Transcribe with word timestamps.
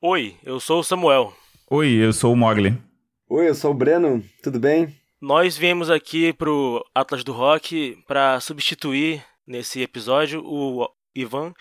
Oi, 0.00 0.36
eu 0.44 0.60
sou 0.60 0.78
o 0.78 0.84
Samuel. 0.84 1.32
Oi, 1.68 1.88
eu 1.88 2.12
sou 2.12 2.32
o 2.32 2.36
Mogli. 2.36 2.80
Oi, 3.28 3.48
eu 3.48 3.54
sou 3.54 3.72
o 3.72 3.74
Breno, 3.74 4.22
tudo 4.44 4.60
bem? 4.60 4.94
Nós 5.20 5.58
viemos 5.58 5.90
aqui 5.90 6.32
pro 6.32 6.86
Atlas 6.94 7.24
do 7.24 7.32
Rock 7.32 7.98
para 8.06 8.38
substituir 8.38 9.24
nesse 9.44 9.82
episódio 9.82 10.40
o 10.44 10.88
Ivan. 11.16 11.52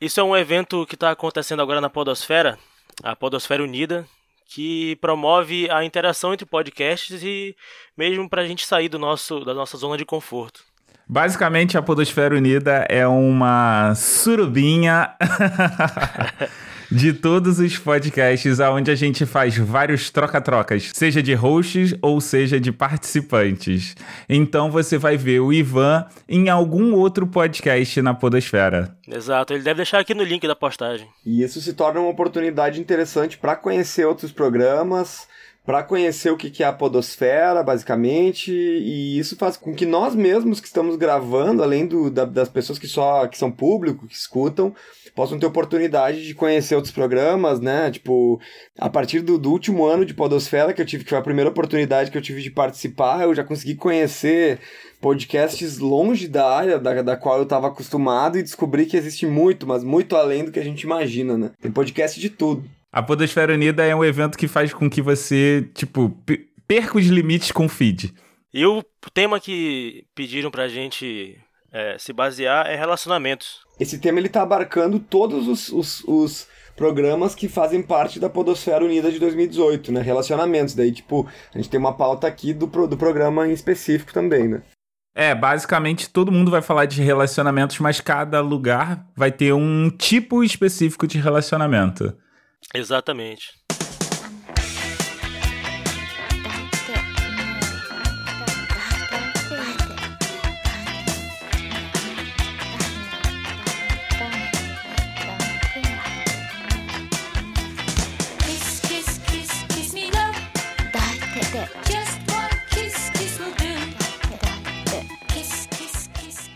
Isso 0.00 0.20
é 0.20 0.22
um 0.22 0.36
evento 0.36 0.86
que 0.86 0.94
está 0.94 1.10
acontecendo 1.10 1.60
agora 1.60 1.80
na 1.80 1.90
Podosfera, 1.90 2.56
a 3.02 3.16
Podosfera 3.16 3.64
Unida, 3.64 4.06
que 4.46 4.94
promove 5.00 5.68
a 5.68 5.84
interação 5.84 6.32
entre 6.32 6.46
podcasts 6.46 7.24
e 7.24 7.56
mesmo 7.98 8.30
para 8.30 8.42
a 8.42 8.46
gente 8.46 8.64
sair 8.64 8.88
do 8.88 9.00
nosso, 9.00 9.44
da 9.44 9.52
nossa 9.52 9.76
zona 9.76 9.96
de 9.96 10.04
conforto. 10.04 10.62
Basicamente, 11.08 11.76
a 11.76 11.82
Podosfera 11.82 12.36
Unida 12.36 12.86
é 12.88 13.04
uma 13.04 13.96
surubinha 13.96 15.16
de 16.92 17.14
todos 17.14 17.58
os 17.58 17.78
podcasts 17.78 18.60
onde 18.60 18.90
a 18.90 18.94
gente 18.94 19.24
faz 19.24 19.56
vários 19.56 20.10
troca-trocas, 20.10 20.90
seja 20.92 21.22
de 21.22 21.32
hosts 21.32 21.94
ou 22.02 22.20
seja 22.20 22.60
de 22.60 22.70
participantes. 22.70 23.96
Então 24.28 24.70
você 24.70 24.98
vai 24.98 25.16
ver 25.16 25.40
o 25.40 25.52
Ivan 25.52 26.04
em 26.28 26.50
algum 26.50 26.94
outro 26.94 27.26
podcast 27.26 28.02
na 28.02 28.12
Podosfera. 28.12 28.94
Exato, 29.08 29.54
ele 29.54 29.62
deve 29.62 29.78
deixar 29.78 30.00
aqui 30.00 30.12
no 30.12 30.22
link 30.22 30.46
da 30.46 30.54
postagem. 30.54 31.08
E 31.24 31.42
isso 31.42 31.62
se 31.62 31.72
torna 31.72 31.98
uma 31.98 32.10
oportunidade 32.10 32.78
interessante 32.78 33.38
para 33.38 33.56
conhecer 33.56 34.04
outros 34.04 34.30
programas, 34.30 35.26
para 35.64 35.82
conhecer 35.84 36.30
o 36.30 36.36
que 36.36 36.62
é 36.62 36.66
a 36.66 36.72
podosfera, 36.72 37.62
basicamente, 37.62 38.52
e 38.52 39.16
isso 39.16 39.36
faz 39.36 39.56
com 39.56 39.72
que 39.72 39.86
nós 39.86 40.12
mesmos 40.14 40.60
que 40.60 40.66
estamos 40.66 40.96
gravando, 40.96 41.62
além 41.62 41.86
do, 41.86 42.10
da, 42.10 42.24
das 42.24 42.48
pessoas 42.48 42.80
que 42.80 42.88
só 42.88 43.28
que 43.28 43.38
são 43.38 43.50
público, 43.50 44.08
que 44.08 44.14
escutam, 44.14 44.74
possam 45.14 45.38
ter 45.38 45.46
oportunidade 45.46 46.26
de 46.26 46.34
conhecer 46.34 46.74
outros 46.74 46.92
programas, 46.92 47.60
né? 47.60 47.92
Tipo, 47.92 48.40
a 48.76 48.90
partir 48.90 49.20
do, 49.20 49.38
do, 49.38 49.52
último 49.52 49.84
ano 49.84 50.04
de 50.04 50.14
Podosfera 50.14 50.72
que 50.72 50.82
eu 50.82 50.86
tive, 50.86 51.04
que 51.04 51.10
foi 51.10 51.18
a 51.18 51.22
primeira 51.22 51.50
oportunidade 51.50 52.10
que 52.10 52.18
eu 52.18 52.22
tive 52.22 52.42
de 52.42 52.50
participar, 52.50 53.22
eu 53.22 53.34
já 53.34 53.44
consegui 53.44 53.76
conhecer 53.76 54.58
podcasts 55.00 55.78
longe 55.78 56.26
da 56.26 56.48
área 56.48 56.78
da, 56.78 57.02
da 57.02 57.16
qual 57.16 57.36
eu 57.36 57.44
estava 57.44 57.68
acostumado 57.68 58.36
e 58.36 58.42
descobri 58.42 58.86
que 58.86 58.96
existe 58.96 59.26
muito, 59.26 59.64
mas 59.66 59.84
muito 59.84 60.16
além 60.16 60.44
do 60.44 60.50
que 60.50 60.58
a 60.58 60.64
gente 60.64 60.82
imagina, 60.82 61.38
né? 61.38 61.50
Tem 61.60 61.70
podcast 61.70 62.18
de 62.18 62.30
tudo. 62.30 62.64
A 62.92 63.02
Podosfera 63.02 63.54
Unida 63.54 63.82
é 63.86 63.96
um 63.96 64.04
evento 64.04 64.36
que 64.36 64.46
faz 64.46 64.74
com 64.74 64.90
que 64.90 65.00
você, 65.00 65.66
tipo, 65.72 66.14
perca 66.68 66.98
os 66.98 67.06
limites 67.06 67.50
com 67.50 67.64
o 67.64 67.68
feed. 67.68 68.12
E 68.52 68.66
o 68.66 68.84
tema 69.14 69.40
que 69.40 70.04
pediram 70.14 70.50
pra 70.50 70.68
gente 70.68 71.38
é, 71.72 71.96
se 71.98 72.12
basear 72.12 72.66
é 72.66 72.76
relacionamentos. 72.76 73.60
Esse 73.80 73.98
tema 73.98 74.18
ele 74.18 74.28
tá 74.28 74.42
abarcando 74.42 74.98
todos 74.98 75.48
os, 75.48 75.70
os, 75.70 76.04
os, 76.04 76.48
programas 76.76 77.34
que 77.34 77.48
fazem 77.48 77.82
parte 77.82 78.20
da 78.20 78.28
Podosfera 78.28 78.84
Unida 78.84 79.10
de 79.10 79.18
2018, 79.18 79.90
né? 79.90 80.02
Relacionamentos. 80.02 80.74
Daí, 80.74 80.92
tipo, 80.92 81.26
a 81.54 81.56
gente 81.56 81.70
tem 81.70 81.80
uma 81.80 81.94
pauta 81.94 82.26
aqui 82.26 82.52
do, 82.52 82.66
do 82.66 82.96
programa 82.98 83.48
em 83.48 83.52
específico 83.52 84.12
também, 84.12 84.48
né? 84.48 84.62
É, 85.14 85.34
basicamente 85.34 86.10
todo 86.10 86.32
mundo 86.32 86.50
vai 86.50 86.62
falar 86.62 86.86
de 86.86 87.02
relacionamentos, 87.02 87.78
mas 87.78 88.00
cada 88.00 88.40
lugar 88.40 89.06
vai 89.16 89.30
ter 89.30 89.52
um 89.52 89.90
tipo 89.90 90.44
específico 90.44 91.06
de 91.06 91.18
relacionamento. 91.18 92.14
Exatamente. 92.74 93.61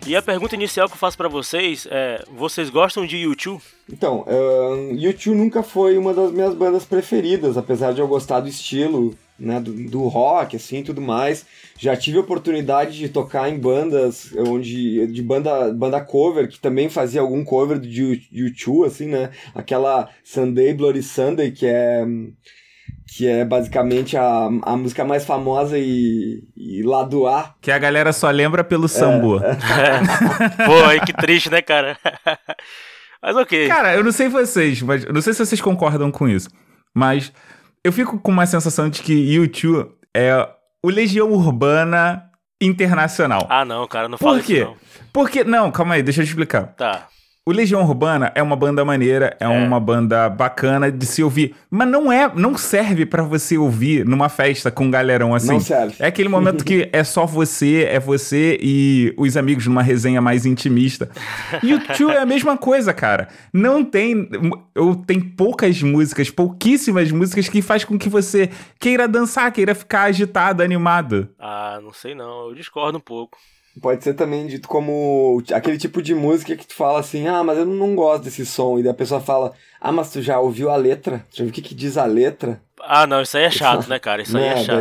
E 0.07 0.15
a 0.15 0.23
pergunta 0.23 0.55
inicial 0.55 0.87
que 0.87 0.95
eu 0.95 0.99
faço 0.99 1.17
para 1.17 1.29
vocês 1.29 1.85
é: 1.91 2.25
vocês 2.31 2.71
gostam 2.71 3.05
de 3.05 3.17
YouTube? 3.17 3.61
Então, 3.93 4.25
uh, 4.29 4.95
YouTube 4.95 5.37
nunca 5.37 5.65
foi 5.65 5.99
uma 5.99 6.15
das 6.15 6.31
minhas 6.31 6.55
bandas 6.55 6.85
preferidas, 6.85 7.59
apesar 7.59 7.93
de 7.93 8.01
eu 8.01 8.07
gostar 8.07 8.39
do 8.39 8.49
estilo, 8.49 9.17
né, 9.37 9.59
do, 9.59 9.73
do 9.73 10.03
rock, 10.07 10.55
assim, 10.55 10.85
tudo 10.85 11.01
mais. 11.01 11.45
Já 11.77 11.97
tive 11.97 12.19
a 12.19 12.21
oportunidade 12.21 12.97
de 12.97 13.09
tocar 13.09 13.51
em 13.51 13.59
bandas 13.59 14.33
onde 14.37 15.09
de 15.09 15.23
banda 15.23 15.73
banda 15.73 16.01
cover 16.01 16.49
que 16.49 16.61
também 16.61 16.89
fazia 16.89 17.21
algum 17.21 17.45
cover 17.45 17.81
de 17.81 18.29
YouTube, 18.31 18.87
assim, 18.87 19.09
né? 19.09 19.31
Aquela 19.57 20.09
Sunday 20.23 20.73
Bloody 20.73 21.03
Sunday 21.03 21.51
que 21.51 21.67
é 21.67 22.07
que 23.07 23.27
é 23.27 23.45
basicamente 23.45 24.17
a, 24.17 24.49
a 24.63 24.77
música 24.77 25.05
mais 25.05 25.25
famosa 25.25 25.79
e, 25.79 26.43
e 26.57 26.83
lá 26.83 27.03
do 27.03 27.27
A. 27.27 27.55
Que 27.61 27.71
a 27.71 27.79
galera 27.79 28.13
só 28.13 28.31
lembra 28.31 28.63
pelo 28.63 28.89
sambo. 28.89 29.43
É. 29.43 29.51
é. 29.51 30.67
Pô, 30.67 30.85
aí 30.85 31.01
que 31.01 31.13
triste, 31.13 31.51
né, 31.51 31.63
cara? 31.63 31.97
mas 33.23 33.37
ok. 33.37 33.69
Cara, 33.69 33.95
eu 33.95 34.05
não 34.05 34.13
sei 34.13 34.29
vocês, 34.29 34.83
mas 34.83 35.05
eu 35.05 35.13
não 35.13 35.21
sei 35.21 35.33
se 35.33 35.45
vocês 35.45 35.61
concordam 35.61 36.11
com 36.11 36.29
isso, 36.29 36.49
mas 36.95 37.33
eu 37.83 37.93
fico 37.93 38.19
com 38.19 38.33
uma 38.33 38.47
sensação 38.47 38.91
de 38.91 39.01
que 39.01 39.13
YouTube 39.13 39.91
é 40.15 40.49
o 40.83 40.91
Legião 40.91 41.31
Urbana 41.33 42.31
internacional. 42.61 43.47
Ah, 43.49 43.65
não, 43.65 43.87
cara, 43.87 44.09
não 44.09 44.19
fala 44.19 44.39
Por 44.39 44.45
quê? 44.45 44.55
isso 44.55 44.65
não. 44.65 44.77
Porque, 45.13 45.45
não, 45.45 45.71
calma 45.71 45.95
aí, 45.95 46.03
deixa 46.03 46.21
eu 46.21 46.25
te 46.27 46.29
explicar. 46.29 46.75
Tá. 46.75 47.09
O 47.49 47.53
Legião 47.53 47.81
Urbana 47.81 48.33
é 48.35 48.43
uma 48.43 48.57
banda 48.57 48.85
maneira, 48.85 49.37
é, 49.39 49.45
é, 49.45 49.49
uma 49.49 49.79
banda 49.79 50.29
bacana 50.29 50.91
de 50.91 51.07
se 51.07 51.23
ouvir, 51.23 51.55
mas 51.71 51.87
não 51.87 52.11
é, 52.11 52.29
não 52.35 52.59
serve 52.59 53.07
para 53.07 53.23
você 53.23 53.57
ouvir 53.57 54.05
numa 54.05 54.29
festa 54.29 54.69
com 54.69 54.87
um 54.87 54.91
galerão 54.91 55.33
assim. 55.33 55.53
Não 55.53 55.61
serve. 55.61 55.95
É 56.01 56.09
aquele 56.09 56.29
momento 56.29 56.65
que 56.65 56.89
é 56.93 57.05
só 57.05 57.25
você, 57.25 57.85
é 57.89 58.01
você 58.01 58.59
e 58.61 59.15
os 59.17 59.37
amigos 59.37 59.65
numa 59.65 59.81
resenha 59.81 60.21
mais 60.21 60.45
intimista. 60.45 61.09
E 61.63 61.73
o 61.73 61.79
Tio 61.79 62.11
é 62.11 62.19
a 62.19 62.27
mesma 62.27 62.59
coisa, 62.59 62.93
cara. 62.93 63.29
Não 63.53 63.85
tem, 63.85 64.29
eu 64.75 64.97
tem 64.97 65.21
poucas 65.21 65.81
músicas, 65.81 66.29
pouquíssimas 66.29 67.13
músicas 67.13 67.49
que 67.49 67.63
faz 67.63 67.85
com 67.85 67.97
que 67.97 68.09
você 68.09 68.51
queira 68.77 69.07
dançar, 69.07 69.53
queira 69.53 69.73
ficar 69.73 70.03
agitado, 70.03 70.65
animado. 70.65 71.29
Ah, 71.39 71.79
não 71.81 71.93
sei 71.93 72.13
não, 72.13 72.49
eu 72.49 72.55
discordo 72.57 72.99
um 72.99 73.01
pouco. 73.01 73.39
Pode 73.81 74.03
ser 74.03 74.15
também 74.15 74.47
dito 74.47 74.69
como 74.69 75.43
aquele 75.53 75.77
tipo 75.77 76.01
de 76.01 76.15
música 76.15 76.57
que 76.57 76.67
tu 76.67 76.75
fala 76.75 77.01
assim, 77.01 77.27
ah, 77.27 77.45
mas 77.45 77.59
eu 77.59 77.67
não 77.67 77.95
gosto 77.95 78.25
desse 78.25 78.47
som. 78.47 78.79
E 78.79 78.83
daí 78.83 78.91
a 78.91 78.95
pessoa 78.95 79.21
fala, 79.21 79.53
ah, 79.81 79.93
mas 79.93 80.11
tu 80.11 80.23
já 80.23 80.41
ouviu 80.41 80.71
a 80.71 80.77
letra? 80.77 81.27
Já 81.31 81.45
viu 81.45 81.51
o 81.51 81.53
que, 81.53 81.61
que 81.61 81.75
diz 81.75 81.99
a 81.99 82.07
letra? 82.07 82.61
Ah, 82.83 83.07
não, 83.07 83.21
isso 83.21 83.37
aí 83.37 83.45
é 83.45 83.51
chato, 83.51 83.89
né, 83.89 83.99
cara? 83.99 84.23
Isso 84.23 84.37
aí 84.37 84.45
é 84.45 84.57
chato. 84.63 84.81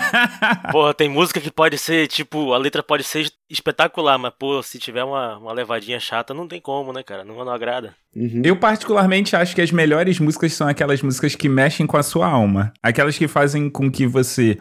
Porra, 0.72 0.94
tem 0.94 1.08
música 1.08 1.40
que 1.40 1.50
pode 1.50 1.76
ser, 1.76 2.06
tipo, 2.06 2.52
a 2.52 2.58
letra 2.58 2.82
pode 2.82 3.04
ser 3.04 3.30
espetacular, 3.50 4.16
mas, 4.18 4.32
pô, 4.38 4.62
se 4.62 4.78
tiver 4.78 5.02
uma, 5.02 5.38
uma 5.38 5.52
levadinha 5.52 5.98
chata, 5.98 6.32
não 6.32 6.46
tem 6.46 6.60
como, 6.60 6.92
né, 6.92 7.02
cara? 7.02 7.24
Não, 7.24 7.34
não 7.44 7.52
agrada. 7.52 7.94
Uhum. 8.14 8.42
Eu, 8.44 8.56
particularmente, 8.56 9.34
acho 9.34 9.54
que 9.54 9.60
as 9.60 9.70
melhores 9.70 10.18
músicas 10.18 10.52
são 10.52 10.68
aquelas 10.68 11.02
músicas 11.02 11.34
que 11.34 11.48
mexem 11.48 11.86
com 11.86 11.96
a 11.96 12.02
sua 12.02 12.28
alma. 12.28 12.72
Aquelas 12.82 13.18
que 13.18 13.26
fazem 13.26 13.68
com 13.68 13.90
que 13.90 14.06
você 14.06 14.58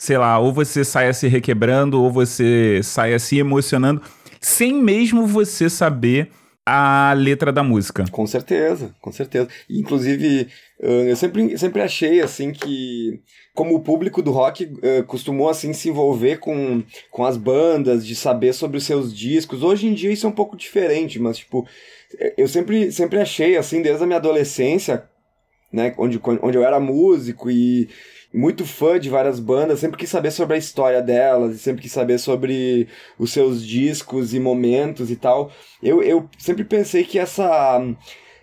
sei 0.00 0.16
lá, 0.16 0.38
ou 0.38 0.50
você 0.50 0.82
saia 0.82 1.12
se 1.12 1.28
requebrando, 1.28 2.02
ou 2.02 2.10
você 2.10 2.80
saia 2.82 3.18
se 3.18 3.36
emocionando, 3.36 4.00
sem 4.40 4.72
mesmo 4.72 5.26
você 5.26 5.68
saber 5.68 6.30
a 6.64 7.12
letra 7.12 7.52
da 7.52 7.62
música. 7.62 8.06
Com 8.10 8.26
certeza, 8.26 8.94
com 8.98 9.12
certeza. 9.12 9.48
Inclusive, 9.68 10.48
eu 10.78 11.14
sempre, 11.16 11.58
sempre 11.58 11.82
achei 11.82 12.22
assim 12.22 12.50
que 12.50 13.20
como 13.54 13.74
o 13.74 13.80
público 13.80 14.22
do 14.22 14.30
rock 14.30 14.72
costumou 15.06 15.50
assim 15.50 15.74
se 15.74 15.90
envolver 15.90 16.38
com, 16.38 16.82
com 17.10 17.26
as 17.26 17.36
bandas, 17.36 18.06
de 18.06 18.14
saber 18.14 18.54
sobre 18.54 18.78
os 18.78 18.84
seus 18.84 19.14
discos. 19.14 19.62
Hoje 19.62 19.86
em 19.86 19.92
dia 19.92 20.10
isso 20.10 20.24
é 20.24 20.30
um 20.30 20.32
pouco 20.32 20.56
diferente, 20.56 21.18
mas 21.18 21.36
tipo, 21.36 21.68
eu 22.38 22.48
sempre, 22.48 22.90
sempre 22.90 23.20
achei 23.20 23.54
assim 23.54 23.82
desde 23.82 24.02
a 24.02 24.06
minha 24.06 24.18
adolescência, 24.18 25.04
né, 25.70 25.94
onde, 25.98 26.18
onde 26.42 26.56
eu 26.56 26.64
era 26.64 26.80
músico 26.80 27.50
e 27.50 27.88
muito 28.32 28.64
fã 28.64 28.98
de 28.98 29.10
várias 29.10 29.40
bandas, 29.40 29.80
sempre 29.80 29.98
quis 29.98 30.08
saber 30.08 30.30
sobre 30.30 30.54
a 30.54 30.58
história 30.58 31.02
delas, 31.02 31.60
sempre 31.60 31.82
quis 31.82 31.92
saber 31.92 32.18
sobre 32.18 32.88
os 33.18 33.32
seus 33.32 33.64
discos 33.64 34.32
e 34.32 34.40
momentos 34.40 35.10
e 35.10 35.16
tal. 35.16 35.50
Eu, 35.82 36.02
eu 36.02 36.28
sempre 36.38 36.64
pensei 36.64 37.04
que 37.04 37.18
essa 37.18 37.80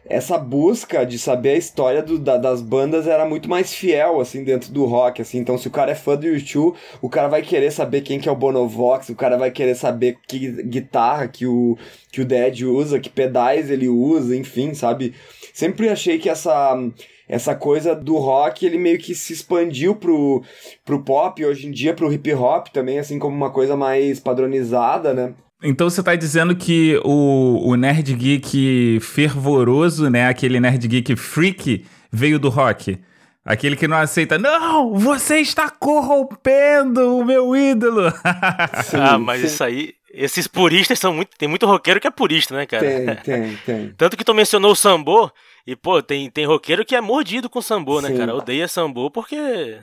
essa 0.09 0.37
busca 0.37 1.05
de 1.05 1.19
saber 1.19 1.49
a 1.49 1.57
história 1.57 2.01
do, 2.01 2.17
da, 2.17 2.37
das 2.37 2.61
bandas 2.61 3.07
era 3.07 3.25
muito 3.25 3.49
mais 3.49 3.73
fiel, 3.73 4.21
assim, 4.21 4.43
dentro 4.43 4.71
do 4.71 4.85
rock, 4.85 5.21
assim. 5.21 5.37
Então, 5.37 5.57
se 5.57 5.67
o 5.67 5.71
cara 5.71 5.91
é 5.91 5.95
fã 5.95 6.15
do 6.15 6.25
YouTube, 6.25 6.77
o 7.01 7.09
cara 7.09 7.27
vai 7.27 7.41
querer 7.41 7.71
saber 7.71 8.01
quem 8.01 8.19
que 8.19 8.29
é 8.29 8.31
o 8.31 8.35
Bonovox, 8.35 9.09
o 9.09 9.15
cara 9.15 9.37
vai 9.37 9.51
querer 9.51 9.75
saber 9.75 10.17
que 10.27 10.63
guitarra 10.63 11.27
que 11.27 11.45
o, 11.45 11.77
que 12.11 12.21
o 12.21 12.25
Dead 12.25 12.61
usa, 12.61 12.99
que 12.99 13.09
pedais 13.09 13.69
ele 13.69 13.89
usa, 13.89 14.35
enfim, 14.35 14.73
sabe? 14.73 15.13
Sempre 15.53 15.89
achei 15.89 16.17
que 16.17 16.29
essa 16.29 16.77
essa 17.27 17.53
coisa 17.53 17.95
do 17.95 18.17
rock, 18.17 18.65
ele 18.65 18.77
meio 18.77 18.97
que 18.97 19.13
se 19.13 19.33
expandiu 19.33 19.95
pro, 19.95 20.43
pro 20.85 21.03
pop, 21.03 21.43
hoje 21.45 21.67
em 21.67 21.71
dia 21.71 21.93
pro 21.93 22.11
hip 22.11 22.33
hop 22.33 22.67
também, 22.67 22.99
assim 22.99 23.19
como 23.19 23.35
uma 23.35 23.51
coisa 23.51 23.75
mais 23.75 24.19
padronizada, 24.19 25.13
né? 25.13 25.33
Então 25.61 25.89
você 25.89 26.03
tá 26.03 26.15
dizendo 26.15 26.55
que 26.55 26.99
o, 27.03 27.69
o 27.69 27.75
Nerd 27.75 28.13
Geek 28.13 28.99
fervoroso, 29.01 30.09
né? 30.09 30.27
Aquele 30.27 30.59
Nerd 30.59 30.87
Geek 30.87 31.15
freak 31.15 31.83
veio 32.11 32.37
do 32.39 32.49
rock. 32.49 32.99
Aquele 33.43 33.75
que 33.77 33.87
não 33.87 33.97
aceita, 33.97 34.37
não, 34.37 34.93
você 34.93 35.39
está 35.39 35.69
corrompendo 35.69 37.17
o 37.17 37.25
meu 37.25 37.55
ídolo. 37.55 38.11
Sim, 38.83 38.97
ah, 38.99 39.17
mas 39.17 39.39
sim. 39.39 39.47
isso 39.47 39.63
aí, 39.63 39.93
esses 40.17 40.47
puristas 40.47 40.97
são 40.97 41.13
muito. 41.13 41.37
Tem 41.37 41.47
muito 41.47 41.65
roqueiro 41.65 41.99
que 41.99 42.07
é 42.07 42.11
purista, 42.11 42.55
né, 42.55 42.65
cara? 42.65 42.83
Tem, 42.83 43.15
tem, 43.17 43.57
tem. 43.65 43.93
Tanto 43.95 44.17
que 44.17 44.23
tu 44.23 44.33
mencionou 44.33 44.71
o 44.71 44.75
sambô, 44.75 45.31
e, 45.65 45.75
pô, 45.75 46.01
tem, 46.01 46.29
tem 46.29 46.45
roqueiro 46.45 46.83
que 46.83 46.95
é 46.95 47.01
mordido 47.01 47.49
com 47.49 47.61
sambô, 47.61 48.01
né, 48.01 48.15
cara? 48.17 48.35
Odeia 48.35 48.67
sambô 48.67 49.11
porque 49.11 49.79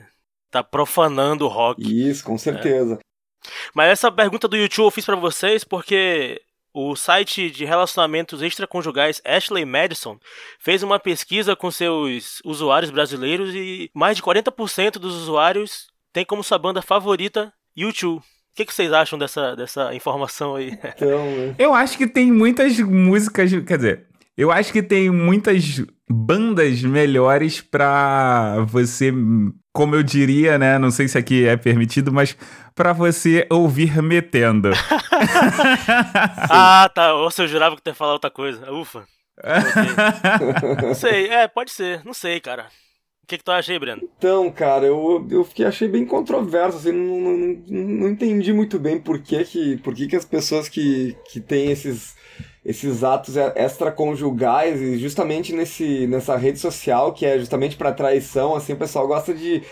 tá 0.51 0.63
profanando 0.63 1.45
o 1.45 1.47
rock. 1.47 1.81
Isso, 1.81 2.23
com 2.23 2.37
certeza. 2.37 2.95
É. 2.95 3.49
Mas 3.73 3.91
essa 3.91 4.11
pergunta 4.11 4.47
do 4.47 4.57
YouTube 4.57 4.85
eu 4.85 4.91
fiz 4.91 5.05
para 5.05 5.15
vocês 5.15 5.63
porque 5.63 6.41
o 6.73 6.95
site 6.95 7.49
de 7.49 7.63
relacionamentos 7.63 8.41
extraconjugais 8.41 9.21
Ashley 9.23 9.63
Madison 9.63 10.19
fez 10.59 10.83
uma 10.83 10.99
pesquisa 10.99 11.55
com 11.55 11.71
seus 11.71 12.41
usuários 12.43 12.91
brasileiros 12.91 13.53
e 13.53 13.89
mais 13.93 14.17
de 14.17 14.23
40% 14.23 14.93
dos 14.93 15.15
usuários 15.15 15.87
tem 16.11 16.25
como 16.25 16.43
sua 16.43 16.57
banda 16.57 16.81
favorita 16.81 17.53
YouTube. 17.75 18.23
O 18.55 18.57
que, 18.57 18.63
que, 18.63 18.73
vocês 18.73 18.93
acham 18.93 19.19
dessa, 19.19 19.53
dessa 19.53 19.93
informação 19.93 20.55
aí? 20.55 20.79
Então, 20.81 21.25
né? 21.25 21.55
Eu 21.59 21.73
acho 21.73 21.97
que 21.97 22.07
tem 22.07 22.31
muitas 22.31 22.79
músicas, 22.79 23.51
quer 23.67 23.75
dizer, 23.75 24.05
eu 24.37 24.49
acho 24.49 24.71
que 24.71 24.81
tem 24.81 25.09
muitas 25.09 25.83
bandas 26.09 26.81
melhores 26.81 27.59
pra 27.59 28.63
você, 28.65 29.11
como 29.73 29.93
eu 29.93 30.01
diria, 30.01 30.57
né? 30.57 30.79
Não 30.79 30.89
sei 30.89 31.09
se 31.09 31.17
aqui 31.17 31.45
é 31.45 31.57
permitido, 31.57 32.13
mas 32.13 32.37
pra 32.73 32.93
você 32.93 33.45
ouvir 33.49 34.01
metendo. 34.01 34.71
ah, 36.49 36.89
tá. 36.95 37.13
Ou 37.13 37.29
se 37.31 37.41
eu 37.41 37.47
jurava 37.49 37.75
que 37.75 37.81
tu 37.81 37.89
ia 37.89 37.93
falar 37.93 38.13
outra 38.13 38.31
coisa. 38.31 38.71
Ufa. 38.71 39.05
não 40.81 40.93
sei, 40.95 41.27
é, 41.27 41.45
pode 41.45 41.71
ser. 41.71 42.05
Não 42.05 42.13
sei, 42.13 42.39
cara. 42.39 42.67
O 43.25 43.27
que, 43.27 43.39
que 43.39 43.43
tu 43.43 43.51
acha 43.51 43.71
aí, 43.71 43.79
Breno? 43.79 44.07
Então, 44.19 44.51
cara, 44.51 44.85
eu, 44.85 45.27
eu 45.31 45.43
fiquei, 45.43 45.65
achei 45.65 45.87
bem 45.87 46.05
controverso, 46.05 46.77
assim, 46.77 46.91
não, 46.91 47.19
não, 47.19 47.37
não, 47.67 47.83
não 48.01 48.09
entendi 48.09 48.53
muito 48.53 48.77
bem 48.77 48.99
por 48.99 49.17
que, 49.17 49.43
que, 49.43 49.77
por 49.77 49.95
que, 49.95 50.05
que 50.05 50.15
as 50.15 50.23
pessoas 50.23 50.69
que, 50.69 51.17
que 51.31 51.39
têm 51.39 51.71
esses, 51.71 52.15
esses 52.63 53.03
atos 53.03 53.35
extraconjugais, 53.35 54.79
e 54.79 54.99
justamente 54.99 55.53
nesse, 55.53 56.05
nessa 56.05 56.37
rede 56.37 56.59
social, 56.59 57.13
que 57.13 57.25
é 57.25 57.39
justamente 57.39 57.75
para 57.75 57.91
traição, 57.91 58.53
assim, 58.53 58.73
o 58.73 58.77
pessoal 58.77 59.07
gosta 59.07 59.33
de. 59.33 59.63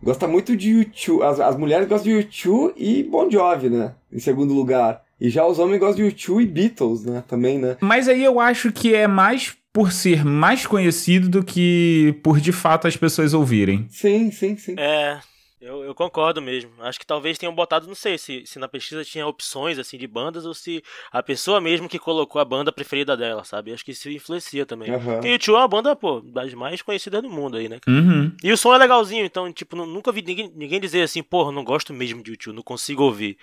Gosta 0.00 0.28
muito 0.28 0.56
de 0.56 0.70
YouTube. 0.70 1.24
As, 1.24 1.40
as 1.40 1.56
mulheres 1.56 1.88
gostam 1.88 2.12
de 2.12 2.18
YouTube 2.18 2.74
e 2.76 3.02
Bon 3.02 3.28
Jovi, 3.28 3.70
né? 3.70 3.96
Em 4.12 4.20
segundo 4.20 4.54
lugar. 4.54 5.02
E 5.20 5.28
já 5.28 5.44
os 5.44 5.58
homens 5.58 5.80
gostam 5.80 5.96
de 5.96 6.10
YouTube 6.10 6.44
e 6.44 6.46
Beatles, 6.46 7.04
né? 7.04 7.24
Também, 7.26 7.58
né? 7.58 7.76
Mas 7.80 8.06
aí 8.06 8.22
eu 8.22 8.38
acho 8.38 8.70
que 8.70 8.94
é 8.94 9.08
mais 9.08 9.56
por 9.74 9.90
ser 9.90 10.24
mais 10.24 10.64
conhecido 10.64 11.28
do 11.28 11.44
que 11.44 12.16
por 12.22 12.40
de 12.40 12.52
fato 12.52 12.86
as 12.86 12.96
pessoas 12.96 13.34
ouvirem. 13.34 13.86
Sim, 13.90 14.30
sim, 14.30 14.56
sim. 14.56 14.76
É, 14.78 15.18
eu, 15.60 15.82
eu, 15.82 15.92
concordo 15.96 16.40
mesmo. 16.40 16.70
Acho 16.78 17.00
que 17.00 17.04
talvez 17.04 17.36
tenham 17.36 17.52
botado, 17.52 17.88
não 17.88 17.94
sei 17.96 18.16
se, 18.16 18.46
se 18.46 18.56
na 18.60 18.68
pesquisa 18.68 19.04
tinha 19.04 19.26
opções 19.26 19.76
assim 19.76 19.98
de 19.98 20.06
bandas 20.06 20.46
ou 20.46 20.54
se 20.54 20.80
a 21.10 21.20
pessoa 21.24 21.60
mesmo 21.60 21.88
que 21.88 21.98
colocou 21.98 22.40
a 22.40 22.44
banda 22.44 22.70
preferida 22.70 23.16
dela, 23.16 23.42
sabe? 23.42 23.72
Acho 23.72 23.84
que 23.84 23.90
isso 23.90 24.08
influencia 24.08 24.64
também. 24.64 24.92
Uhum. 24.92 25.00
Porque 25.00 25.28
o 25.28 25.32
YouTube 25.32 25.56
é 25.56 25.58
uma 25.58 25.68
banda, 25.68 25.96
pô, 25.96 26.20
das 26.20 26.54
mais 26.54 26.80
conhecidas 26.80 27.20
do 27.20 27.28
mundo 27.28 27.56
aí, 27.56 27.68
né? 27.68 27.80
Uhum. 27.88 28.30
E 28.44 28.52
o 28.52 28.56
som 28.56 28.72
é 28.72 28.78
legalzinho, 28.78 29.24
então, 29.24 29.52
tipo, 29.52 29.74
nunca 29.74 30.12
vi 30.12 30.22
ninguém, 30.22 30.52
ninguém 30.54 30.78
dizer 30.78 31.02
assim, 31.02 31.20
porra, 31.20 31.50
não 31.50 31.64
gosto 31.64 31.92
mesmo 31.92 32.22
de 32.22 32.30
YouTube, 32.30 32.54
não 32.54 32.62
consigo 32.62 33.02
ouvir. 33.02 33.36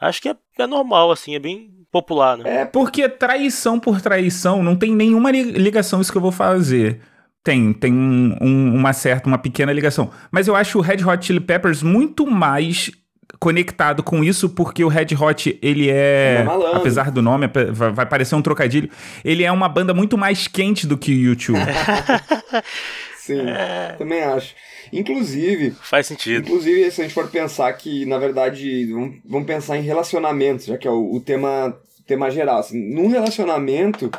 Acho 0.00 0.22
que 0.22 0.28
é, 0.28 0.36
é, 0.58 0.66
normal, 0.66 1.10
assim, 1.10 1.34
é 1.34 1.38
bem 1.38 1.70
popular, 1.92 2.38
né? 2.38 2.62
É 2.62 2.64
porque 2.64 3.08
traição 3.08 3.78
por 3.78 4.00
traição 4.00 4.62
não 4.62 4.76
tem 4.76 4.94
nenhuma 4.94 5.30
ligação 5.30 6.00
isso 6.00 6.10
que 6.10 6.18
eu 6.18 6.22
vou 6.22 6.32
fazer. 6.32 7.00
Tem, 7.42 7.72
tem 7.72 7.92
um, 7.92 8.36
um, 8.40 8.74
uma 8.74 8.92
certa, 8.92 9.28
uma 9.28 9.38
pequena 9.38 9.72
ligação. 9.72 10.10
Mas 10.30 10.46
eu 10.46 10.54
acho 10.54 10.78
o 10.78 10.82
Red 10.82 11.04
Hot 11.04 11.24
Chili 11.24 11.40
Peppers 11.40 11.82
muito 11.82 12.26
mais 12.26 12.90
conectado 13.38 14.02
com 14.02 14.22
isso, 14.24 14.50
porque 14.50 14.84
o 14.84 14.88
Red 14.88 15.14
Hot, 15.18 15.58
ele 15.62 15.88
é, 15.88 16.44
é 16.44 16.46
apesar 16.74 17.10
do 17.10 17.22
nome, 17.22 17.46
vai 17.72 18.04
parecer 18.04 18.34
um 18.34 18.42
trocadilho, 18.42 18.90
ele 19.24 19.44
é 19.44 19.52
uma 19.52 19.68
banda 19.68 19.94
muito 19.94 20.18
mais 20.18 20.46
quente 20.46 20.86
do 20.86 20.98
que 20.98 21.12
o 21.12 21.18
YouTube. 21.18 21.60
Sim, 23.30 23.48
é... 23.48 23.94
também 23.96 24.22
acho. 24.22 24.54
Inclusive. 24.92 25.70
Faz 25.82 26.06
sentido. 26.06 26.48
Inclusive, 26.48 26.90
se 26.90 27.00
a 27.00 27.04
gente 27.04 27.14
for 27.14 27.28
pensar 27.28 27.72
que, 27.74 28.04
na 28.06 28.18
verdade, 28.18 28.92
vamos, 29.24 29.46
pensar 29.46 29.76
em 29.76 29.82
relacionamentos, 29.82 30.66
já 30.66 30.76
que 30.76 30.88
é 30.88 30.90
o, 30.90 31.14
o 31.14 31.20
tema, 31.20 31.76
tema 32.06 32.28
geral. 32.28 32.58
Assim, 32.58 32.92
num 32.92 33.06
relacionamento. 33.06 34.10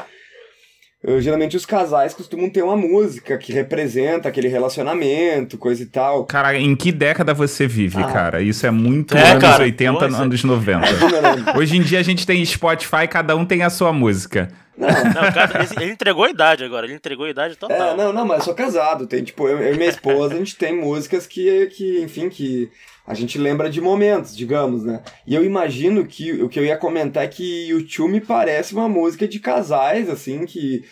Eu, 1.04 1.20
geralmente 1.20 1.58
os 1.58 1.66
casais 1.66 2.14
costumam 2.14 2.48
ter 2.48 2.62
uma 2.62 2.78
música 2.78 3.36
que 3.36 3.52
representa 3.52 4.30
aquele 4.30 4.48
relacionamento, 4.48 5.58
coisa 5.58 5.82
e 5.82 5.88
tal. 5.88 6.26
Cara, 6.26 6.56
em 6.56 6.76
que 6.76 6.92
década 6.92 7.34
você 7.34 7.66
vive, 7.66 7.98
ah. 7.98 8.04
cara? 8.04 8.42
Isso 8.42 8.68
é 8.68 8.72
muito 8.72 9.18
é, 9.18 9.32
anos 9.32 9.42
cara, 9.42 9.64
80, 9.64 10.08
Nossa. 10.08 10.22
anos 10.22 10.44
90. 10.44 11.58
Hoje 11.58 11.76
em 11.76 11.82
dia 11.82 12.00
a 12.00 12.04
gente 12.04 12.26
tem 12.26 12.46
Spotify, 12.46 13.08
cada 13.10 13.36
um 13.36 13.44
tem 13.44 13.64
a 13.64 13.72
sua 13.72 13.92
música. 13.92 14.50
Não, 14.78 14.88
não 14.88 15.32
cara, 15.34 15.68
ele, 15.80 15.92
entregou 15.92 16.24
a 16.24 16.30
idade 16.30 16.64
agora, 16.64 16.86
ele 16.86 16.96
entregou 16.96 17.26
a 17.26 17.30
idade 17.30 17.56
total. 17.56 17.92
É, 17.92 17.96
não, 17.96 18.14
não, 18.14 18.26
mas 18.26 18.40
eu 18.40 18.46
sou 18.46 18.56
casado, 18.56 19.06
tem, 19.06 19.24
tipo, 19.24 19.48
eu, 19.48 19.60
eu 19.60 19.74
e 19.74 19.78
minha 19.78 19.90
esposa, 19.90 20.34
a 20.34 20.38
gente 20.38 20.56
tem 20.56 20.76
músicas 20.76 21.28
que, 21.28 21.68
que, 21.68 22.02
enfim, 22.02 22.30
que 22.30 22.72
a 23.06 23.14
gente 23.14 23.38
lembra 23.38 23.70
de 23.70 23.82
momentos, 23.82 24.36
digamos, 24.36 24.84
né? 24.84 25.02
E 25.28 25.36
eu 25.36 25.44
imagino 25.44 26.06
que 26.06 26.32
o 26.42 26.48
que 26.48 26.60
eu 26.60 26.66
ia 26.66 26.78
comentar 26.78 27.24
é 27.24 27.28
que 27.28 27.68
YouTube 27.68 28.12
me 28.12 28.22
parece 28.22 28.74
uma 28.74 28.88
música 28.88 29.28
de 29.28 29.40
casais, 29.40 30.10
assim, 30.10 30.46
que, 30.46 30.86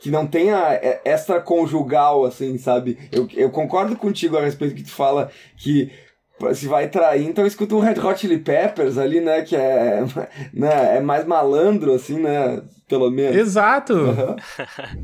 que 0.00 0.10
não 0.10 0.26
tenha 0.26 0.78
extraconjugal, 1.04 2.24
assim, 2.24 2.56
sabe? 2.58 2.96
Eu, 3.10 3.28
eu 3.34 3.50
concordo 3.50 3.96
contigo 3.96 4.36
a 4.36 4.42
respeito 4.42 4.74
que 4.74 4.84
tu 4.84 4.92
fala 4.92 5.30
que 5.56 5.90
se 6.52 6.66
vai 6.66 6.88
trair, 6.88 7.26
então 7.26 7.46
escuta 7.46 7.74
um 7.74 7.80
Red 7.80 7.98
Hot 7.98 8.20
Chili 8.20 8.38
Peppers 8.38 8.98
ali, 8.98 9.20
né? 9.20 9.42
Que 9.42 9.56
é, 9.56 10.04
né, 10.52 10.96
é 10.98 11.00
mais 11.00 11.26
malandro, 11.26 11.94
assim, 11.94 12.18
né? 12.18 12.62
Pelo 12.88 13.10
menos. 13.10 13.36
Exato! 13.36 13.94
Uhum. 13.94 14.36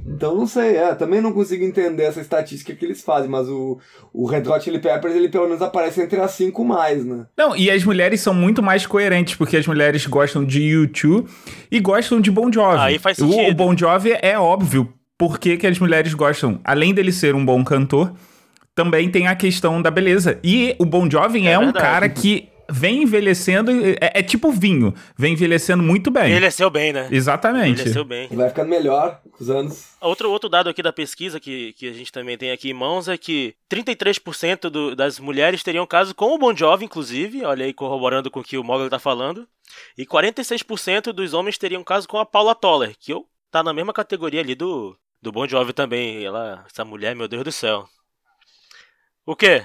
Então 0.06 0.36
não 0.36 0.46
sei, 0.46 0.76
é, 0.76 0.94
também 0.94 1.20
não 1.20 1.32
consigo 1.32 1.64
entender 1.64 2.04
essa 2.04 2.20
estatística 2.20 2.72
que 2.74 2.84
eles 2.84 3.02
fazem, 3.02 3.28
mas 3.28 3.48
o, 3.48 3.78
o 4.12 4.26
Red 4.26 4.46
Hot 4.48 4.62
Chili 4.62 4.78
Peppers, 4.78 5.14
ele 5.14 5.28
pelo 5.28 5.46
menos 5.46 5.62
aparece 5.62 6.00
entre 6.00 6.20
as 6.20 6.30
cinco 6.32 6.64
mais, 6.64 7.04
né? 7.04 7.26
Não, 7.36 7.56
e 7.56 7.70
as 7.70 7.82
mulheres 7.82 8.20
são 8.20 8.32
muito 8.32 8.62
mais 8.62 8.86
coerentes, 8.86 9.34
porque 9.34 9.56
as 9.56 9.66
mulheres 9.66 10.06
gostam 10.06 10.44
de 10.44 10.62
YouTube 10.62 11.28
e 11.70 11.80
gostam 11.80 12.20
de 12.20 12.30
Bon 12.30 12.52
Jovi. 12.52 12.78
Aí 12.78 12.98
faz 12.98 13.16
sentido. 13.16 13.48
O, 13.48 13.50
o 13.50 13.54
Bon 13.54 13.76
Jovi 13.76 14.16
é 14.22 14.38
óbvio 14.38 14.92
por 15.18 15.40
que, 15.40 15.56
que 15.56 15.66
as 15.66 15.78
mulheres 15.78 16.14
gostam, 16.14 16.60
além 16.62 16.94
dele 16.94 17.10
ser 17.10 17.34
um 17.34 17.44
bom 17.44 17.64
cantor 17.64 18.12
também 18.74 19.10
tem 19.10 19.26
a 19.26 19.36
questão 19.36 19.80
da 19.80 19.90
beleza. 19.90 20.38
E 20.42 20.74
o 20.78 20.84
Bon 20.84 21.08
Jovi 21.10 21.46
é, 21.46 21.52
é 21.52 21.58
um 21.58 21.72
cara 21.72 22.08
que 22.08 22.48
vem 22.70 23.02
envelhecendo, 23.02 23.70
é, 23.70 23.96
é, 24.00 24.22
tipo 24.22 24.50
vinho, 24.50 24.94
vem 25.16 25.34
envelhecendo 25.34 25.82
muito 25.82 26.10
bem. 26.10 26.30
Envelheceu 26.30 26.70
bem, 26.70 26.92
né? 26.92 27.06
Exatamente. 27.10 27.80
Envelheceu 27.80 28.04
bem. 28.04 28.28
Vai 28.28 28.48
ficando 28.48 28.70
melhor 28.70 29.20
com 29.30 29.42
os 29.42 29.50
anos. 29.50 29.88
Outro, 30.00 30.30
outro 30.30 30.48
dado 30.48 30.70
aqui 30.70 30.82
da 30.82 30.92
pesquisa 30.92 31.38
que, 31.38 31.74
que 31.74 31.88
a 31.88 31.92
gente 31.92 32.10
também 32.10 32.38
tem 32.38 32.50
aqui 32.50 32.70
em 32.70 32.74
mãos 32.74 33.08
é 33.08 33.18
que 33.18 33.54
33% 33.70 34.70
do, 34.70 34.96
das 34.96 35.20
mulheres 35.20 35.62
teriam 35.62 35.86
caso 35.86 36.14
com 36.14 36.34
o 36.34 36.38
Bon 36.38 36.56
Jovi, 36.56 36.86
inclusive, 36.86 37.44
olha 37.44 37.66
aí 37.66 37.74
corroborando 37.74 38.30
com 38.30 38.40
o 38.40 38.44
que 38.44 38.56
o 38.56 38.64
Mogli 38.64 38.88
tá 38.88 38.98
falando, 38.98 39.46
e 39.96 40.06
46% 40.06 41.12
dos 41.12 41.34
homens 41.34 41.58
teriam 41.58 41.84
caso 41.84 42.08
com 42.08 42.18
a 42.18 42.24
Paula 42.24 42.54
Toller, 42.54 42.94
que 42.98 43.12
eu, 43.12 43.26
tá 43.50 43.62
na 43.62 43.74
mesma 43.74 43.92
categoria 43.92 44.40
ali 44.40 44.54
do, 44.54 44.96
do 45.20 45.30
Bon 45.30 45.46
Jovi 45.46 45.74
também. 45.74 46.24
Ela, 46.24 46.64
essa 46.66 46.84
mulher, 46.84 47.14
meu 47.14 47.28
Deus 47.28 47.44
do 47.44 47.52
céu. 47.52 47.86
O 49.24 49.36
quê? 49.36 49.62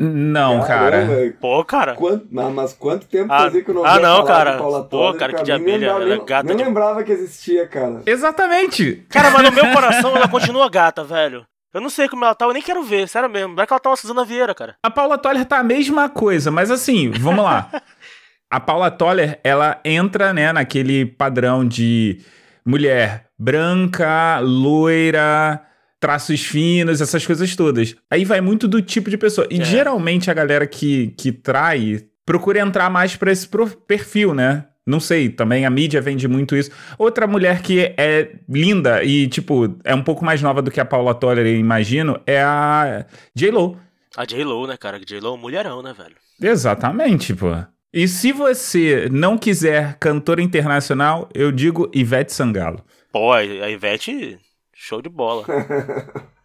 não, 0.00 0.64
cara. 0.64 1.04
Pô, 1.40 1.64
cara. 1.64 1.94
Quanto, 1.94 2.28
mas 2.30 2.72
quanto 2.74 3.08
tempo 3.08 3.32
ah, 3.32 3.40
fazia 3.40 3.64
que 3.64 3.70
eu 3.70 3.74
não 3.74 3.84
Ah, 3.84 3.98
não, 3.98 4.24
cara. 4.24 4.56
Pô, 4.56 4.82
Toller, 4.84 5.18
cara, 5.18 5.32
que 5.32 5.42
de 5.42 5.50
abelha. 5.50 5.86
Ela 5.86 6.14
é 6.14 6.18
gata. 6.18 6.44
Nem 6.44 6.56
de... 6.56 6.62
lembrava 6.62 7.02
que 7.02 7.10
existia, 7.10 7.66
cara. 7.66 8.02
Exatamente. 8.06 9.04
Cara, 9.08 9.32
mas 9.32 9.42
no 9.42 9.52
meu 9.52 9.68
coração 9.74 10.16
ela 10.16 10.28
continua 10.28 10.70
gata, 10.70 11.02
velho. 11.02 11.44
Eu 11.74 11.80
não 11.80 11.90
sei 11.90 12.08
como 12.08 12.24
ela 12.24 12.34
tá, 12.34 12.44
eu 12.44 12.52
nem 12.52 12.62
quero 12.62 12.82
ver, 12.84 13.08
sério 13.08 13.28
mesmo. 13.28 13.56
Vai 13.56 13.66
que 13.66 13.72
ela 13.72 13.80
tá 13.80 13.90
uma 13.90 13.96
Suzana 13.96 14.24
Vieira, 14.24 14.54
cara. 14.54 14.76
A 14.82 14.90
Paula 14.90 15.18
Toller 15.18 15.44
tá 15.44 15.58
a 15.58 15.64
mesma 15.64 16.08
coisa, 16.08 16.50
mas 16.50 16.70
assim, 16.70 17.10
vamos 17.10 17.44
lá. 17.44 17.68
a 18.50 18.60
Paula 18.60 18.90
Toller, 18.90 19.40
ela 19.42 19.80
entra, 19.84 20.32
né, 20.32 20.52
naquele 20.52 21.04
padrão 21.04 21.66
de 21.66 22.20
mulher 22.64 23.26
branca, 23.38 24.38
loira, 24.40 25.67
traços 26.00 26.44
finos, 26.44 27.00
essas 27.00 27.26
coisas 27.26 27.54
todas. 27.56 27.94
Aí 28.10 28.24
vai 28.24 28.40
muito 28.40 28.68
do 28.68 28.80
tipo 28.80 29.10
de 29.10 29.18
pessoa. 29.18 29.46
E 29.50 29.60
é. 29.60 29.64
geralmente 29.64 30.30
a 30.30 30.34
galera 30.34 30.66
que, 30.66 31.08
que 31.18 31.32
trai 31.32 32.04
procura 32.24 32.60
entrar 32.60 32.90
mais 32.90 33.16
pra 33.16 33.32
esse 33.32 33.48
perfil, 33.86 34.34
né? 34.34 34.66
Não 34.86 35.00
sei, 35.00 35.28
também 35.28 35.66
a 35.66 35.70
mídia 35.70 36.00
vende 36.00 36.26
muito 36.26 36.56
isso. 36.56 36.70
Outra 36.98 37.26
mulher 37.26 37.60
que 37.60 37.94
é 37.96 38.36
linda 38.48 39.04
e, 39.04 39.28
tipo, 39.28 39.76
é 39.84 39.94
um 39.94 40.02
pouco 40.02 40.24
mais 40.24 40.40
nova 40.40 40.62
do 40.62 40.70
que 40.70 40.80
a 40.80 40.84
Paula 40.84 41.14
Toller, 41.14 41.46
eu 41.46 41.56
imagino, 41.56 42.18
é 42.26 42.40
a 42.40 43.04
J-Lo. 43.34 43.78
A 44.16 44.24
J-Lo, 44.24 44.66
né, 44.66 44.78
cara? 44.78 44.98
J-Lo 44.98 45.28
é 45.28 45.32
um 45.32 45.36
mulherão, 45.36 45.82
né, 45.82 45.92
velho? 45.92 46.16
Exatamente, 46.40 47.34
pô. 47.34 47.48
E 47.92 48.08
se 48.08 48.32
você 48.32 49.08
não 49.10 49.36
quiser 49.36 49.96
cantora 49.98 50.40
internacional, 50.40 51.28
eu 51.34 51.52
digo 51.52 51.90
Ivete 51.94 52.32
Sangalo. 52.32 52.82
Pô, 53.12 53.32
a 53.32 53.42
Ivete, 53.42 54.38
show 54.78 55.02
de 55.02 55.08
bola. 55.08 55.44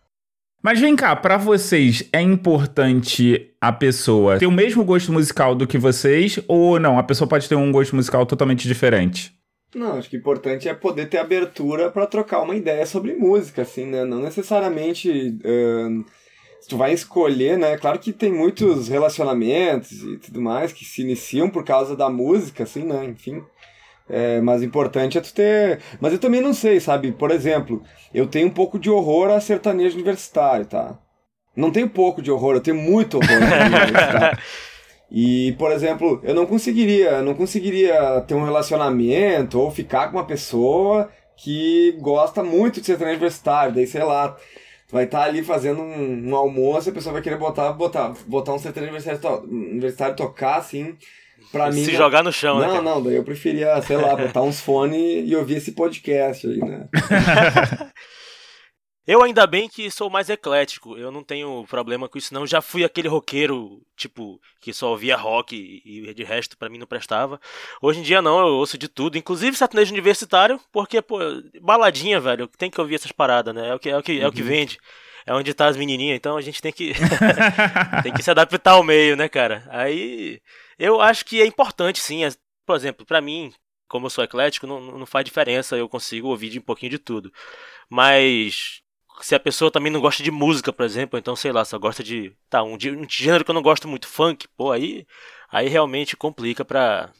Mas 0.61 0.79
vem 0.79 0.95
cá, 0.95 1.15
para 1.15 1.37
vocês 1.37 2.07
é 2.11 2.21
importante 2.21 3.53
a 3.59 3.71
pessoa 3.71 4.39
ter 4.39 4.47
o 4.47 4.51
mesmo 4.51 4.83
gosto 4.83 5.11
musical 5.11 5.53
do 5.53 5.67
que 5.67 5.77
vocês 5.77 6.39
ou 6.47 6.79
não? 6.79 6.97
A 6.97 7.03
pessoa 7.03 7.27
pode 7.27 7.47
ter 7.47 7.55
um 7.55 7.71
gosto 7.71 7.95
musical 7.95 8.25
totalmente 8.25 8.67
diferente? 8.67 9.37
Não, 9.75 9.97
acho 9.97 10.09
que 10.09 10.15
o 10.15 10.19
importante 10.19 10.69
é 10.69 10.73
poder 10.73 11.09
ter 11.09 11.17
abertura 11.17 11.91
para 11.91 12.07
trocar 12.07 12.41
uma 12.41 12.55
ideia 12.55 12.85
sobre 12.85 13.13
música, 13.13 13.63
assim, 13.63 13.85
né? 13.85 14.05
Não 14.05 14.21
necessariamente 14.21 15.09
uh, 15.39 16.05
se 16.61 16.69
tu 16.69 16.77
vai 16.77 16.93
escolher, 16.93 17.57
né? 17.57 17.77
Claro 17.77 17.99
que 17.99 18.13
tem 18.13 18.31
muitos 18.31 18.87
relacionamentos 18.87 19.91
e 19.91 20.17
tudo 20.17 20.41
mais 20.41 20.71
que 20.71 20.85
se 20.85 21.01
iniciam 21.01 21.49
por 21.49 21.65
causa 21.65 21.95
da 21.95 22.09
música, 22.09 22.63
assim, 22.63 22.83
né? 22.83 23.03
Enfim. 23.03 23.43
É, 24.09 24.41
mas 24.41 24.61
importante 24.61 25.17
é 25.17 25.21
tu 25.21 25.33
ter. 25.33 25.79
Mas 25.99 26.13
eu 26.13 26.19
também 26.19 26.41
não 26.41 26.53
sei, 26.53 26.79
sabe? 26.79 27.11
Por 27.11 27.31
exemplo, 27.31 27.81
eu 28.13 28.27
tenho 28.27 28.47
um 28.47 28.51
pouco 28.51 28.77
de 28.77 28.89
horror 28.89 29.29
a 29.29 29.39
sertanejo 29.39 29.95
universitário, 29.95 30.65
tá? 30.65 30.97
Não 31.55 31.71
tenho 31.71 31.89
pouco 31.89 32.21
de 32.21 32.31
horror, 32.31 32.55
eu 32.55 32.61
tenho 32.61 32.77
muito 32.77 33.17
horror 33.17 33.31
universitário. 33.31 34.37
E, 35.15 35.51
por 35.59 35.71
exemplo, 35.71 36.19
eu 36.23 36.33
não 36.33 36.47
conseguiria, 36.47 37.21
não 37.21 37.35
conseguiria 37.35 38.19
ter 38.21 38.33
um 38.33 38.43
relacionamento 38.43 39.59
ou 39.59 39.69
ficar 39.69 40.07
com 40.07 40.17
uma 40.17 40.25
pessoa 40.25 41.07
que 41.37 41.91
gosta 42.01 42.43
muito 42.43 42.79
de 42.79 42.87
sertanejo 42.87 43.17
universitário, 43.17 43.75
daí 43.75 43.85
sei 43.85 44.03
lá, 44.03 44.35
vai 44.91 45.03
estar 45.03 45.19
tá 45.19 45.25
ali 45.25 45.43
fazendo 45.43 45.81
um, 45.81 46.29
um, 46.29 46.35
almoço, 46.35 46.89
a 46.89 46.93
pessoa 46.93 47.13
vai 47.13 47.21
querer 47.21 47.37
botar, 47.37 47.73
botar, 47.73 48.13
botar 48.25 48.53
um 48.53 48.57
sertanejo 48.57 48.91
universitário, 48.91 49.43
universitário 49.43 50.15
tocar, 50.15 50.57
assim, 50.57 50.97
pra 51.53 51.71
mim... 51.71 51.85
Se 51.85 51.91
né? 51.91 51.97
jogar 51.97 52.23
no 52.23 52.33
chão, 52.33 52.59
não, 52.59 52.67
né? 52.67 52.73
Não, 52.73 52.81
não, 52.81 53.03
daí 53.03 53.15
eu 53.15 53.23
preferia, 53.23 53.81
sei 53.81 53.95
lá, 53.95 54.15
botar 54.15 54.41
uns 54.41 54.59
fones 54.59 55.29
e 55.29 55.35
ouvir 55.35 55.57
esse 55.57 55.71
podcast 55.71 56.45
aí, 56.47 56.57
né? 56.57 56.89
Eu 59.05 59.21
ainda 59.21 59.45
bem 59.45 59.67
que 59.67 59.91
sou 59.91 60.09
mais 60.09 60.29
eclético, 60.29 60.97
eu 60.97 61.11
não 61.11 61.25
tenho 61.25 61.65
problema 61.65 62.07
com 62.07 62.17
isso 62.17 62.33
não. 62.33 62.47
Já 62.47 62.61
fui 62.61 62.85
aquele 62.85 63.09
roqueiro, 63.09 63.81
tipo, 63.97 64.39
que 64.61 64.73
só 64.73 64.91
ouvia 64.91 65.17
rock 65.17 65.81
e 65.83 66.13
de 66.13 66.23
resto 66.23 66.57
para 66.57 66.69
mim 66.69 66.77
não 66.77 66.87
prestava. 66.87 67.37
Hoje 67.81 67.99
em 67.99 68.03
dia 68.03 68.21
não, 68.21 68.39
eu 68.39 68.53
ouço 68.53 68.77
de 68.77 68.87
tudo, 68.87 69.17
inclusive 69.17 69.57
sertanejo 69.57 69.91
universitário, 69.91 70.57
porque, 70.71 71.01
pô, 71.01 71.17
baladinha, 71.61 72.17
velho, 72.17 72.47
tem 72.47 72.71
que 72.71 72.79
ouvir 72.79 72.95
essas 72.95 73.11
paradas, 73.11 73.53
né? 73.53 73.69
É 73.69 73.75
o 73.75 73.79
que, 73.79 73.89
é 73.89 73.97
o 73.97 74.01
que, 74.01 74.21
é 74.21 74.27
o 74.27 74.31
que 74.31 74.41
uhum. 74.41 74.47
vende. 74.47 74.77
É 75.25 75.33
onde 75.33 75.53
tá 75.53 75.67
as 75.67 75.77
menininhas, 75.77 76.15
então 76.15 76.37
a 76.37 76.41
gente 76.41 76.61
tem 76.61 76.71
que 76.71 76.93
tem 78.03 78.13
que 78.13 78.23
se 78.23 78.31
adaptar 78.31 78.71
ao 78.71 78.83
meio, 78.83 79.17
né, 79.17 79.27
cara? 79.27 79.67
Aí 79.69 80.39
eu 80.77 81.01
acho 81.01 81.25
que 81.25 81.41
é 81.41 81.45
importante 81.45 81.99
sim, 81.99 82.21
por 82.65 82.75
exemplo, 82.75 83.05
para 83.05 83.21
mim, 83.21 83.53
como 83.87 84.05
eu 84.05 84.09
sou 84.09 84.23
eclético, 84.23 84.67
não, 84.67 84.79
não 84.79 85.05
faz 85.05 85.25
diferença, 85.25 85.75
eu 85.75 85.87
consigo 85.89 86.27
ouvir 86.29 86.49
de 86.49 86.59
um 86.59 86.63
pouquinho 86.63 86.91
de 86.91 86.99
tudo. 86.99 87.31
Mas 87.89 88.81
se 89.21 89.35
a 89.35 89.39
pessoa 89.39 89.71
também 89.71 89.91
não 89.91 90.01
gosta 90.01 90.23
de 90.23 90.31
música, 90.31 90.73
por 90.73 90.83
exemplo, 90.85 91.17
então 91.19 91.35
sei 91.35 91.51
lá, 91.51 91.63
só 91.63 91.77
gosta 91.77 92.03
de. 92.03 92.35
Tá, 92.49 92.63
um, 92.63 92.73
um 92.73 93.09
gênero 93.09 93.45
que 93.45 93.51
eu 93.51 93.55
não 93.55 93.61
gosto 93.61 93.87
muito, 93.87 94.07
funk, 94.07 94.47
pô, 94.57 94.71
aí, 94.71 95.05
aí 95.51 95.67
realmente 95.67 96.17
complica 96.17 96.65
pra, 96.65 97.11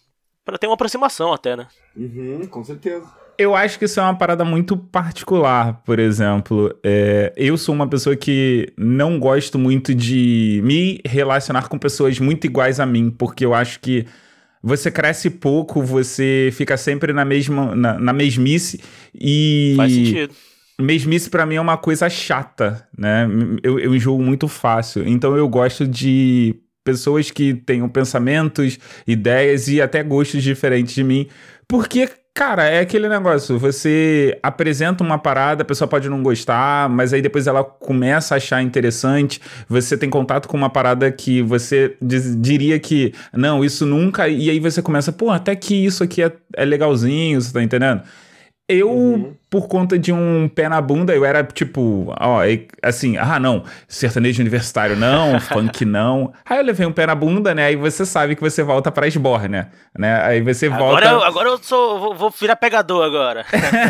pra 0.44 0.58
ter 0.58 0.68
uma 0.68 0.74
aproximação 0.74 1.32
até, 1.34 1.56
né? 1.56 1.68
Uhum, 1.96 2.48
com 2.48 2.64
certeza. 2.64 3.23
Eu 3.38 3.56
acho 3.56 3.80
que 3.80 3.86
isso 3.86 4.00
é 4.00 4.04
uma 4.04 4.16
parada 4.16 4.46
muito 4.46 4.78
particular, 4.78 5.82
por 5.86 6.00
exemplo. 6.00 6.74
É, 6.84 7.34
eu 7.36 7.58
sou 7.58 7.74
uma 7.74 7.88
pessoa 7.88 8.16
que 8.16 8.72
não 8.78 9.20
gosto 9.20 9.58
muito 9.58 9.94
de 9.94 10.62
me 10.64 11.02
relacionar 11.06 11.68
com 11.68 11.78
pessoas 11.78 12.20
muito 12.20 12.46
iguais 12.46 12.80
a 12.80 12.86
mim, 12.86 13.10
porque 13.10 13.46
eu 13.46 13.54
acho 13.54 13.80
que 13.80 14.06
você 14.62 14.90
cresce 14.90 15.30
pouco, 15.30 15.82
você 15.82 16.50
fica 16.54 16.78
sempre 16.78 17.12
na 17.12 17.26
mesma 17.26 17.76
na, 17.76 18.00
na 18.00 18.14
mesmice 18.14 18.82
e. 19.14 19.74
Faz 19.78 19.92
sentido 19.92 20.34
mesmice 20.82 21.30
para 21.30 21.46
mim 21.46 21.56
é 21.56 21.62
uma 21.62 21.78
coisa 21.78 22.10
chata, 22.10 22.88
né? 22.98 23.28
Eu, 23.62 23.80
eu 23.80 23.96
enjoo 23.96 24.22
muito 24.22 24.48
fácil. 24.48 25.08
Então 25.08 25.36
eu 25.36 25.48
gosto 25.48 25.88
de 25.88 26.56
pessoas 26.84 27.32
que 27.32 27.54
tenham 27.54 27.88
pensamentos, 27.88 28.78
ideias 29.08 29.68
e 29.68 29.82
até 29.82 30.04
gostos 30.04 30.44
diferentes 30.44 30.94
de 30.94 31.04
mim. 31.04 31.28
Porque, 31.68 32.10
cara, 32.34 32.64
é 32.66 32.80
aquele 32.80 33.08
negócio, 33.08 33.60
você 33.60 34.38
apresenta 34.42 35.04
uma 35.04 35.20
parada, 35.20 35.62
a 35.62 35.66
pessoa 35.66 35.88
pode 35.88 36.10
não 36.10 36.24
gostar, 36.24 36.90
mas 36.90 37.14
aí 37.14 37.22
depois 37.22 37.46
ela 37.46 37.64
começa 37.64 38.34
a 38.34 38.38
achar 38.38 38.62
interessante, 38.62 39.40
você 39.70 39.96
tem 39.96 40.10
contato 40.10 40.48
com 40.48 40.58
uma 40.58 40.70
parada 40.70 41.12
que 41.12 41.42
você 41.42 41.96
diz, 42.02 42.36
diria 42.42 42.80
que, 42.80 43.14
não, 43.32 43.64
isso 43.64 43.86
nunca, 43.86 44.28
e 44.28 44.50
aí 44.50 44.60
você 44.60 44.82
começa, 44.82 45.12
pô, 45.12 45.30
até 45.30 45.56
que 45.56 45.86
isso 45.86 46.04
aqui 46.04 46.24
é, 46.24 46.32
é 46.56 46.66
legalzinho, 46.66 47.40
você 47.40 47.54
tá 47.54 47.62
entendendo? 47.62 48.02
Eu, 48.68 48.90
uhum. 48.90 49.36
por 49.50 49.68
conta 49.68 50.00
de 50.00 50.14
um 50.14 50.48
pé 50.48 50.70
na 50.70 50.80
bunda, 50.80 51.14
eu 51.14 51.26
era 51.26 51.44
tipo, 51.44 52.14
ó, 52.18 52.40
assim, 52.82 53.18
ah, 53.18 53.38
não, 53.38 53.66
sertanejo 53.90 54.42
universitário 54.42 54.96
não, 54.96 55.38
funk 55.42 55.84
não. 55.84 56.32
Aí 56.46 56.60
eu 56.60 56.64
levei 56.64 56.88
um 56.88 56.92
pé 56.92 57.06
na 57.06 57.14
bunda, 57.14 57.54
né? 57.54 57.66
Aí 57.66 57.76
você 57.76 58.06
sabe 58.06 58.36
que 58.36 58.42
você 58.42 58.64
volta 58.64 58.90
pra 58.90 59.06
esbórnia, 59.06 59.70
né? 59.98 60.24
Aí 60.24 60.42
você 60.42 60.70
volta. 60.70 61.06
Agora 61.06 61.08
eu, 61.08 61.24
agora 61.24 61.50
eu 61.50 61.58
sou, 61.62 62.00
vou, 62.00 62.16
vou 62.16 62.30
virar 62.30 62.56
pegador 62.56 63.04
agora. 63.04 63.46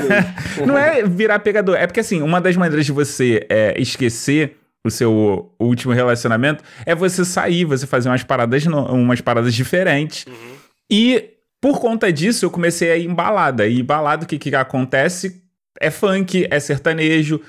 não 0.66 0.76
é 0.76 1.04
virar 1.04 1.38
pegador, 1.38 1.76
é 1.76 1.86
porque 1.86 2.00
assim, 2.00 2.24
uma 2.24 2.42
das 2.42 2.58
maneiras 2.58 2.86
de 2.86 2.92
você 2.92 3.46
é, 3.50 3.80
esquecer 3.80 4.58
o 4.86 4.90
seu 4.90 5.54
último 5.60 5.94
relacionamento 5.94 6.64
é 6.86 6.94
você 6.94 7.24
sair, 7.24 7.64
você 7.64 7.86
fazer 7.88 8.10
umas 8.10 8.24
paradas, 8.24 8.66
umas 8.66 9.22
paradas 9.22 9.54
diferentes. 9.54 10.26
Uhum. 10.26 10.56
E 10.92 11.30
por 11.64 11.80
conta 11.80 12.12
disso, 12.12 12.44
eu 12.44 12.52
comecei 12.52 12.92
a 12.92 12.98
ir 12.98 13.06
em 13.06 13.14
balada. 13.14 13.66
E 13.66 13.82
balada, 13.82 14.26
o 14.26 14.28
que, 14.28 14.38
que 14.38 14.54
acontece? 14.54 15.42
É 15.80 15.90
funk, 15.90 16.46
é 16.52 16.60
sertanejo. 16.60 17.40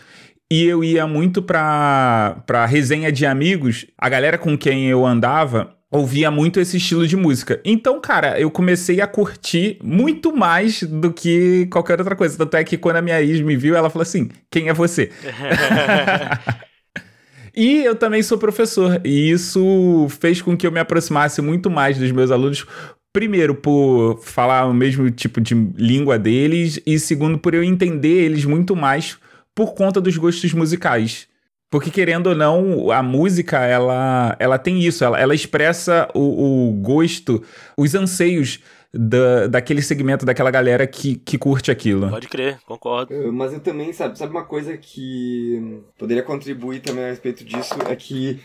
E 0.49 0.64
eu 0.66 0.85
ia 0.85 1.04
muito 1.04 1.42
pra, 1.42 2.40
pra 2.47 2.64
resenha 2.64 3.11
de 3.11 3.26
amigos. 3.26 3.87
A 3.99 4.09
galera 4.09 4.38
com 4.38 4.56
quem 4.56 4.87
eu 4.87 5.04
andava 5.04 5.75
ouvia 5.90 6.30
muito 6.30 6.61
esse 6.61 6.76
estilo 6.76 7.09
de 7.09 7.16
música. 7.16 7.61
Então, 7.64 8.00
cara, 8.00 8.38
eu 8.38 8.52
comecei 8.52 9.00
a 9.00 9.06
curtir 9.09 9.78
muito 9.83 10.33
mais 10.33 10.85
do 10.85 11.12
que 11.12 11.66
qualquer 11.66 11.99
outra 11.99 12.14
coisa. 12.14 12.38
Tanto 12.38 12.56
é 12.56 12.62
que 12.62 12.78
quando 12.78 12.99
a 12.99 13.02
minha 13.02 13.21
ex 13.21 13.40
me 13.40 13.56
viu, 13.56 13.75
ela 13.75 13.90
falou 13.90 14.04
assim: 14.04 14.28
quem 14.49 14.68
é 14.68 14.73
você? 14.73 15.11
E 17.56 17.85
eu 17.85 17.94
também 17.94 18.21
sou 18.21 18.37
professor, 18.37 19.00
e 19.04 19.30
isso 19.30 20.09
fez 20.21 20.42
com 20.42 20.56
que 20.56 20.66
eu 20.66 20.73
me 20.73 20.80
aproximasse 20.80 21.40
muito 21.40 21.71
mais 21.71 21.97
dos 21.97 22.11
meus 22.11 22.33
alunos, 22.33 22.66
Primeiro, 23.14 23.54
por 23.54 24.18
falar 24.25 24.66
o 24.66 24.75
mesmo 24.75 25.09
tipo 25.09 25.40
de 25.40 25.54
língua 25.54 26.18
deles, 26.18 26.80
e 26.85 26.99
segundo, 26.99 27.38
por 27.38 27.54
eu 27.54 27.62
entender 27.62 28.25
eles 28.25 28.44
muito 28.44 28.75
mais 28.75 29.16
por 29.54 29.73
conta 29.73 30.00
dos 30.00 30.16
gostos 30.16 30.52
musicais. 30.52 31.28
Porque, 31.71 31.92
querendo 31.92 32.26
ou 32.26 32.35
não, 32.35 32.90
a 32.90 33.04
música, 33.04 33.64
ela, 33.64 34.35
ela 34.40 34.59
tem 34.59 34.83
isso, 34.83 35.04
ela, 35.04 35.16
ela 35.16 35.33
expressa 35.33 36.09
o, 36.12 36.71
o 36.71 36.73
gosto, 36.73 37.40
os 37.78 37.94
anseios 37.94 38.59
da, 38.92 39.47
daquele 39.47 39.80
segmento, 39.80 40.26
daquela 40.26 40.50
galera 40.50 40.85
que, 40.85 41.14
que 41.14 41.38
curte 41.38 41.71
aquilo. 41.71 42.11
Pode 42.11 42.26
crer, 42.26 42.59
concordo. 42.66 43.33
Mas 43.33 43.52
eu 43.52 43.61
também, 43.61 43.92
sabe, 43.92 44.18
sabe 44.18 44.33
uma 44.33 44.44
coisa 44.44 44.76
que 44.76 45.80
poderia 45.97 46.25
contribuir 46.25 46.80
também 46.80 47.04
a 47.04 47.09
respeito 47.11 47.44
disso, 47.44 47.75
é 47.88 47.94
que 47.94 48.40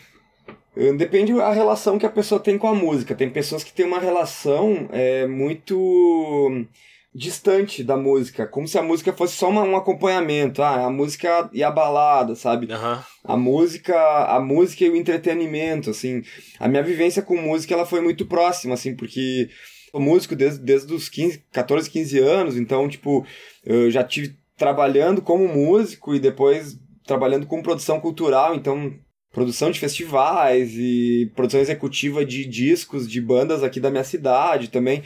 depende 0.96 1.32
da 1.34 1.52
relação 1.52 1.98
que 1.98 2.06
a 2.06 2.10
pessoa 2.10 2.40
tem 2.40 2.56
com 2.56 2.68
a 2.68 2.74
música. 2.74 3.14
Tem 3.14 3.28
pessoas 3.28 3.64
que 3.64 3.72
têm 3.72 3.86
uma 3.86 3.98
relação 3.98 4.88
é, 4.92 5.26
muito 5.26 6.66
distante 7.12 7.82
da 7.82 7.96
música, 7.96 8.46
como 8.46 8.68
se 8.68 8.78
a 8.78 8.82
música 8.82 9.12
fosse 9.12 9.34
só 9.34 9.50
uma, 9.50 9.62
um 9.62 9.76
acompanhamento, 9.76 10.62
ah, 10.62 10.86
a 10.86 10.90
música 10.90 11.50
e 11.52 11.62
a 11.62 11.70
balada, 11.70 12.36
sabe? 12.36 12.72
Uhum. 12.72 12.98
A 13.24 13.36
música, 13.36 13.96
a 14.26 14.40
música 14.40 14.84
e 14.84 14.90
o 14.90 14.96
entretenimento, 14.96 15.90
assim. 15.90 16.22
A 16.58 16.68
minha 16.68 16.82
vivência 16.82 17.20
com 17.20 17.36
música 17.36 17.74
ela 17.74 17.84
foi 17.84 18.00
muito 18.00 18.26
próxima, 18.26 18.74
assim, 18.74 18.94
porque 18.94 19.50
sou 19.90 20.00
músico 20.00 20.36
desde, 20.36 20.60
desde 20.60 20.94
os 20.94 21.08
15, 21.08 21.44
14, 21.50 21.90
15 21.90 22.18
anos, 22.20 22.56
então, 22.56 22.88
tipo, 22.88 23.26
eu 23.64 23.90
já 23.90 24.04
tive 24.04 24.36
trabalhando 24.56 25.20
como 25.20 25.48
músico 25.48 26.14
e 26.14 26.20
depois 26.20 26.78
trabalhando 27.04 27.46
com 27.46 27.62
produção 27.62 27.98
cultural, 27.98 28.54
então 28.54 28.94
produção 29.32 29.70
de 29.70 29.78
festivais 29.78 30.72
e 30.74 31.30
produção 31.34 31.60
executiva 31.60 32.24
de 32.24 32.44
discos 32.44 33.08
de 33.08 33.20
bandas 33.20 33.62
aqui 33.62 33.78
da 33.78 33.90
minha 33.90 34.04
cidade 34.04 34.68
também. 34.68 35.02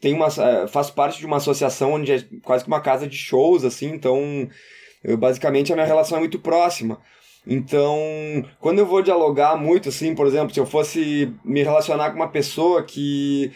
Tem 0.00 0.14
uma, 0.14 0.28
é, 0.28 0.66
faço 0.66 0.92
parte 0.92 1.18
de 1.18 1.26
uma 1.26 1.38
associação 1.38 1.94
onde 1.94 2.12
é 2.12 2.24
quase 2.42 2.64
que 2.64 2.68
uma 2.68 2.80
casa 2.80 3.06
de 3.06 3.16
shows, 3.16 3.64
assim, 3.64 3.90
então 3.90 4.48
eu, 5.02 5.16
basicamente 5.16 5.72
a 5.72 5.76
minha 5.76 5.86
relação 5.86 6.16
é 6.16 6.20
muito 6.20 6.38
próxima. 6.38 7.00
Então, 7.46 7.98
quando 8.58 8.78
eu 8.78 8.86
vou 8.86 9.02
dialogar 9.02 9.56
muito, 9.56 9.88
assim, 9.88 10.14
por 10.14 10.26
exemplo, 10.26 10.54
se 10.54 10.60
eu 10.60 10.64
fosse 10.66 11.32
me 11.44 11.62
relacionar 11.62 12.10
com 12.10 12.16
uma 12.16 12.28
pessoa 12.28 12.82
que 12.82 13.52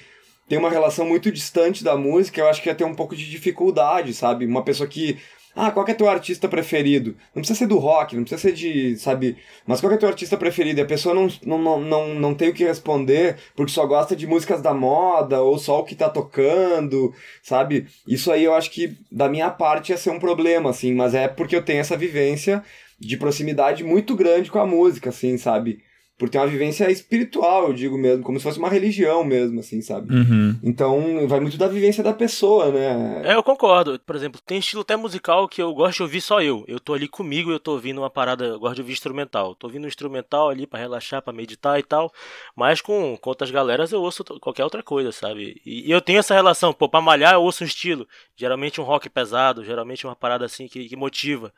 tem 0.48 0.58
uma 0.58 0.70
relação 0.70 1.06
muito 1.06 1.30
distante 1.30 1.84
da 1.84 1.96
música, 1.96 2.40
eu 2.40 2.48
acho 2.48 2.62
que 2.62 2.68
ia 2.68 2.74
ter 2.74 2.84
um 2.84 2.94
pouco 2.94 3.16
de 3.16 3.28
dificuldade, 3.30 4.12
sabe? 4.12 4.46
Uma 4.46 4.62
pessoa 4.62 4.88
que 4.88 5.18
ah, 5.60 5.72
qual 5.72 5.84
é 5.88 5.92
teu 5.92 6.08
artista 6.08 6.48
preferido? 6.48 7.16
Não 7.34 7.42
precisa 7.42 7.58
ser 7.58 7.66
do 7.66 7.78
rock, 7.78 8.14
não 8.14 8.22
precisa 8.22 8.40
ser 8.40 8.54
de, 8.54 8.96
sabe, 8.96 9.36
mas 9.66 9.80
qual 9.80 9.92
é 9.92 9.96
teu 9.96 10.08
artista 10.08 10.36
preferido? 10.36 10.78
E 10.78 10.82
a 10.82 10.86
pessoa 10.86 11.12
não, 11.12 11.28
não, 11.44 11.58
não, 11.58 11.80
não, 11.80 12.14
não 12.14 12.34
tem 12.34 12.50
o 12.50 12.54
que 12.54 12.62
responder 12.62 13.36
porque 13.56 13.72
só 13.72 13.84
gosta 13.84 14.14
de 14.14 14.24
músicas 14.24 14.62
da 14.62 14.72
moda 14.72 15.42
ou 15.42 15.58
só 15.58 15.80
o 15.80 15.84
que 15.84 15.96
tá 15.96 16.08
tocando, 16.08 17.12
sabe? 17.42 17.88
Isso 18.06 18.30
aí 18.30 18.44
eu 18.44 18.54
acho 18.54 18.70
que 18.70 18.96
da 19.10 19.28
minha 19.28 19.50
parte 19.50 19.90
ia 19.90 19.98
ser 19.98 20.10
um 20.10 20.20
problema, 20.20 20.70
assim, 20.70 20.94
mas 20.94 21.12
é 21.12 21.26
porque 21.26 21.56
eu 21.56 21.62
tenho 21.62 21.80
essa 21.80 21.96
vivência 21.96 22.62
de 23.00 23.16
proximidade 23.16 23.82
muito 23.82 24.14
grande 24.14 24.52
com 24.52 24.60
a 24.60 24.66
música, 24.66 25.10
assim, 25.10 25.36
sabe? 25.38 25.80
Por 26.18 26.28
ter 26.28 26.38
uma 26.38 26.48
vivência 26.48 26.90
espiritual, 26.90 27.68
eu 27.68 27.72
digo 27.72 27.96
mesmo, 27.96 28.24
como 28.24 28.38
se 28.38 28.42
fosse 28.42 28.58
uma 28.58 28.68
religião 28.68 29.22
mesmo, 29.22 29.60
assim, 29.60 29.80
sabe? 29.80 30.12
Uhum. 30.12 30.58
Então, 30.64 31.28
vai 31.28 31.38
muito 31.38 31.56
da 31.56 31.68
vivência 31.68 32.02
da 32.02 32.12
pessoa, 32.12 32.72
né? 32.72 33.22
É, 33.24 33.34
eu 33.36 33.42
concordo. 33.42 34.00
Por 34.00 34.16
exemplo, 34.16 34.40
tem 34.44 34.58
estilo 34.58 34.82
até 34.82 34.96
musical 34.96 35.46
que 35.46 35.62
eu 35.62 35.72
gosto 35.72 35.98
de 35.98 36.02
ouvir 36.02 36.20
só 36.20 36.42
eu. 36.42 36.64
Eu 36.66 36.80
tô 36.80 36.92
ali 36.92 37.06
comigo, 37.06 37.52
eu 37.52 37.60
tô 37.60 37.72
ouvindo 37.72 37.98
uma 37.98 38.10
parada, 38.10 38.44
eu 38.46 38.58
gosto 38.58 38.74
de 38.74 38.80
ouvir 38.80 38.94
instrumental. 38.94 39.54
Tô 39.54 39.68
ouvindo 39.68 39.84
um 39.84 39.88
instrumental 39.88 40.48
ali 40.48 40.66
para 40.66 40.80
relaxar, 40.80 41.22
para 41.22 41.32
meditar 41.32 41.78
e 41.78 41.84
tal. 41.84 42.12
Mas 42.56 42.80
com, 42.80 43.16
com 43.16 43.30
outras 43.30 43.52
galeras 43.52 43.92
eu 43.92 44.02
ouço 44.02 44.24
qualquer 44.40 44.64
outra 44.64 44.82
coisa, 44.82 45.12
sabe? 45.12 45.62
E, 45.64 45.88
e, 45.88 45.92
eu 45.92 46.00
tenho 46.00 46.18
essa 46.18 46.34
relação, 46.34 46.72
pô, 46.72 46.88
pra 46.88 47.00
malhar 47.00 47.34
eu 47.34 47.42
ouço 47.42 47.62
um 47.62 47.66
estilo. 47.66 48.08
Geralmente 48.36 48.80
um 48.80 48.84
rock 48.84 49.08
pesado, 49.08 49.64
geralmente 49.64 50.04
uma 50.04 50.16
parada 50.16 50.44
assim 50.44 50.66
que, 50.66 50.88
que 50.88 50.96
motiva. 50.96 51.52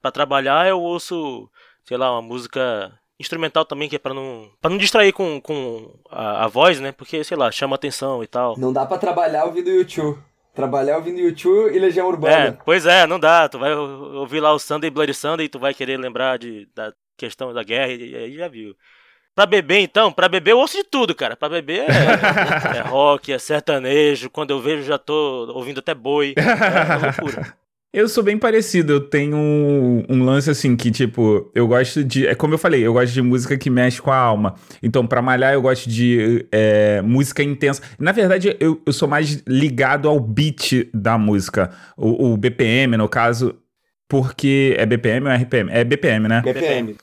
para 0.00 0.12
trabalhar 0.12 0.68
eu 0.68 0.80
ouço, 0.80 1.50
sei 1.84 1.96
lá, 1.96 2.12
uma 2.12 2.22
música 2.22 2.96
instrumental 3.18 3.64
também, 3.64 3.88
que 3.88 3.96
é 3.96 3.98
pra 3.98 4.14
não, 4.14 4.50
pra 4.60 4.70
não 4.70 4.78
distrair 4.78 5.12
com, 5.12 5.40
com 5.40 5.92
a, 6.10 6.44
a 6.44 6.48
voz, 6.48 6.80
né? 6.80 6.92
Porque, 6.92 7.22
sei 7.22 7.36
lá, 7.36 7.50
chama 7.50 7.76
atenção 7.76 8.22
e 8.22 8.26
tal. 8.26 8.58
Não 8.58 8.72
dá 8.72 8.84
pra 8.84 8.98
trabalhar 8.98 9.44
ouvindo 9.44 9.70
YouTube. 9.70 10.18
Trabalhar 10.54 10.96
ouvindo 10.96 11.18
YouTube 11.18 11.74
e 11.74 11.78
Legião 11.78 12.06
Urbana. 12.06 12.34
É, 12.34 12.58
pois 12.64 12.86
é, 12.86 13.06
não 13.06 13.18
dá. 13.18 13.48
Tu 13.48 13.58
vai 13.58 13.74
ouvir 13.74 14.40
lá 14.40 14.52
o 14.52 14.58
Sunday 14.58 14.88
Bloody 14.88 15.14
Sunday 15.14 15.46
e 15.46 15.48
tu 15.48 15.58
vai 15.58 15.74
querer 15.74 15.98
lembrar 15.98 16.38
de, 16.38 16.68
da 16.74 16.92
questão 17.16 17.52
da 17.52 17.62
guerra 17.62 17.92
e 17.92 18.14
aí 18.14 18.36
já 18.36 18.46
viu. 18.46 18.74
Pra 19.34 19.46
beber, 19.46 19.80
então, 19.80 20.12
pra 20.12 20.28
beber 20.28 20.52
eu 20.52 20.58
ouço 20.58 20.76
de 20.76 20.84
tudo, 20.84 21.12
cara. 21.12 21.36
Pra 21.36 21.48
beber 21.48 21.90
é, 21.90 22.78
é 22.78 22.80
rock, 22.82 23.32
é 23.32 23.38
sertanejo. 23.38 24.30
Quando 24.30 24.52
eu 24.52 24.60
vejo, 24.60 24.84
já 24.84 24.96
tô 24.96 25.52
ouvindo 25.52 25.80
até 25.80 25.92
boi. 25.92 26.34
É 26.36 27.04
loucura. 27.04 27.56
Eu 27.94 28.08
sou 28.08 28.24
bem 28.24 28.36
parecido, 28.36 28.94
eu 28.94 29.00
tenho 29.00 29.36
um, 29.36 30.04
um, 30.08 30.24
lance 30.24 30.50
assim 30.50 30.74
que, 30.74 30.90
tipo, 30.90 31.48
eu 31.54 31.68
gosto 31.68 32.02
de. 32.02 32.26
É 32.26 32.34
como 32.34 32.52
eu 32.52 32.58
falei, 32.58 32.84
eu 32.84 32.92
gosto 32.92 33.12
de 33.12 33.22
música 33.22 33.56
que 33.56 33.70
mexe 33.70 34.02
com 34.02 34.10
a 34.10 34.16
alma. 34.16 34.56
Então, 34.82 35.06
pra 35.06 35.22
malhar, 35.22 35.54
eu 35.54 35.62
gosto 35.62 35.88
de 35.88 36.44
é, 36.50 37.00
música 37.02 37.40
intensa. 37.40 37.80
Na 37.96 38.10
verdade, 38.10 38.56
eu, 38.58 38.82
eu 38.84 38.92
sou 38.92 39.06
mais 39.06 39.44
ligado 39.46 40.08
ao 40.08 40.18
beat 40.18 40.90
da 40.92 41.16
música. 41.16 41.70
O, 41.96 42.32
o, 42.32 42.36
BPM, 42.36 42.96
no 42.96 43.08
caso, 43.08 43.54
porque. 44.08 44.74
É 44.76 44.84
BPM 44.84 45.28
ou 45.28 45.32
RPM? 45.32 45.70
É 45.70 45.84
BPM, 45.84 46.26
né? 46.26 46.42
BPM. 46.42 46.96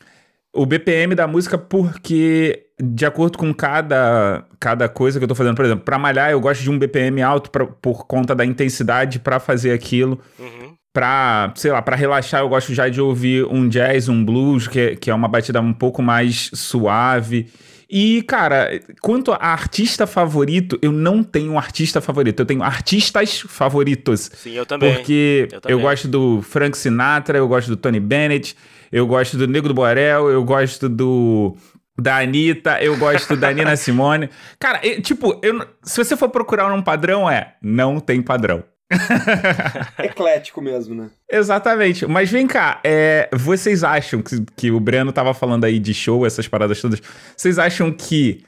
O 0.53 0.65
BPM 0.65 1.15
da 1.15 1.25
música, 1.25 1.57
porque 1.57 2.65
de 2.83 3.05
acordo 3.05 3.37
com 3.37 3.53
cada, 3.53 4.45
cada 4.59 4.89
coisa 4.89 5.17
que 5.17 5.23
eu 5.23 5.29
tô 5.29 5.35
fazendo, 5.35 5.55
por 5.55 5.63
exemplo, 5.63 5.85
pra 5.85 5.97
malhar, 5.97 6.31
eu 6.31 6.41
gosto 6.41 6.61
de 6.61 6.69
um 6.69 6.77
BPM 6.77 7.21
alto 7.21 7.49
pra, 7.49 7.65
por 7.65 8.05
conta 8.05 8.35
da 8.35 8.43
intensidade 8.43 9.19
para 9.19 9.39
fazer 9.39 9.71
aquilo. 9.71 10.19
Uhum 10.37 10.80
pra, 10.93 11.53
sei 11.55 11.71
lá, 11.71 11.81
para 11.81 11.95
relaxar, 11.95 12.41
eu 12.41 12.49
gosto 12.49 12.73
já 12.73 12.89
de 12.89 13.01
ouvir 13.01 13.45
um 13.45 13.67
jazz, 13.67 14.09
um 14.09 14.23
blues, 14.23 14.67
que, 14.67 14.95
que 14.95 15.09
é 15.09 15.13
uma 15.13 15.27
batida 15.27 15.61
um 15.61 15.73
pouco 15.73 16.01
mais 16.01 16.49
suave. 16.53 17.47
E, 17.93 18.21
cara, 18.21 18.79
quanto 19.01 19.33
a 19.33 19.47
artista 19.47 20.07
favorito, 20.07 20.79
eu 20.81 20.93
não 20.93 21.21
tenho 21.21 21.57
artista 21.57 21.99
favorito, 21.99 22.39
eu 22.39 22.45
tenho 22.45 22.63
artistas 22.63 23.41
favoritos. 23.41 24.31
Sim, 24.33 24.51
eu 24.51 24.65
também. 24.65 24.95
Porque 24.95 25.49
eu, 25.51 25.59
também. 25.59 25.77
eu 25.77 25.81
gosto 25.81 26.07
do 26.07 26.41
Frank 26.41 26.77
Sinatra, 26.77 27.37
eu 27.37 27.47
gosto 27.49 27.67
do 27.67 27.75
Tony 27.75 27.99
Bennett, 27.99 28.55
eu 28.91 29.05
gosto 29.05 29.35
do 29.37 29.45
Nego 29.45 29.67
do 29.67 29.73
Borel, 29.73 30.29
eu 30.29 30.41
gosto 30.43 30.87
do 30.87 31.57
da 31.99 32.19
Anitta, 32.19 32.81
eu 32.81 32.97
gosto 32.97 33.35
da 33.35 33.51
Nina 33.51 33.75
Simone. 33.75 34.29
Cara, 34.57 34.79
eu, 34.83 35.01
tipo, 35.01 35.39
eu, 35.43 35.65
se 35.83 36.03
você 36.03 36.15
for 36.15 36.29
procurar 36.29 36.71
um 36.73 36.81
padrão, 36.81 37.29
é 37.29 37.55
não 37.61 37.99
tem 37.99 38.21
padrão. 38.21 38.63
Eclético 39.99 40.61
mesmo, 40.61 40.95
né? 40.95 41.09
Exatamente. 41.29 42.05
Mas 42.05 42.29
vem 42.29 42.47
cá, 42.47 42.79
é, 42.83 43.29
vocês 43.33 43.83
acham 43.83 44.21
que, 44.21 44.43
que 44.55 44.71
o 44.71 44.79
Breno 44.79 45.11
tava 45.11 45.33
falando 45.33 45.65
aí 45.65 45.79
de 45.79 45.93
show, 45.93 46.25
essas 46.25 46.47
paradas 46.47 46.81
todas, 46.81 47.01
vocês 47.35 47.57
acham 47.57 47.91
que 47.91 48.43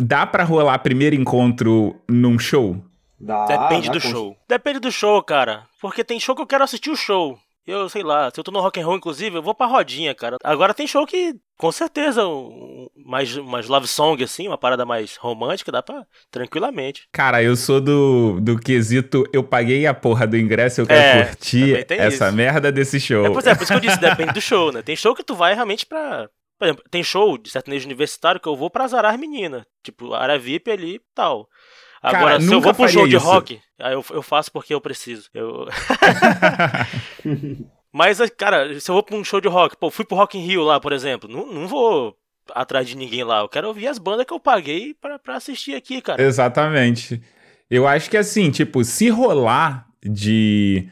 dá 0.00 0.26
para 0.26 0.44
rolar 0.44 0.78
primeiro 0.78 1.16
encontro 1.16 1.96
num 2.08 2.38
show? 2.38 2.76
Dá, 3.18 3.46
Depende 3.46 3.86
dá 3.88 3.92
do 3.94 4.00
show. 4.00 4.36
Depende 4.48 4.78
do 4.78 4.92
show, 4.92 5.22
cara. 5.22 5.64
Porque 5.80 6.04
tem 6.04 6.20
show 6.20 6.34
que 6.34 6.42
eu 6.42 6.46
quero 6.46 6.64
assistir 6.64 6.90
o 6.90 6.96
show. 6.96 7.38
Eu, 7.66 7.88
sei 7.88 8.04
lá, 8.04 8.30
se 8.32 8.38
eu 8.38 8.44
tô 8.44 8.52
no 8.52 8.60
rock 8.60 8.80
and 8.80 8.86
roll, 8.86 8.96
inclusive, 8.96 9.36
eu 9.36 9.42
vou 9.42 9.54
pra 9.54 9.66
rodinha, 9.66 10.14
cara. 10.14 10.36
Agora 10.44 10.72
tem 10.72 10.86
show 10.86 11.04
que, 11.04 11.34
com 11.58 11.72
certeza, 11.72 12.24
um, 12.24 12.86
mais, 13.04 13.36
mais 13.38 13.66
love 13.66 13.88
song, 13.88 14.22
assim, 14.22 14.46
uma 14.46 14.56
parada 14.56 14.86
mais 14.86 15.16
romântica, 15.16 15.72
dá 15.72 15.82
pra 15.82 16.06
tranquilamente. 16.30 17.08
Cara, 17.12 17.42
eu 17.42 17.56
sou 17.56 17.80
do, 17.80 18.38
do 18.40 18.56
quesito, 18.56 19.28
eu 19.32 19.42
paguei 19.42 19.84
a 19.84 19.92
porra 19.92 20.28
do 20.28 20.36
ingresso, 20.36 20.82
eu 20.82 20.86
quero 20.86 21.00
é, 21.00 21.26
curtir 21.26 21.84
essa 21.90 22.26
isso. 22.28 22.36
merda 22.36 22.70
desse 22.70 23.00
show. 23.00 23.26
É, 23.26 23.30
pois 23.30 23.46
é, 23.46 23.54
por 23.56 23.64
isso 23.64 23.72
que 23.72 23.78
eu 23.78 23.80
disse, 23.80 23.98
depende 24.00 24.32
do 24.32 24.40
show, 24.40 24.70
né? 24.70 24.80
Tem 24.80 24.94
show 24.94 25.12
que 25.12 25.24
tu 25.24 25.34
vai 25.34 25.52
realmente 25.52 25.84
pra... 25.84 26.28
Por 26.58 26.66
exemplo, 26.66 26.84
tem 26.88 27.02
show 27.02 27.36
de 27.36 27.50
sertanejo 27.50 27.84
universitário 27.84 28.40
que 28.40 28.48
eu 28.48 28.56
vou 28.56 28.70
pra 28.70 28.84
azarar 28.84 29.18
menina. 29.18 29.66
Tipo, 29.82 30.14
área 30.14 30.38
VIP 30.38 30.70
ali 30.70 30.94
e 30.94 31.00
tal. 31.14 31.48
Agora, 32.06 32.24
Cara, 32.24 32.40
se 32.40 32.52
eu 32.52 32.60
vou 32.60 32.72
pro 32.72 32.88
show 32.88 33.08
de 33.08 33.16
rock, 33.16 33.60
aí 33.80 33.92
eu, 33.92 34.04
eu 34.10 34.22
faço 34.22 34.52
porque 34.52 34.72
eu 34.72 34.80
preciso. 34.80 35.28
Eu... 35.34 35.66
Mas, 37.92 38.20
cara, 38.36 38.78
se 38.78 38.88
eu 38.88 38.94
vou 38.94 39.02
pra 39.02 39.16
um 39.16 39.24
show 39.24 39.40
de 39.40 39.48
rock, 39.48 39.76
pô, 39.76 39.90
fui 39.90 40.04
pro 40.04 40.16
Rock 40.16 40.38
in 40.38 40.42
Rio 40.42 40.62
lá, 40.62 40.78
por 40.78 40.92
exemplo, 40.92 41.28
não, 41.28 41.52
não 41.52 41.66
vou 41.66 42.16
atrás 42.54 42.86
de 42.86 42.96
ninguém 42.96 43.24
lá. 43.24 43.40
Eu 43.40 43.48
quero 43.48 43.66
ouvir 43.66 43.88
as 43.88 43.98
bandas 43.98 44.24
que 44.24 44.32
eu 44.32 44.38
paguei 44.38 44.94
pra, 44.94 45.18
pra 45.18 45.34
assistir 45.34 45.74
aqui, 45.74 46.00
cara. 46.00 46.22
Exatamente. 46.22 47.20
Eu 47.68 47.88
acho 47.88 48.08
que 48.08 48.16
assim, 48.16 48.52
tipo, 48.52 48.84
se 48.84 49.08
rolar 49.08 49.88
de 50.00 50.88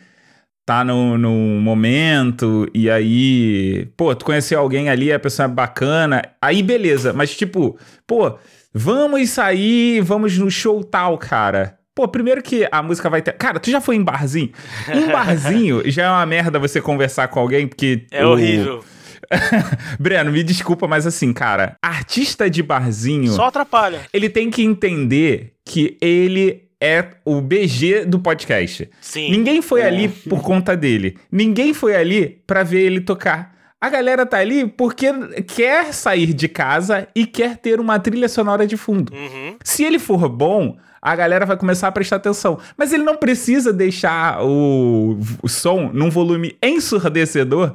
tá 0.66 0.82
no, 0.82 1.16
no 1.16 1.30
momento 1.60 2.68
e 2.74 2.90
aí, 2.90 3.86
pô, 3.96 4.12
tu 4.16 4.24
conheceu 4.24 4.58
alguém 4.58 4.88
ali, 4.88 5.12
a 5.12 5.20
pessoa 5.20 5.46
é 5.46 5.48
bacana, 5.48 6.22
aí 6.42 6.60
beleza, 6.60 7.12
mas 7.12 7.36
tipo, 7.36 7.78
pô, 8.04 8.36
Vamos 8.76 9.30
sair, 9.30 10.00
vamos 10.00 10.36
no 10.36 10.50
show 10.50 10.82
tal, 10.82 11.16
cara. 11.16 11.78
Pô, 11.94 12.08
primeiro 12.08 12.42
que 12.42 12.66
a 12.72 12.82
música 12.82 13.08
vai 13.08 13.22
ter. 13.22 13.32
Cara, 13.34 13.60
tu 13.60 13.70
já 13.70 13.80
foi 13.80 13.94
em 13.94 14.02
barzinho? 14.02 14.50
Um 14.92 15.12
barzinho 15.12 15.88
já 15.88 16.06
é 16.06 16.10
uma 16.10 16.26
merda 16.26 16.58
você 16.58 16.80
conversar 16.80 17.28
com 17.28 17.38
alguém, 17.38 17.68
porque. 17.68 18.04
É 18.10 18.26
o... 18.26 18.30
horrível. 18.30 18.84
Breno, 19.98 20.32
me 20.32 20.42
desculpa, 20.42 20.88
mas 20.88 21.06
assim, 21.06 21.32
cara, 21.32 21.76
artista 21.80 22.50
de 22.50 22.64
barzinho. 22.64 23.32
Só 23.32 23.44
atrapalha. 23.44 24.00
Ele 24.12 24.28
tem 24.28 24.50
que 24.50 24.64
entender 24.64 25.52
que 25.64 25.96
ele 26.00 26.64
é 26.80 27.06
o 27.24 27.40
BG 27.40 28.04
do 28.04 28.18
podcast. 28.18 28.90
Sim. 29.00 29.30
Ninguém 29.30 29.62
foi 29.62 29.82
é. 29.82 29.86
ali 29.86 30.08
por 30.08 30.42
conta 30.42 30.76
dele. 30.76 31.16
Ninguém 31.30 31.72
foi 31.72 31.94
ali 31.94 32.42
para 32.44 32.64
ver 32.64 32.80
ele 32.80 33.00
tocar. 33.00 33.54
A 33.84 33.90
galera 33.90 34.24
tá 34.24 34.38
ali 34.38 34.66
porque 34.66 35.12
quer 35.46 35.92
sair 35.92 36.32
de 36.32 36.48
casa 36.48 37.06
e 37.14 37.26
quer 37.26 37.58
ter 37.58 37.78
uma 37.78 38.00
trilha 38.00 38.30
sonora 38.30 38.66
de 38.66 38.78
fundo. 38.78 39.12
Uhum. 39.12 39.58
Se 39.62 39.84
ele 39.84 39.98
for 39.98 40.26
bom, 40.26 40.78
a 41.02 41.14
galera 41.14 41.44
vai 41.44 41.54
começar 41.54 41.88
a 41.88 41.92
prestar 41.92 42.16
atenção. 42.16 42.58
Mas 42.78 42.94
ele 42.94 43.02
não 43.02 43.18
precisa 43.18 43.74
deixar 43.74 44.42
o, 44.42 45.18
o 45.42 45.48
som 45.50 45.90
num 45.92 46.08
volume 46.08 46.56
ensurdecedor 46.62 47.74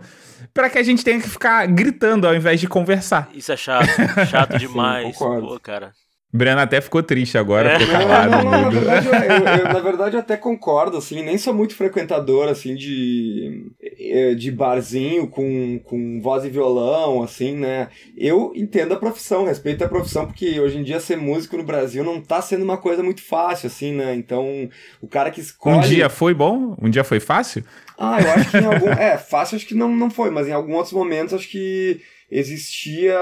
para 0.52 0.67
que 0.67 0.80
a 0.80 0.84
gente 0.84 1.06
tenha 1.06 1.22
que 1.22 1.30
ficar 1.30 1.67
gritando 1.67 2.28
ao 2.28 2.34
invés 2.34 2.60
de 2.60 2.67
conversar. 2.67 3.30
Isso 3.32 3.52
é 3.52 3.56
chato, 3.58 3.88
chato 4.28 4.58
demais. 4.58 5.15
Sim, 5.15 5.24
Pô, 5.24 5.60
cara. 5.62 5.91
Breno 6.32 6.62
até 6.62 6.80
ficou 6.80 7.02
triste 7.02 7.39
agora, 7.39 7.72
é. 7.72 7.80
ficou 7.80 7.96
calado. 7.96 8.32
Não, 8.32 8.44
não, 8.44 8.52
não, 8.52 8.62
na, 8.62 8.70
verdade, 8.70 9.08
eu, 9.08 9.13
eu, 9.13 9.74
na 9.74 9.80
verdade, 9.80 10.15
eu 10.15 10.20
até 10.20 10.38
concordo, 10.38 10.98
assim, 10.98 11.24
nem 11.24 11.39
sou 11.39 11.56
muito 11.56 11.76
frequentador, 11.76 12.48
assim, 12.48 12.76
de, 12.76 13.72
eh, 13.82 14.36
de 14.36 14.52
barzinho 14.52 15.28
com, 15.28 15.80
com 15.84 16.22
voz 16.22 16.46
e 16.46 16.50
violão, 16.50 17.24
assim, 17.24 17.56
né? 17.56 17.88
Eu 18.15 18.54
entendo 18.56 18.94
a 18.94 18.98
profissão, 18.98 19.44
respeito 19.44 19.84
a 19.84 19.89
profissão, 19.89 20.28
porque 20.28 20.60
hoje 20.60 20.78
em 20.78 20.84
dia 20.84 21.00
ser 21.00 21.18
músico 21.18 21.58
no 21.58 21.63
Brasil 21.63 22.04
não 22.04 22.22
tá 22.22 22.39
sendo 22.44 22.63
uma 22.63 22.78
coisa 22.78 23.02
muito 23.02 23.24
fácil, 23.24 23.65
assim, 23.65 23.94
né? 23.94 24.13
Então, 24.13 24.70
o 25.02 25.08
cara 25.08 25.32
que 25.32 25.42
escolhe... 25.42 25.78
Um 25.78 25.82
dia 25.82 26.10
foi 26.10 26.36
bom? 26.36 26.76
Um 26.80 26.92
dia 26.92 27.04
foi 27.04 27.20
fácil? 27.20 27.63
Ah, 27.98 28.22
eu 28.22 28.32
acho 28.32 28.52
que 28.52 28.58
em 28.58 28.65
algum... 28.65 28.89
é, 28.89 29.18
fácil 29.18 29.56
acho 29.56 29.65
que 29.65 29.74
não, 29.74 29.89
não 29.96 30.12
foi, 30.12 30.30
mas 30.30 30.48
em 30.48 30.54
alguns 30.54 30.76
outros 30.76 30.94
momentos 30.94 31.34
acho 31.34 31.50
que 31.50 32.00
existia 32.32 33.18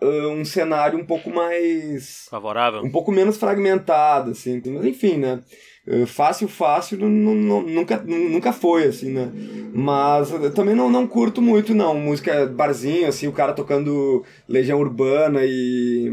uh, 0.00 0.28
um 0.28 0.44
cenário 0.44 0.98
um 0.98 1.04
pouco 1.04 1.30
mais. 1.30 2.26
favorável. 2.30 2.82
Um 2.82 2.90
pouco 2.90 3.10
menos 3.10 3.36
fragmentado, 3.36 4.30
assim. 4.30 4.62
Mas 4.66 4.84
enfim, 4.84 5.16
né? 5.16 5.42
Uh, 5.86 6.06
fácil, 6.06 6.46
fácil 6.46 6.98
nunca, 6.98 7.98
nunca 7.98 8.52
foi, 8.52 8.84
assim, 8.84 9.10
né? 9.10 9.30
Mas 9.74 10.30
eu 10.30 10.52
também 10.54 10.74
não, 10.74 10.88
não 10.88 11.06
curto 11.06 11.42
muito, 11.42 11.74
não. 11.74 11.94
Música 11.94 12.46
barzinho, 12.46 13.08
assim, 13.08 13.26
o 13.26 13.32
cara 13.32 13.52
tocando 13.52 14.24
Legião 14.48 14.78
Urbana 14.78 15.40
e 15.44 16.10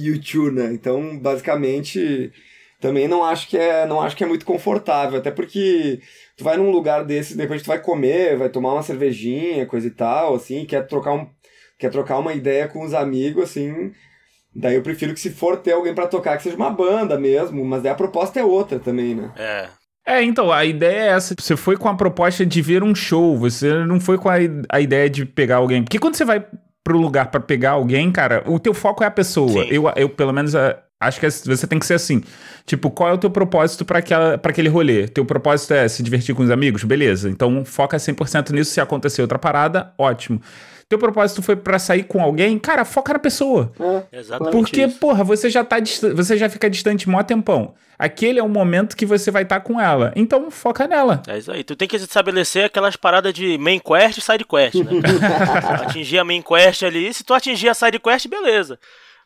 YouTube, 0.00 0.56
né? 0.56 0.72
Então, 0.72 1.18
basicamente 1.18 2.32
também 2.80 3.06
não 3.06 3.22
acho 3.22 3.46
que 3.48 3.58
é, 3.58 3.86
não 3.86 4.00
acho 4.00 4.16
que 4.16 4.24
é 4.24 4.26
muito 4.26 4.46
confortável, 4.46 5.18
até 5.18 5.30
porque 5.30 6.00
tu 6.34 6.42
vai 6.42 6.56
num 6.56 6.70
lugar 6.70 7.04
desse, 7.04 7.36
depois 7.36 7.62
tu 7.62 7.66
vai 7.66 7.78
comer, 7.78 8.38
vai 8.38 8.48
tomar 8.48 8.72
uma 8.72 8.82
cervejinha, 8.82 9.66
coisa 9.66 9.86
e 9.86 9.90
tal, 9.90 10.34
assim, 10.34 10.64
quer 10.64 10.86
trocar 10.86 11.12
um 11.12 11.28
quer 11.80 11.90
trocar 11.90 12.18
uma 12.18 12.34
ideia 12.34 12.68
com 12.68 12.84
os 12.84 12.92
amigos, 12.92 13.44
assim, 13.44 13.90
daí 14.54 14.76
eu 14.76 14.82
prefiro 14.82 15.14
que 15.14 15.20
se 15.20 15.30
for 15.30 15.56
ter 15.56 15.72
alguém 15.72 15.94
para 15.94 16.06
tocar 16.06 16.36
que 16.36 16.42
seja 16.42 16.56
uma 16.56 16.70
banda 16.70 17.18
mesmo, 17.18 17.64
mas 17.64 17.82
daí 17.82 17.90
a 17.90 17.96
proposta 17.96 18.38
é 18.38 18.44
outra 18.44 18.78
também, 18.78 19.14
né? 19.14 19.32
É. 19.36 19.68
É, 20.06 20.22
então, 20.22 20.50
a 20.50 20.64
ideia 20.64 21.02
é 21.02 21.06
essa. 21.08 21.34
Você 21.38 21.56
foi 21.56 21.76
com 21.76 21.88
a 21.88 21.94
proposta 21.94 22.44
de 22.44 22.60
ver 22.62 22.82
um 22.82 22.94
show, 22.94 23.36
você 23.38 23.84
não 23.84 24.00
foi 24.00 24.18
com 24.18 24.28
a, 24.28 24.36
a 24.68 24.80
ideia 24.80 25.08
de 25.08 25.24
pegar 25.24 25.56
alguém. 25.56 25.82
Porque 25.84 25.98
quando 25.98 26.16
você 26.16 26.24
vai 26.24 26.44
pro 26.82 26.98
lugar 26.98 27.30
para 27.30 27.38
pegar 27.38 27.72
alguém, 27.72 28.10
cara, 28.10 28.42
o 28.46 28.58
teu 28.58 28.74
foco 28.74 29.04
é 29.04 29.06
a 29.06 29.10
pessoa. 29.10 29.64
Eu, 29.66 29.84
eu, 29.94 30.08
pelo 30.08 30.32
menos, 30.32 30.54
acho 31.00 31.18
que 31.18 31.28
você 31.28 31.66
tem 31.66 31.78
que 31.78 31.86
ser 31.86 31.94
assim. 31.94 32.22
Tipo, 32.66 32.90
qual 32.90 33.08
é 33.08 33.12
o 33.12 33.18
teu 33.18 33.30
propósito 33.30 33.84
para 33.84 33.98
aquele 33.98 34.68
rolê? 34.68 35.08
Teu 35.08 35.24
propósito 35.24 35.72
é 35.74 35.88
se 35.88 36.02
divertir 36.02 36.34
com 36.34 36.42
os 36.42 36.50
amigos? 36.50 36.84
Beleza. 36.84 37.28
Então, 37.28 37.64
foca 37.64 37.96
100% 37.96 38.50
nisso. 38.50 38.72
Se 38.72 38.80
acontecer 38.80 39.22
outra 39.22 39.38
parada, 39.38 39.92
ótimo 39.98 40.40
teu 40.90 40.98
propósito 40.98 41.40
foi 41.40 41.54
para 41.54 41.78
sair 41.78 42.02
com 42.02 42.20
alguém, 42.20 42.58
cara, 42.58 42.84
foca 42.84 43.12
na 43.12 43.18
pessoa. 43.20 43.72
É, 44.10 44.18
exatamente. 44.18 44.52
Porque, 44.52 44.82
isso. 44.86 44.98
porra, 44.98 45.22
você 45.22 45.48
já 45.48 45.64
tá 45.64 45.76
você 45.78 46.36
já 46.36 46.50
fica 46.50 46.68
distante 46.68 47.08
mó 47.08 47.22
tempão. 47.22 47.74
Aquele 47.96 48.40
é 48.40 48.42
o 48.42 48.48
momento 48.48 48.96
que 48.96 49.06
você 49.06 49.30
vai 49.30 49.44
estar 49.44 49.60
tá 49.60 49.64
com 49.64 49.80
ela. 49.80 50.12
Então 50.16 50.50
foca 50.50 50.88
nela. 50.88 51.22
É 51.28 51.38
isso 51.38 51.52
aí. 51.52 51.62
Tu 51.62 51.76
tem 51.76 51.86
que 51.86 51.94
estabelecer 51.94 52.64
aquelas 52.64 52.96
paradas 52.96 53.32
de 53.32 53.56
main 53.56 53.78
quest 53.78 54.18
e 54.18 54.20
side 54.20 54.44
quest, 54.44 54.74
né? 54.74 54.90
atingir 55.86 56.18
a 56.18 56.24
main 56.24 56.42
quest 56.42 56.82
ali, 56.82 57.14
se 57.14 57.22
tu 57.22 57.34
atingir 57.34 57.68
a 57.68 57.74
side 57.74 58.00
quest, 58.00 58.26
beleza. 58.26 58.76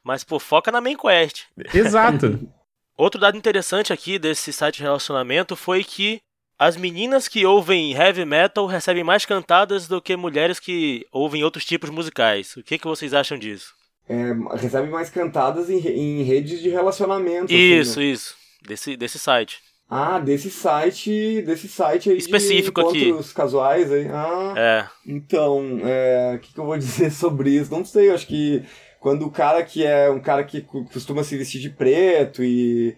Mas, 0.04 0.22
pô, 0.22 0.38
foca 0.38 0.70
na 0.70 0.80
main 0.80 0.96
quest. 0.96 1.44
Exato. 1.72 2.38
Outro 2.96 3.20
dado 3.20 3.36
interessante 3.36 3.92
aqui 3.92 4.18
desse 4.18 4.52
site 4.52 4.76
de 4.76 4.82
relacionamento 4.82 5.56
foi 5.56 5.82
que 5.82 6.20
as 6.56 6.76
meninas 6.76 7.26
que 7.26 7.44
ouvem 7.44 7.92
heavy 7.92 8.24
metal 8.24 8.66
recebem 8.66 9.02
mais 9.02 9.24
cantadas 9.24 9.88
do 9.88 10.00
que 10.00 10.16
mulheres 10.16 10.60
que 10.60 11.04
ouvem 11.10 11.42
outros 11.42 11.64
tipos 11.64 11.90
musicais. 11.90 12.56
O 12.56 12.62
que, 12.62 12.78
que 12.78 12.86
vocês 12.86 13.12
acham 13.12 13.36
disso? 13.36 13.74
É, 14.08 14.32
recebem 14.56 14.90
mais 14.90 15.10
cantadas 15.10 15.68
em, 15.68 15.78
em 15.78 16.22
redes 16.22 16.60
de 16.60 16.68
relacionamento. 16.68 17.52
Isso, 17.52 17.92
assim, 17.92 18.00
né? 18.00 18.06
isso. 18.06 18.34
Desse, 18.62 18.96
desse 18.96 19.18
site. 19.18 19.58
Ah, 19.90 20.18
desse 20.18 20.50
site, 20.50 21.42
desse 21.42 21.68
site 21.68 22.10
aí 22.10 22.18
específico 22.18 22.92
de 22.92 23.08
encontros 23.08 23.26
aqui. 23.26 23.34
casuais 23.34 23.92
aí. 23.92 24.08
Ah, 24.08 24.54
é. 24.56 24.86
Então, 25.06 25.80
é, 25.82 26.34
o 26.36 26.38
que, 26.38 26.52
que 26.52 26.60
eu 26.60 26.64
vou 26.64 26.76
dizer 26.78 27.10
sobre 27.10 27.50
isso? 27.50 27.72
Não 27.72 27.84
sei, 27.84 28.10
acho 28.10 28.26
que 28.26 28.62
quando 29.04 29.26
o 29.26 29.30
cara 29.30 29.62
que 29.62 29.84
é 29.84 30.08
um 30.08 30.18
cara 30.18 30.42
que 30.42 30.62
costuma 30.62 31.22
se 31.22 31.36
vestir 31.36 31.60
de 31.60 31.68
preto 31.68 32.42
e 32.42 32.96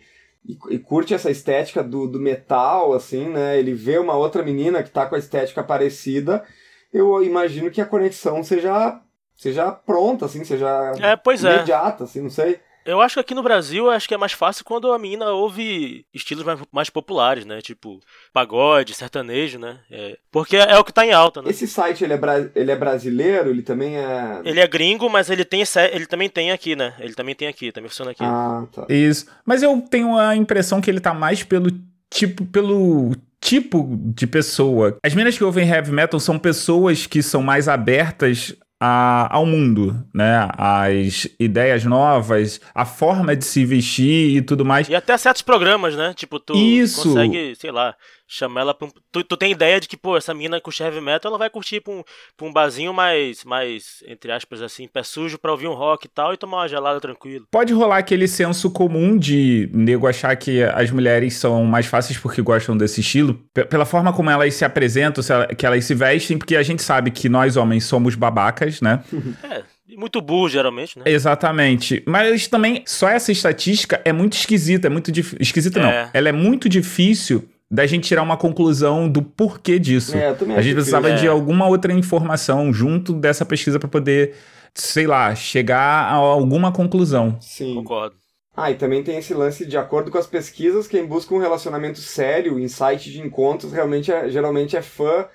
e, 0.48 0.56
e, 0.70 0.78
curte 0.78 1.12
essa 1.12 1.28
estética 1.28 1.82
do, 1.82 2.06
do 2.06 2.20
metal, 2.20 2.92
assim, 2.92 3.28
né? 3.28 3.58
Ele 3.58 3.74
vê 3.74 3.98
uma 3.98 4.14
outra 4.14 4.44
menina 4.44 4.80
que 4.80 4.90
tá 4.90 5.04
com 5.04 5.16
a 5.16 5.18
estética 5.18 5.64
parecida, 5.64 6.44
eu 6.92 7.20
imagino 7.24 7.68
que 7.68 7.80
a 7.80 7.84
conexão 7.84 8.44
seja, 8.44 9.00
seja 9.34 9.72
pronta, 9.72 10.26
assim, 10.26 10.44
seja 10.44 10.92
é, 11.00 11.16
pois 11.16 11.44
é. 11.44 11.56
imediata, 11.56 12.04
é. 12.04 12.06
assim, 12.06 12.20
não 12.20 12.30
sei. 12.30 12.60
Eu 12.86 13.00
acho 13.00 13.14
que 13.14 13.20
aqui 13.20 13.34
no 13.34 13.42
Brasil 13.42 13.90
acho 13.90 14.06
que 14.06 14.14
é 14.14 14.18
mais 14.18 14.32
fácil 14.32 14.64
quando 14.64 14.92
a 14.92 14.98
menina 14.98 15.30
ouve 15.30 16.06
estilos 16.14 16.44
mais, 16.44 16.60
mais 16.70 16.88
populares, 16.88 17.44
né? 17.44 17.60
Tipo 17.60 18.00
pagode, 18.32 18.94
sertanejo, 18.94 19.58
né? 19.58 19.80
É, 19.90 20.16
porque 20.30 20.56
é 20.56 20.78
o 20.78 20.84
que 20.84 20.92
tá 20.92 21.04
em 21.04 21.12
alta, 21.12 21.42
né? 21.42 21.50
Esse 21.50 21.66
site 21.66 22.04
ele 22.04 22.14
é, 22.14 22.50
ele 22.54 22.70
é 22.70 22.76
brasileiro, 22.76 23.50
ele 23.50 23.62
também 23.62 23.96
é. 23.98 24.40
Ele 24.44 24.60
é 24.60 24.66
gringo, 24.66 25.10
mas 25.10 25.28
ele 25.28 25.44
tem 25.44 25.64
ele 25.92 26.06
também 26.06 26.28
tem 26.28 26.52
aqui, 26.52 26.76
né? 26.76 26.94
Ele 27.00 27.14
também 27.14 27.34
tem 27.34 27.48
aqui, 27.48 27.72
também 27.72 27.88
funciona 27.88 28.12
aqui. 28.12 28.22
Ah, 28.22 28.64
tá. 28.72 28.86
Isso. 28.88 29.26
Mas 29.44 29.62
eu 29.62 29.80
tenho 29.82 30.16
a 30.16 30.36
impressão 30.36 30.80
que 30.80 30.88
ele 30.88 31.00
tá 31.00 31.12
mais 31.12 31.42
pelo 31.42 31.70
tipo, 32.08 32.46
pelo 32.46 33.12
tipo 33.40 33.96
de 34.14 34.26
pessoa. 34.26 34.96
As 35.02 35.14
meninas 35.14 35.36
que 35.36 35.44
ouvem 35.44 35.68
heavy 35.68 35.92
metal 35.92 36.20
são 36.20 36.38
pessoas 36.38 37.06
que 37.06 37.22
são 37.22 37.42
mais 37.42 37.68
abertas 37.68 38.54
a, 38.80 39.34
ao 39.34 39.46
mundo, 39.46 39.96
né? 40.14 40.48
As 40.56 41.26
ideias 41.40 41.84
novas, 41.84 42.60
a 42.74 42.84
forma 42.84 43.34
de 43.34 43.44
se 43.44 43.64
vestir 43.64 44.36
e 44.36 44.42
tudo 44.42 44.64
mais. 44.64 44.88
E 44.88 44.94
até 44.94 45.16
certos 45.16 45.42
programas, 45.42 45.96
né? 45.96 46.12
Tipo, 46.14 46.38
tu 46.38 46.54
Isso. 46.54 47.02
consegue, 47.02 47.54
sei 47.56 47.70
lá, 47.70 47.94
chamar 48.26 48.62
ela 48.62 48.74
pra 48.74 48.88
um... 48.88 48.90
tu, 49.12 49.22
tu 49.22 49.36
tem 49.36 49.52
ideia 49.52 49.80
de 49.80 49.88
que, 49.88 49.96
pô, 49.96 50.16
essa 50.16 50.34
mina 50.34 50.60
curte 50.60 50.82
heavy 50.82 51.00
metal, 51.00 51.30
ela 51.30 51.38
vai 51.38 51.48
curtir 51.48 51.80
pra 51.80 51.92
um, 51.92 52.02
pra 52.36 52.46
um 52.46 52.52
barzinho 52.52 52.92
mais, 52.92 53.44
mais, 53.44 54.02
entre 54.06 54.32
aspas, 54.32 54.60
assim, 54.60 54.88
pé 54.88 55.02
sujo 55.02 55.38
pra 55.38 55.52
ouvir 55.52 55.68
um 55.68 55.74
rock 55.74 56.06
e 56.06 56.08
tal 56.08 56.34
e 56.34 56.36
tomar 56.36 56.58
uma 56.58 56.68
gelada 56.68 57.00
tranquilo. 57.00 57.46
Pode 57.50 57.72
rolar 57.72 57.98
aquele 57.98 58.26
senso 58.26 58.70
comum 58.70 59.16
de 59.16 59.68
nego 59.72 60.06
achar 60.06 60.34
que 60.36 60.62
as 60.62 60.90
mulheres 60.90 61.34
são 61.34 61.64
mais 61.64 61.86
fáceis 61.86 62.18
porque 62.18 62.42
gostam 62.42 62.76
desse 62.76 63.00
estilo, 63.00 63.34
pela 63.68 63.84
forma 63.84 64.12
como 64.12 64.30
elas 64.30 64.54
se 64.54 64.64
apresentam, 64.64 65.22
que 65.56 65.64
elas 65.64 65.84
se 65.84 65.94
vestem, 65.94 66.38
porque 66.38 66.56
a 66.56 66.62
gente 66.62 66.82
sabe 66.82 67.10
que 67.10 67.28
nós 67.28 67.56
homens 67.56 67.84
somos 67.84 68.14
babacas, 68.14 68.80
né? 68.80 69.02
é. 69.44 69.62
Muito 69.96 70.20
burro, 70.20 70.48
geralmente, 70.48 70.98
né? 70.98 71.04
Exatamente. 71.06 72.02
Mas 72.06 72.48
também, 72.48 72.82
só 72.84 73.08
essa 73.08 73.30
estatística 73.30 74.02
é 74.04 74.12
muito 74.12 74.34
esquisita, 74.34 74.88
é 74.88 74.90
muito. 74.90 75.10
Esquisita 75.40 75.78
é. 75.78 75.82
não. 75.82 76.10
Ela 76.12 76.28
é 76.28 76.32
muito 76.32 76.68
difícil 76.68 77.48
da 77.70 77.86
gente 77.86 78.06
tirar 78.06 78.22
uma 78.22 78.36
conclusão 78.36 79.08
do 79.08 79.22
porquê 79.22 79.78
disso. 79.78 80.16
É, 80.16 80.28
a 80.56 80.62
gente 80.62 80.74
precisava 80.74 81.12
de 81.12 81.26
alguma 81.26 81.66
outra 81.66 81.92
informação 81.92 82.72
junto 82.72 83.12
dessa 83.12 83.44
pesquisa 83.44 83.78
para 83.78 83.88
poder, 83.88 84.34
sei 84.74 85.06
lá, 85.06 85.34
chegar 85.34 85.80
a 85.80 86.14
alguma 86.14 86.70
conclusão. 86.70 87.36
Sim. 87.40 87.74
Concordo. 87.74 88.16
Ah, 88.56 88.70
e 88.70 88.74
também 88.74 89.02
tem 89.02 89.18
esse 89.18 89.34
lance, 89.34 89.66
de 89.66 89.76
acordo 89.76 90.10
com 90.10 90.16
as 90.16 90.26
pesquisas, 90.26 90.86
quem 90.86 91.04
busca 91.04 91.34
um 91.34 91.38
relacionamento 91.38 91.98
sério 91.98 92.58
em 92.58 92.68
site 92.68 93.12
de 93.12 93.20
encontros 93.20 93.70
realmente 93.70 94.10
é, 94.10 94.30
geralmente 94.30 94.76
é 94.76 94.80
fã 94.80 95.26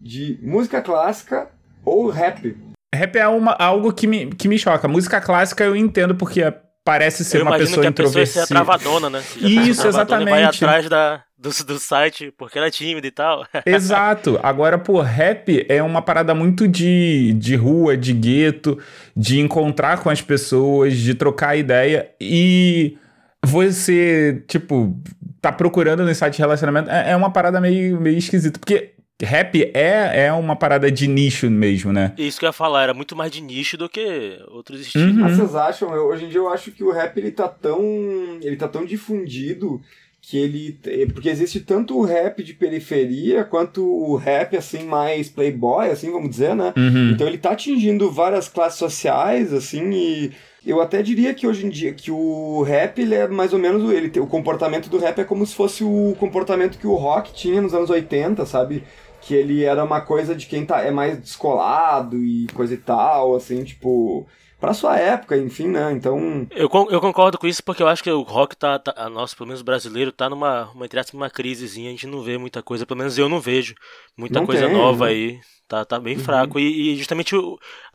de 0.00 0.38
música 0.42 0.80
clássica 0.80 1.50
ou 1.84 2.08
rap. 2.08 2.56
Rap 2.94 3.16
é 3.16 3.28
uma, 3.28 3.52
algo 3.52 3.92
que 3.92 4.06
me, 4.06 4.26
que 4.28 4.48
me 4.48 4.58
choca. 4.58 4.88
Música 4.88 5.20
clássica 5.20 5.62
eu 5.62 5.76
entendo 5.76 6.14
porque 6.14 6.42
é, 6.42 6.58
parece 6.82 7.22
ser 7.22 7.38
eu 7.38 7.42
uma 7.42 7.58
pessoa 7.58 7.84
introvertida. 7.84 7.92
Que 7.92 8.20
a 8.20 8.22
pessoa 8.22 8.46
seja 8.46 8.46
travadona, 8.46 9.10
né? 9.10 9.22
Isso, 9.36 9.82
tá 9.82 9.88
exatamente. 9.88 10.30
vai 10.30 10.44
atrás 10.44 10.88
da, 10.88 11.23
do, 11.36 11.50
do 11.64 11.78
site 11.78 12.32
porque 12.36 12.58
ela 12.58 12.68
é 12.68 12.70
tímida 12.70 13.06
e 13.06 13.10
tal. 13.10 13.46
Exato. 13.66 14.38
Agora, 14.42 14.78
pô, 14.78 15.00
rap 15.00 15.66
é 15.68 15.82
uma 15.82 16.00
parada 16.00 16.34
muito 16.34 16.66
de, 16.66 17.32
de 17.34 17.56
rua, 17.56 17.96
de 17.96 18.12
gueto, 18.12 18.78
de 19.16 19.40
encontrar 19.40 20.02
com 20.02 20.10
as 20.10 20.22
pessoas, 20.22 20.96
de 20.96 21.14
trocar 21.14 21.56
ideia 21.56 22.10
e 22.20 22.96
você, 23.44 24.42
tipo, 24.48 24.98
tá 25.40 25.52
procurando 25.52 26.04
no 26.04 26.14
site 26.14 26.36
de 26.36 26.40
relacionamento 26.40 26.90
é, 26.90 27.10
é 27.10 27.16
uma 27.16 27.30
parada 27.30 27.60
meio, 27.60 28.00
meio 28.00 28.16
esquisita. 28.16 28.58
Porque 28.58 28.94
rap 29.22 29.70
é, 29.74 30.26
é 30.26 30.32
uma 30.32 30.56
parada 30.56 30.90
de 30.90 31.06
nicho 31.06 31.50
mesmo, 31.50 31.92
né? 31.92 32.12
Isso 32.16 32.38
que 32.38 32.44
eu 32.44 32.48
ia 32.48 32.52
falar, 32.52 32.84
era 32.84 32.94
muito 32.94 33.14
mais 33.14 33.30
de 33.30 33.40
nicho 33.40 33.76
do 33.76 33.88
que 33.88 34.38
outros 34.48 34.80
estilos. 34.80 35.16
Uhum. 35.16 35.28
Vocês 35.28 35.54
acham? 35.54 35.94
Eu, 35.94 36.06
hoje 36.06 36.24
em 36.24 36.28
dia 36.28 36.38
eu 36.38 36.48
acho 36.48 36.72
que 36.72 36.82
o 36.82 36.90
rap 36.90 37.16
ele 37.18 37.30
tá 37.30 37.48
tão. 37.48 37.80
ele 38.40 38.56
tá 38.56 38.66
tão 38.66 38.84
difundido 38.84 39.80
que 40.26 40.38
ele. 40.38 40.78
Porque 41.12 41.28
existe 41.28 41.60
tanto 41.60 41.98
o 41.98 42.02
rap 42.02 42.42
de 42.42 42.54
periferia 42.54 43.44
quanto 43.44 43.84
o 43.84 44.16
rap 44.16 44.56
assim 44.56 44.84
mais 44.84 45.28
playboy, 45.28 45.90
assim, 45.90 46.10
vamos 46.10 46.30
dizer, 46.30 46.54
né? 46.54 46.72
Uhum. 46.76 47.10
Então 47.10 47.26
ele 47.26 47.38
tá 47.38 47.50
atingindo 47.50 48.10
várias 48.10 48.48
classes 48.48 48.78
sociais, 48.78 49.52
assim, 49.52 49.90
e. 49.92 50.32
Eu 50.66 50.80
até 50.80 51.02
diria 51.02 51.34
que 51.34 51.46
hoje 51.46 51.66
em 51.66 51.68
dia 51.68 51.92
que 51.92 52.10
o 52.10 52.62
rap 52.62 52.98
ele 52.98 53.14
é 53.14 53.28
mais 53.28 53.52
ou 53.52 53.58
menos 53.58 53.92
ele 53.92 54.18
o 54.18 54.26
comportamento 54.26 54.88
do 54.88 54.96
rap 54.96 55.18
é 55.18 55.24
como 55.24 55.44
se 55.44 55.54
fosse 55.54 55.84
o 55.84 56.16
comportamento 56.18 56.78
que 56.78 56.86
o 56.86 56.94
rock 56.94 57.34
tinha 57.34 57.60
nos 57.60 57.74
anos 57.74 57.90
80, 57.90 58.46
sabe? 58.46 58.82
que 59.20 59.34
ele 59.34 59.64
era 59.64 59.82
uma 59.82 60.00
coisa 60.00 60.34
de 60.34 60.46
quem 60.46 60.64
tá, 60.66 60.82
é 60.82 60.90
mais 60.90 61.18
descolado 61.18 62.16
e 62.22 62.46
coisa 62.54 62.74
e 62.74 62.76
tal, 62.76 63.34
assim, 63.34 63.64
tipo, 63.64 64.26
pra 64.64 64.72
sua 64.72 64.98
época, 64.98 65.36
enfim, 65.36 65.68
né? 65.68 65.92
Então. 65.92 66.46
Eu, 66.50 66.70
eu 66.90 67.00
concordo 67.00 67.36
com 67.36 67.46
isso 67.46 67.62
porque 67.62 67.82
eu 67.82 67.88
acho 67.88 68.02
que 68.02 68.10
o 68.10 68.22
rock 68.22 68.56
tá, 68.56 68.78
tá 68.78 68.94
a 68.96 69.10
nosso, 69.10 69.36
pelo 69.36 69.48
menos 69.48 69.60
brasileiro, 69.60 70.10
tá 70.10 70.30
numa, 70.30 70.70
uma, 70.70 70.86
entre 70.86 70.98
aspas, 70.98 71.14
uma 71.14 71.28
crisezinha, 71.28 71.88
a 71.88 71.92
gente 71.92 72.06
não 72.06 72.22
vê 72.22 72.38
muita 72.38 72.62
coisa, 72.62 72.86
pelo 72.86 72.98
menos 72.98 73.18
eu 73.18 73.28
não 73.28 73.40
vejo 73.40 73.74
muita 74.16 74.38
não 74.38 74.46
coisa 74.46 74.66
tem, 74.66 74.74
nova 74.74 75.04
né? 75.04 75.10
aí. 75.10 75.40
Tá, 75.68 75.84
tá 75.84 75.98
bem 75.98 76.16
uhum. 76.16 76.22
fraco. 76.22 76.58
E, 76.58 76.92
e, 76.92 76.96
justamente 76.96 77.34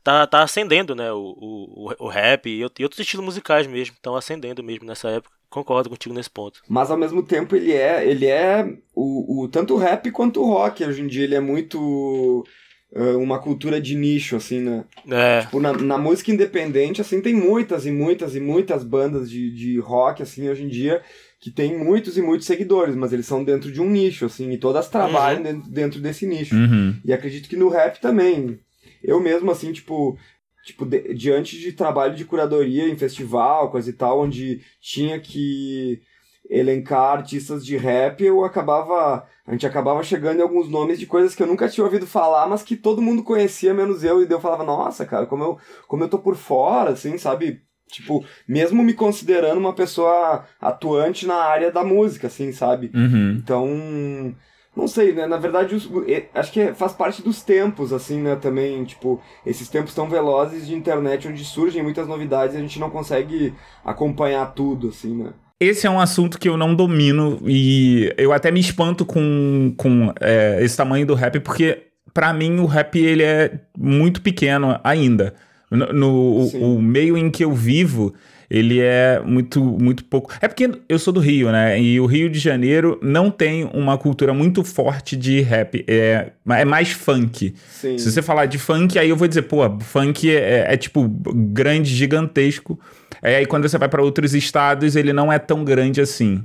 tá, 0.04 0.28
tá 0.28 0.44
acendendo, 0.44 0.96
né? 0.96 1.12
O, 1.12 1.36
o, 1.38 1.94
o 2.00 2.08
rap 2.08 2.48
e, 2.48 2.60
e 2.60 2.64
outros 2.84 3.00
estilos 3.00 3.26
musicais 3.26 3.68
mesmo. 3.68 3.96
Estão 3.96 4.16
acendendo 4.16 4.64
mesmo 4.64 4.86
nessa 4.86 5.10
época. 5.10 5.36
Concordo 5.50 5.90
contigo 5.90 6.14
nesse 6.14 6.30
ponto. 6.30 6.62
Mas 6.68 6.90
ao 6.90 6.98
mesmo 6.98 7.22
tempo 7.22 7.56
ele 7.56 7.72
é. 7.72 8.08
Ele 8.08 8.26
é. 8.26 8.76
O, 8.96 9.44
o, 9.44 9.48
tanto 9.48 9.76
o 9.76 9.78
rap 9.78 10.12
quanto 10.12 10.42
o 10.42 10.48
rock 10.48 10.84
hoje 10.84 11.02
em 11.02 11.08
dia 11.08 11.24
ele 11.24 11.36
é 11.36 11.40
muito. 11.40 12.44
Uma 12.92 13.38
cultura 13.40 13.80
de 13.80 13.96
nicho, 13.96 14.36
assim, 14.36 14.60
né? 14.62 14.84
É. 15.10 15.42
Tipo, 15.42 15.60
na, 15.60 15.74
na, 15.74 15.98
música 15.98 16.32
independente, 16.32 17.02
assim, 17.02 17.22
tem 17.22 17.36
muitas 17.36 17.86
e 17.86 17.92
muitas 17.92 18.36
e 18.36 18.40
muitas 18.40 18.84
bandas 18.84 19.30
de, 19.30 19.52
de 19.52 19.78
rock, 19.80 20.24
assim, 20.24 20.50
hoje 20.50 20.64
em 20.64 20.68
dia, 20.68 21.02
que 21.40 21.52
tem 21.52 21.78
muitos 21.78 22.18
e 22.18 22.22
muitos 22.22 22.48
seguidores, 22.48 22.96
mas 22.96 23.14
eles 23.14 23.28
são 23.28 23.44
dentro 23.44 23.72
de 23.72 23.80
um 23.80 23.90
nicho, 23.90 24.26
assim, 24.26 24.52
e 24.52 24.58
todas 24.58 24.90
trabalham 24.90 25.38
uhum. 25.38 25.44
dentro, 25.44 25.70
dentro 25.70 26.02
desse 26.02 26.26
nicho. 26.26 26.56
Uhum. 26.56 26.96
E 27.06 27.14
acredito 27.14 27.48
que 27.48 27.56
no 27.56 27.70
rap 27.70 28.02
também. 28.02 28.60
Eu 29.04 29.22
mesmo, 29.22 29.52
assim, 29.52 29.72
tipo, 29.72 30.18
tipo, 30.66 30.84
de, 30.86 31.14
diante 31.14 31.60
de 31.60 31.72
trabalho 31.72 32.16
de 32.16 32.26
curadoria 32.26 32.90
em 32.90 32.98
festival, 32.98 33.70
coisa 33.70 33.90
e 33.90 33.94
tal, 33.94 34.22
onde 34.22 34.62
tinha 34.82 35.20
que 35.20 36.02
elencar 36.50 37.18
artistas 37.18 37.64
de 37.64 37.78
rap, 37.78 38.24
eu 38.24 38.44
acabava. 38.44 39.26
A 39.46 39.52
gente 39.52 39.68
acabava 39.68 40.04
chegando 40.04 40.40
em 40.40 40.42
alguns 40.42 40.68
nomes 40.70 41.00
de 41.00 41.06
coisas 41.06 41.36
que 41.36 41.44
eu 41.44 41.48
nunca 41.48 41.70
tinha 41.70 41.84
ouvido 41.84 42.08
falar, 42.08 42.48
mas 42.48 42.64
que 42.64 42.76
todo 42.76 43.02
mundo 43.02 43.24
conhecia, 43.24 43.74
menos 43.74 44.04
eu, 44.04 44.24
e 44.24 44.30
eu 44.30 44.42
falava, 44.42 44.64
nossa, 44.64 45.06
cara, 45.06 45.26
como 45.26 45.44
eu, 45.44 45.58
como 45.88 46.04
eu 46.04 46.10
tô 46.10 46.18
por 46.18 46.36
fora, 46.36 46.92
assim, 46.92 47.18
sabe? 47.18 47.62
Tipo, 47.92 48.24
mesmo 48.48 48.84
me 48.84 48.94
considerando 48.94 49.58
uma 49.58 49.74
pessoa 49.74 50.46
atuante 50.62 51.26
na 51.26 51.36
área 51.36 51.72
da 51.72 51.84
música, 51.84 52.28
assim, 52.28 52.52
sabe? 52.52 52.92
Uhum. 52.94 53.38
Então. 53.38 54.36
Não 54.76 54.88
sei, 54.88 55.12
né? 55.14 55.26
Na 55.26 55.38
verdade, 55.38 55.76
os, 55.76 55.90
acho 56.34 56.52
que 56.54 56.74
faz 56.74 56.94
parte 56.94 57.24
dos 57.24 57.42
tempos, 57.42 57.92
assim, 57.92 58.22
né? 58.22 58.36
Também, 58.36 58.86
tipo, 58.86 59.20
esses 59.46 59.68
tempos 59.68 59.96
tão 59.96 60.08
velozes 60.08 60.68
de 60.68 60.76
internet 60.76 61.28
onde 61.28 61.44
surgem 61.44 61.82
muitas 61.82 62.08
novidades 62.08 62.56
e 62.56 62.60
a 62.60 62.62
gente 62.62 62.80
não 62.80 62.90
consegue 62.90 63.54
acompanhar 63.84 64.54
tudo, 64.54 64.90
assim, 64.90 65.16
né? 65.16 65.34
Esse 65.60 65.86
é 65.86 65.90
um 65.90 66.00
assunto 66.00 66.40
que 66.40 66.48
eu 66.48 66.56
não 66.56 66.74
domino 66.74 67.42
e 67.46 68.14
eu 68.18 68.32
até 68.32 68.50
me 68.50 68.62
espanto 68.62 69.06
com, 69.06 69.74
com 69.76 70.14
é, 70.22 70.60
esse 70.62 70.78
tamanho 70.78 71.06
do 71.06 71.14
rap, 71.14 71.40
porque 71.42 71.88
para 72.14 72.34
mim 72.34 72.60
o 72.60 72.66
rap 72.66 72.98
ele 72.98 73.24
é 73.24 73.60
muito 73.78 74.22
pequeno 74.22 74.80
ainda. 74.84 75.34
No, 75.70 75.94
no 75.94 76.10
o, 76.10 76.76
o 76.76 76.82
meio 76.82 77.18
em 77.18 77.30
que 77.30 77.44
eu 77.44 77.54
vivo, 77.54 78.14
ele 78.50 78.80
é 78.80 79.22
muito, 79.24 79.64
muito 79.64 80.04
pouco. 80.06 80.34
É 80.42 80.48
porque 80.48 80.72
eu 80.88 80.98
sou 80.98 81.14
do 81.14 81.20
Rio, 81.20 81.52
né? 81.52 81.80
E 81.80 82.00
o 82.00 82.06
Rio 82.08 82.30
de 82.30 82.40
Janeiro 82.40 82.98
não 83.02 83.30
tem 83.30 83.70
uma 83.74 83.98
cultura 83.98 84.34
muito 84.34 84.64
forte 84.64 85.16
de 85.16 85.42
rap. 85.42 85.86
É, 85.88 86.32
é 86.50 86.66
mais 86.66 86.90
funk. 86.90 87.54
Sim. 87.70 87.98
Se 87.98 88.12
você 88.12 88.22
falar 88.22 88.48
de 88.48 88.58
funk, 88.58 88.98
aí 88.98 89.10
eu 89.10 89.16
vou 89.16 89.28
dizer, 89.28 89.44
pô, 89.44 89.60
funk 89.82 90.30
é, 90.30 90.74
é 90.74 90.78
tipo 90.78 91.08
grande, 91.08 91.94
gigantesco. 91.94 92.80
É, 93.22 93.38
aí 93.38 93.46
quando 93.46 93.68
você 93.68 93.78
vai 93.78 93.90
para 93.90 94.04
outros 94.04 94.34
estados, 94.34 94.96
ele 94.96 95.14
não 95.14 95.32
é 95.32 95.40
tão 95.40 95.64
grande 95.64 96.02
assim. 96.02 96.44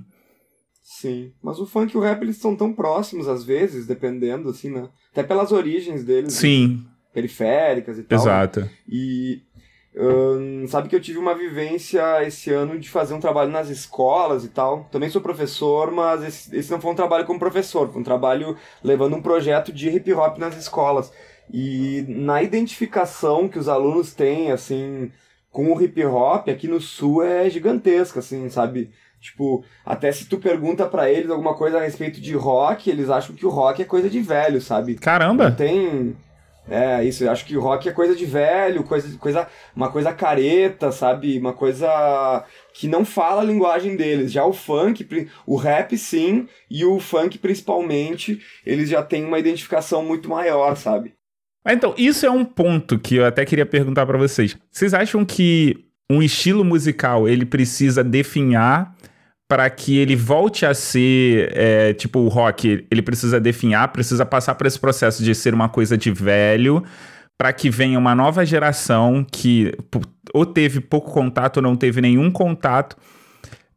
Sim, 0.83 1.33
mas 1.43 1.59
o 1.59 1.67
funk 1.67 1.95
e 1.95 1.99
o 1.99 2.01
rap 2.01 2.23
eles 2.23 2.37
são 2.37 2.57
tão 2.57 2.73
próximos 2.73 3.29
às 3.29 3.45
vezes, 3.45 3.87
dependendo, 3.87 4.49
assim, 4.49 4.71
né? 4.71 4.89
Até 5.13 5.23
pelas 5.23 5.53
origens 5.53 6.05
deles. 6.05 6.33
Sim. 6.33 6.83
Né? 6.85 6.91
Periféricas 7.13 7.99
e 7.99 8.03
tal. 8.03 8.19
Exato. 8.19 8.71
E 8.89 9.43
Hum, 9.97 10.67
sabe 10.67 10.89
que 10.89 10.97
eu 10.97 11.01
tive 11.01 11.19
uma 11.19 11.35
vivência 11.35 12.03
esse 12.25 12.51
ano 12.51 12.79
de 12.81 12.91
fazer 12.91 13.15
um 13.15 13.21
trabalho 13.21 13.51
nas 13.51 13.69
escolas 13.69 14.45
e 14.45 14.49
tal. 14.49 14.89
Também 14.91 15.09
sou 15.09 15.21
professor, 15.23 15.91
mas 15.93 16.23
esse, 16.25 16.57
esse 16.57 16.71
não 16.71 16.81
foi 16.81 16.91
um 16.91 16.97
trabalho 16.97 17.25
como 17.25 17.39
professor, 17.39 17.89
foi 17.89 18.01
um 18.01 18.05
trabalho 18.05 18.57
levando 18.83 19.15
um 19.15 19.23
projeto 19.23 19.73
de 19.73 19.89
hip 19.89 20.13
hop 20.13 20.39
nas 20.39 20.57
escolas. 20.57 21.13
E 21.53 22.05
na 22.09 22.43
identificação 22.43 23.49
que 23.49 23.59
os 23.59 23.69
alunos 23.69 24.13
têm, 24.15 24.51
assim, 24.51 25.13
com 25.55 25.73
o 25.73 25.81
hip 25.81 26.05
hop 26.05 26.49
aqui 26.49 26.67
no 26.67 26.81
sul 26.81 27.23
é 27.23 27.49
gigantesca, 27.49 28.19
assim, 28.19 28.51
sabe? 28.51 28.91
Tipo, 29.21 29.65
até 29.87 30.11
se 30.11 30.27
tu 30.27 30.37
pergunta 30.37 30.85
para 30.85 31.09
eles 31.09 31.31
alguma 31.31 31.55
coisa 31.55 31.79
a 31.79 31.81
respeito 31.81 32.21
de 32.21 32.35
rock, 32.35 32.91
eles 32.91 33.09
acham 33.09 33.37
que 33.37 33.47
o 33.47 33.51
rock 33.51 33.81
é 33.81 33.85
coisa 33.85 34.11
de 34.11 34.21
velho, 34.21 34.61
sabe? 34.61 34.97
Caramba! 34.97 35.51
Não 35.51 35.57
tem 35.57 36.17
é, 36.69 37.05
isso, 37.05 37.23
eu 37.23 37.31
acho 37.31 37.45
que 37.45 37.57
o 37.57 37.61
rock 37.61 37.89
é 37.89 37.93
coisa 37.93 38.17
de 38.17 38.27
velho, 38.27 38.83
coisa, 38.83 39.17
coisa, 39.17 39.47
uma 39.77 39.93
coisa 39.93 40.13
careta, 40.13 40.91
sabe? 40.91 41.39
Uma 41.39 41.53
coisa 41.53 42.45
que 42.73 42.89
não 42.89 43.05
fala 43.05 43.43
a 43.43 43.45
linguagem 43.45 43.95
deles. 43.95 44.33
Já 44.33 44.45
o 44.45 44.53
funk, 44.53 45.31
o 45.47 45.55
rap 45.55 45.97
sim, 45.97 46.49
e 46.69 46.85
o 46.85 46.99
funk 46.99 47.39
principalmente, 47.39 48.41
eles 48.67 48.89
já 48.89 49.05
têm 49.05 49.25
uma 49.25 49.39
identificação 49.39 50.05
muito 50.05 50.29
maior, 50.29 50.77
sabe? 50.77 51.15
Então, 51.67 51.95
isso 51.97 52.27
é 52.27 52.31
um 52.31 52.45
ponto 52.45 52.99
que 52.99 53.17
eu 53.17 53.25
até 53.25 53.45
queria 53.45 53.65
perguntar 53.65 54.05
para 54.05 54.19
vocês. 54.19 54.57
Vocês 54.71 54.93
acham 54.93 55.25
que 55.25 55.85
um 56.11 56.23
estilo 56.23 56.65
musical 56.65 57.29
ele 57.29 57.47
precisa 57.47 58.05
definhar 58.05 58.95
para 59.49 59.69
que 59.71 59.99
ele 59.99 60.17
volte 60.17 60.67
a 60.67 60.75
ser, 60.75 61.51
é, 61.55 61.93
tipo, 61.95 62.19
o 62.19 62.29
rock, 62.29 62.87
ele 62.91 63.03
precisa 63.03 63.41
definhar, 63.41 63.89
precisa 63.93 64.25
passar 64.27 64.55
por 64.55 64.67
esse 64.67 64.79
processo 64.79 65.23
de 65.23 65.35
ser 65.35 65.55
uma 65.55 65.69
coisa 65.69 65.97
de 65.97 66.11
velho, 66.11 66.83
para 67.39 67.53
que 67.53 67.71
venha 67.71 67.99
uma 67.99 68.15
nova 68.15 68.45
geração 68.45 69.25
que 69.31 69.73
ou 70.33 70.47
teve 70.47 70.81
pouco 70.81 71.13
contato 71.13 71.59
ou 71.59 71.63
não 71.63 71.77
teve 71.77 72.01
nenhum 72.01 72.31
contato 72.31 72.97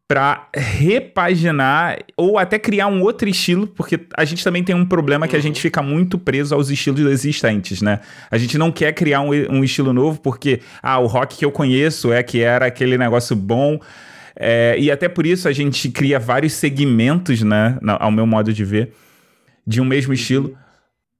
para 0.07 0.47
repaginar 0.55 1.99
ou 2.15 2.37
até 2.37 2.57
criar 2.57 2.87
um 2.87 3.01
outro 3.01 3.27
estilo, 3.27 3.67
porque 3.67 3.99
a 4.15 4.23
gente 4.23 4.41
também 4.41 4.63
tem 4.63 4.73
um 4.73 4.85
problema 4.85 5.25
uhum. 5.25 5.29
que 5.29 5.35
a 5.35 5.41
gente 5.41 5.57
uhum. 5.57 5.61
fica 5.61 5.81
muito 5.81 6.17
preso 6.17 6.55
aos 6.55 6.69
estilos 6.69 7.01
existentes, 7.11 7.81
né? 7.81 7.99
A 8.31 8.37
gente 8.37 8.57
não 8.57 8.71
quer 8.71 8.93
criar 8.93 9.19
um, 9.19 9.31
um 9.49 9.63
estilo 9.63 9.91
novo 9.91 10.21
porque, 10.21 10.61
ah, 10.81 10.97
o 10.99 11.07
rock 11.07 11.37
que 11.37 11.43
eu 11.43 11.51
conheço 11.51 12.13
é 12.13 12.23
que 12.23 12.41
era 12.41 12.67
aquele 12.67 12.97
negócio 12.97 13.35
bom, 13.35 13.79
é, 14.39 14.75
e 14.79 14.89
até 14.89 15.09
por 15.09 15.25
isso 15.25 15.47
a 15.47 15.51
gente 15.51 15.89
cria 15.89 16.19
vários 16.19 16.53
segmentos, 16.53 17.41
né, 17.41 17.77
ao 17.99 18.11
meu 18.11 18.25
modo 18.25 18.53
de 18.53 18.63
ver, 18.63 18.93
de 19.65 19.81
um 19.81 19.85
mesmo 19.85 20.13
estilo, 20.13 20.55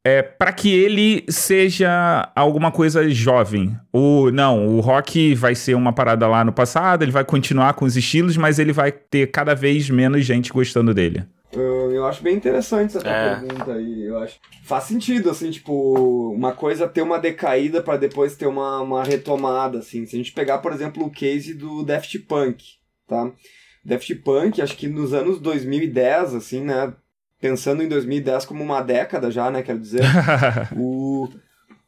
é, 0.07 0.21
para 0.21 0.53
que 0.53 0.73
ele 0.73 1.25
seja 1.27 2.31
alguma 2.33 2.71
coisa 2.71 3.09
jovem. 3.09 3.77
O, 3.91 4.31
não, 4.31 4.65
o 4.65 4.79
rock 4.79 5.35
vai 5.35 5.53
ser 5.53 5.75
uma 5.75 5.91
parada 5.91 6.25
lá 6.27 6.45
no 6.45 6.53
passado, 6.53 7.03
ele 7.03 7.11
vai 7.11 7.25
continuar 7.25 7.73
com 7.73 7.83
os 7.83 7.97
estilos, 7.97 8.37
mas 8.37 8.57
ele 8.57 8.71
vai 8.71 8.89
ter 8.89 9.27
cada 9.27 9.53
vez 9.53 9.89
menos 9.89 10.23
gente 10.23 10.53
gostando 10.53 10.93
dele. 10.93 11.25
Eu, 11.51 11.91
eu 11.91 12.05
acho 12.05 12.23
bem 12.23 12.37
interessante 12.37 12.95
essa 12.95 13.05
é. 13.05 13.35
pergunta 13.35 13.73
aí. 13.73 14.05
Eu 14.05 14.17
acho 14.19 14.39
faz 14.63 14.85
sentido, 14.85 15.29
assim, 15.29 15.51
tipo, 15.51 16.31
uma 16.31 16.53
coisa 16.53 16.87
ter 16.87 17.01
uma 17.01 17.19
decaída 17.19 17.81
para 17.81 17.97
depois 17.97 18.37
ter 18.37 18.47
uma, 18.47 18.79
uma 18.79 19.03
retomada, 19.03 19.79
assim. 19.79 20.05
Se 20.05 20.15
a 20.15 20.19
gente 20.19 20.31
pegar, 20.31 20.59
por 20.59 20.71
exemplo, 20.71 21.03
o 21.03 21.11
case 21.11 21.53
do 21.53 21.83
Daft 21.83 22.17
Punk, 22.19 22.63
tá? 23.05 23.29
Daft 23.83 24.15
Punk, 24.15 24.61
acho 24.61 24.77
que 24.77 24.87
nos 24.87 25.13
anos 25.13 25.41
2010, 25.41 26.33
assim, 26.35 26.61
né? 26.61 26.93
Pensando 27.39 27.84
em 27.84 27.88
2010 27.88 28.45
como 28.45 28.63
uma 28.63 28.82
década 28.82 29.30
já, 29.30 29.52
né? 29.52 29.62
Quero 29.62 29.80
dizer. 29.80 30.02
o... 30.76 31.30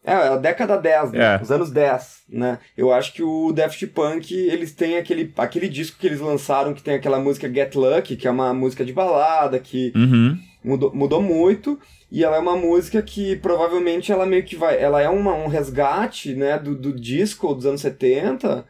É, 0.03 0.13
a 0.13 0.37
década 0.37 0.77
10, 0.77 1.11
né? 1.11 1.35
É. 1.35 1.41
Os 1.41 1.51
anos 1.51 1.71
10, 1.71 2.23
né? 2.29 2.59
Eu 2.77 2.91
acho 2.93 3.13
que 3.13 3.21
o 3.21 3.51
Daft 3.51 3.85
Punk, 3.87 4.33
eles 4.33 4.73
têm 4.73 4.97
aquele, 4.97 5.33
aquele 5.37 5.67
disco 5.67 5.97
que 5.99 6.07
eles 6.07 6.19
lançaram 6.19 6.73
que 6.73 6.81
tem 6.81 6.95
aquela 6.95 7.19
música 7.19 7.51
Get 7.51 7.75
Lucky, 7.75 8.15
que 8.15 8.27
é 8.27 8.31
uma 8.31 8.53
música 8.53 8.85
de 8.85 8.93
balada, 8.93 9.59
que 9.59 9.91
uhum. 9.95 10.37
mudou, 10.63 10.95
mudou 10.95 11.21
muito. 11.21 11.79
E 12.11 12.23
ela 12.23 12.37
é 12.37 12.39
uma 12.39 12.55
música 12.55 13.01
que 13.01 13.35
provavelmente 13.35 14.11
ela 14.11 14.25
meio 14.25 14.43
que 14.43 14.55
vai. 14.55 14.81
Ela 14.81 15.01
é 15.01 15.09
uma, 15.09 15.33
um 15.33 15.47
resgate, 15.47 16.33
né, 16.33 16.57
do, 16.57 16.75
do 16.75 16.93
disco 16.93 17.53
dos 17.53 17.65
anos 17.65 17.81
70. 17.81 18.65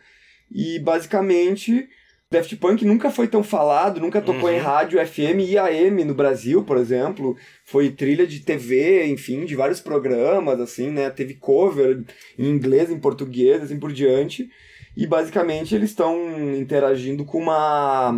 E 0.52 0.80
basicamente 0.80 1.88
Daft 2.32 2.56
Punk 2.58 2.86
nunca 2.86 3.10
foi 3.10 3.28
tão 3.28 3.42
falado, 3.42 4.00
nunca 4.00 4.22
tocou 4.22 4.50
uhum. 4.50 4.56
em 4.56 4.60
rádio 4.60 5.04
FM 5.04 5.40
e 5.48 5.58
AM 5.58 6.04
no 6.04 6.14
Brasil, 6.14 6.64
por 6.64 6.78
exemplo. 6.78 7.36
Foi 7.66 7.90
trilha 7.90 8.28
de 8.28 8.42
TV, 8.42 9.08
enfim, 9.08 9.46
de 9.46 9.56
vários 9.56 9.80
programas, 9.80 10.60
assim, 10.60 10.92
né? 10.92 11.10
Teve 11.10 11.34
cover 11.34 12.04
em 12.38 12.46
inglês, 12.46 12.92
em 12.92 13.00
português, 13.00 13.64
assim 13.64 13.80
por 13.80 13.92
diante. 13.92 14.48
E 14.96 15.08
basicamente 15.08 15.74
eles 15.74 15.90
estão 15.90 16.16
interagindo 16.56 17.26
com 17.26 17.40
uma 17.40 18.14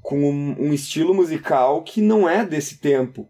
com 0.00 0.18
um, 0.18 0.68
um, 0.68 0.72
estilo 0.72 1.12
musical 1.12 1.82
que 1.82 2.00
não 2.00 2.28
é 2.28 2.46
desse 2.46 2.78
tempo. 2.78 3.28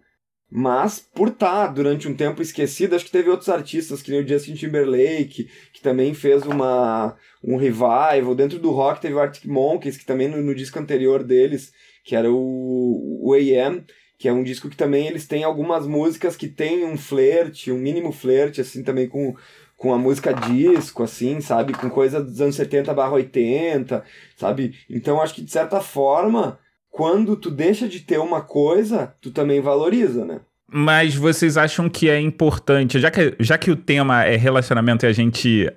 Mas, 0.48 1.00
por 1.00 1.28
estar 1.28 1.66
tá 1.66 1.72
durante 1.72 2.06
um 2.06 2.14
tempo 2.14 2.40
esquecido, 2.40 2.94
acho 2.94 3.06
que 3.06 3.10
teve 3.10 3.28
outros 3.28 3.48
artistas, 3.48 4.00
que 4.00 4.10
nem 4.10 4.22
o 4.22 4.28
Justin 4.28 4.54
Timberlake, 4.54 5.48
também 5.86 6.12
fez 6.14 6.42
uma, 6.42 7.16
um 7.44 7.56
revival. 7.56 8.34
Dentro 8.34 8.58
do 8.58 8.72
rock 8.72 9.00
teve 9.00 9.14
o 9.14 9.20
Arctic 9.20 9.44
Monkeys, 9.44 9.96
que 9.96 10.04
também 10.04 10.26
no, 10.26 10.42
no 10.42 10.52
disco 10.52 10.80
anterior 10.80 11.22
deles, 11.22 11.72
que 12.02 12.16
era 12.16 12.28
o, 12.28 13.20
o 13.22 13.32
AM, 13.34 13.84
que 14.18 14.26
é 14.28 14.32
um 14.32 14.42
disco 14.42 14.68
que 14.68 14.76
também 14.76 15.06
eles 15.06 15.28
têm 15.28 15.44
algumas 15.44 15.86
músicas 15.86 16.34
que 16.34 16.48
tem 16.48 16.84
um 16.84 16.96
flerte, 16.98 17.70
um 17.70 17.78
mínimo 17.78 18.10
flerte, 18.10 18.60
assim, 18.60 18.82
também 18.82 19.08
com, 19.08 19.36
com 19.76 19.94
a 19.94 19.98
música 19.98 20.32
disco, 20.32 21.04
assim, 21.04 21.40
sabe? 21.40 21.72
Com 21.72 21.88
coisa 21.88 22.20
dos 22.20 22.40
anos 22.40 22.56
70 22.56 22.92
barra 22.92 23.12
80, 23.12 24.02
sabe? 24.36 24.74
Então, 24.90 25.22
acho 25.22 25.34
que, 25.34 25.42
de 25.42 25.52
certa 25.52 25.80
forma 25.80 26.58
quando 26.90 27.36
tu 27.36 27.50
deixa 27.50 27.86
de 27.86 28.00
ter 28.00 28.18
uma 28.18 28.40
coisa, 28.40 29.14
tu 29.20 29.30
também 29.30 29.60
valoriza, 29.60 30.24
né? 30.24 30.40
Mas 30.70 31.14
vocês 31.14 31.56
acham 31.56 31.88
que 31.88 32.10
é 32.10 32.20
importante, 32.20 32.98
já 32.98 33.10
que, 33.10 33.36
já 33.38 33.56
que 33.56 33.70
o 33.70 33.76
tema 33.76 34.24
é 34.24 34.36
relacionamento 34.36 35.06
e 35.06 35.08
a 35.08 35.12
gente 35.12 35.72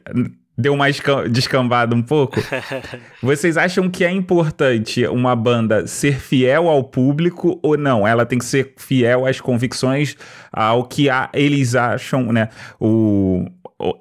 deu 0.58 0.74
uma 0.74 0.88
descambada 1.30 1.96
um 1.96 2.02
pouco, 2.02 2.42
vocês 3.24 3.56
acham 3.56 3.90
que 3.90 4.04
é 4.04 4.12
importante 4.12 5.08
uma 5.08 5.36
banda 5.36 5.88
ser 5.88 6.20
fiel 6.20 6.68
ao 6.68 6.84
público 6.84 7.60
ou 7.64 7.78
não? 7.78 8.06
Ela 8.06 8.26
tem 8.26 8.38
que 8.38 8.46
ser 8.46 8.74
fiel 8.78 9.26
às 9.26 9.40
convicções, 9.40 10.18
ao 10.52 10.84
que 10.84 11.10
a, 11.10 11.30
eles 11.34 11.76
acham, 11.76 12.34
né? 12.34 12.50
O, 12.80 13.46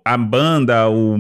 a 0.05 0.17
banda, 0.17 0.89
o, 0.89 1.15
o 1.15 1.19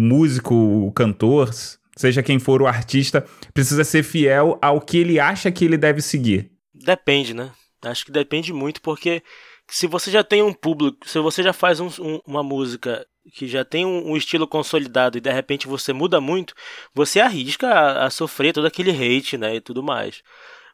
músico, 0.00 0.54
o 0.54 0.90
cantor, 0.92 1.50
seja 1.94 2.22
quem 2.22 2.38
for 2.38 2.60
o 2.60 2.66
artista, 2.66 3.24
precisa 3.54 3.84
ser 3.84 4.02
fiel 4.02 4.58
ao 4.60 4.80
que 4.80 4.98
ele 4.98 5.20
acha 5.20 5.52
que 5.52 5.64
ele 5.64 5.76
deve 5.76 6.00
seguir. 6.02 6.50
Depende, 6.74 7.34
né? 7.34 7.50
Acho 7.82 8.04
que 8.04 8.12
depende 8.12 8.52
muito, 8.52 8.80
porque 8.82 9.22
se 9.68 9.86
você 9.86 10.10
já 10.10 10.22
tem 10.24 10.42
um 10.42 10.52
público, 10.52 11.08
se 11.08 11.18
você 11.18 11.42
já 11.42 11.52
faz 11.52 11.80
um, 11.80 11.88
um, 11.98 12.20
uma 12.26 12.42
música 12.42 13.06
que 13.34 13.46
já 13.46 13.64
tem 13.64 13.86
um, 13.86 14.10
um, 14.10 14.16
estilo 14.16 14.46
consolidado 14.46 15.16
e 15.16 15.20
de 15.20 15.30
repente 15.30 15.68
você 15.68 15.92
muda 15.92 16.20
muito, 16.20 16.54
você 16.94 17.20
arrisca 17.20 17.68
a, 17.68 18.06
a, 18.06 18.10
sofrer 18.10 18.52
todo 18.52 18.66
aquele 18.66 18.90
hate, 18.90 19.38
né, 19.38 19.56
e 19.56 19.60
tudo 19.60 19.82
mais. 19.82 20.22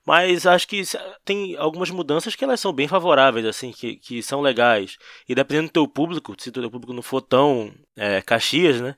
Mas 0.06 0.46
acho 0.46 0.68
que 0.68 0.82
tem 1.24 1.56
algumas 1.56 1.90
mudanças 1.90 2.36
que 2.36 2.44
elas 2.44 2.60
são 2.60 2.72
bem 2.72 2.86
favoráveis, 2.86 3.44
assim, 3.44 3.72
que, 3.72 3.96
que 3.96 4.22
são 4.22 4.40
legais. 4.40 4.96
E 5.28 5.34
dependendo 5.34 5.68
do 5.68 5.72
teu 5.72 5.88
público, 5.88 6.34
se 6.38 6.48
o 6.48 6.52
teu 6.52 6.70
público 6.70 6.92
não 6.92 7.02
for 7.02 7.20
tão 7.20 7.74
é, 7.96 8.22
caxias, 8.22 8.80
né? 8.80 8.94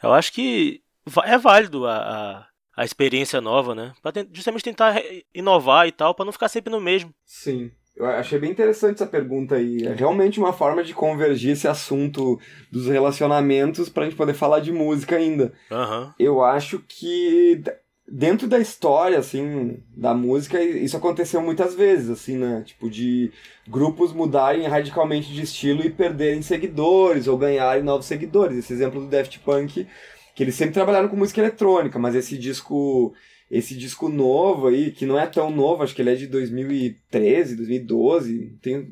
Eu 0.00 0.12
acho 0.12 0.32
que 0.32 0.80
é 1.24 1.36
válido 1.36 1.86
a, 1.86 1.96
a, 1.96 2.46
a 2.76 2.84
experiência 2.84 3.40
nova, 3.40 3.74
né? 3.74 3.92
Pra 4.02 4.12
justamente 4.32 4.64
tentar 4.64 5.02
inovar 5.34 5.86
e 5.86 5.92
tal, 5.92 6.14
para 6.14 6.24
não 6.24 6.32
ficar 6.32 6.48
sempre 6.48 6.70
no 6.70 6.80
mesmo. 6.80 7.12
Sim. 7.24 7.70
Eu 7.94 8.06
achei 8.06 8.38
bem 8.38 8.50
interessante 8.50 8.94
essa 8.94 9.06
pergunta 9.06 9.56
aí. 9.56 9.86
É 9.86 9.92
realmente 9.92 10.40
uma 10.40 10.52
forma 10.52 10.82
de 10.82 10.94
convergir 10.94 11.52
esse 11.52 11.68
assunto 11.68 12.40
dos 12.70 12.86
relacionamentos 12.86 13.90
pra 13.90 14.04
gente 14.04 14.16
poder 14.16 14.32
falar 14.32 14.60
de 14.60 14.72
música 14.72 15.16
ainda. 15.16 15.52
Uhum. 15.70 16.10
Eu 16.18 16.42
acho 16.42 16.78
que 16.88 17.62
dentro 18.08 18.48
da 18.48 18.58
história, 18.58 19.18
assim, 19.18 19.82
da 19.94 20.14
música, 20.14 20.60
isso 20.62 20.96
aconteceu 20.96 21.40
muitas 21.42 21.74
vezes, 21.74 22.08
assim, 22.08 22.36
né? 22.36 22.62
Tipo, 22.64 22.90
de 22.90 23.30
grupos 23.68 24.12
mudarem 24.12 24.66
radicalmente 24.66 25.32
de 25.32 25.42
estilo 25.42 25.84
e 25.84 25.90
perderem 25.90 26.42
seguidores 26.42 27.28
ou 27.28 27.36
ganharem 27.36 27.82
novos 27.82 28.06
seguidores. 28.06 28.56
Esse 28.56 28.72
exemplo 28.72 29.00
do 29.00 29.06
Daft 29.06 29.38
Punk, 29.40 29.86
que 30.34 30.42
eles 30.42 30.54
sempre 30.54 30.74
trabalharam 30.74 31.08
com 31.08 31.16
música 31.16 31.40
eletrônica, 31.40 31.98
mas 31.98 32.14
esse 32.14 32.38
disco 32.38 33.14
esse 33.52 33.76
disco 33.76 34.08
novo 34.08 34.68
aí, 34.68 34.90
que 34.90 35.04
não 35.04 35.20
é 35.20 35.26
tão 35.26 35.50
novo, 35.50 35.82
acho 35.82 35.94
que 35.94 36.00
ele 36.00 36.10
é 36.10 36.14
de 36.14 36.26
2013, 36.26 37.56
2012, 37.56 38.58
tem, 38.62 38.88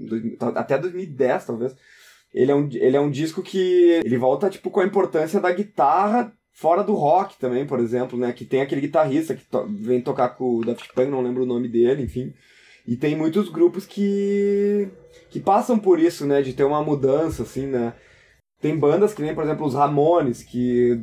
até 0.55 0.77
2010 0.77 1.47
talvez. 1.47 1.75
Ele 2.33 2.53
é, 2.53 2.55
um, 2.55 2.69
ele 2.71 2.97
é 2.97 3.01
um 3.01 3.11
disco 3.11 3.43
que 3.43 4.01
ele 4.05 4.19
volta 4.19 4.51
tipo 4.51 4.71
com 4.71 4.81
a 4.81 4.85
importância 4.85 5.41
da 5.41 5.51
guitarra 5.51 6.31
fora 6.53 6.85
do 6.85 6.93
rock 6.93 7.39
também, 7.39 7.67
por 7.67 7.81
exemplo, 7.81 8.19
né? 8.19 8.35
Que 8.35 8.45
tem 8.45 8.61
aquele 8.61 8.83
guitarrista 8.83 9.35
que 9.35 9.47
to 9.47 9.67
vem 9.67 10.03
tocar 10.03 10.29
com 10.29 10.57
o 10.57 10.65
Daft 10.65 10.93
Punk, 10.93 11.11
não 11.11 11.23
lembro 11.23 11.45
o 11.45 11.47
nome 11.47 11.67
dele, 11.67 12.03
enfim. 12.03 12.35
E 12.87 12.97
tem 12.97 13.17
muitos 13.17 13.49
grupos 13.49 13.87
que 13.87 14.89
que 15.31 15.41
passam 15.41 15.79
por 15.79 15.99
isso, 15.99 16.27
né? 16.27 16.43
De 16.43 16.53
ter 16.53 16.65
uma 16.65 16.85
mudança, 16.85 17.45
assim, 17.45 17.67
né? 17.67 17.95
Tem 18.61 18.77
bandas 18.77 19.15
que 19.15 19.23
nem, 19.23 19.35
por 19.35 19.45
exemplo, 19.45 19.67
os 19.67 19.75
Ramones, 19.75 20.43
que 20.43 21.01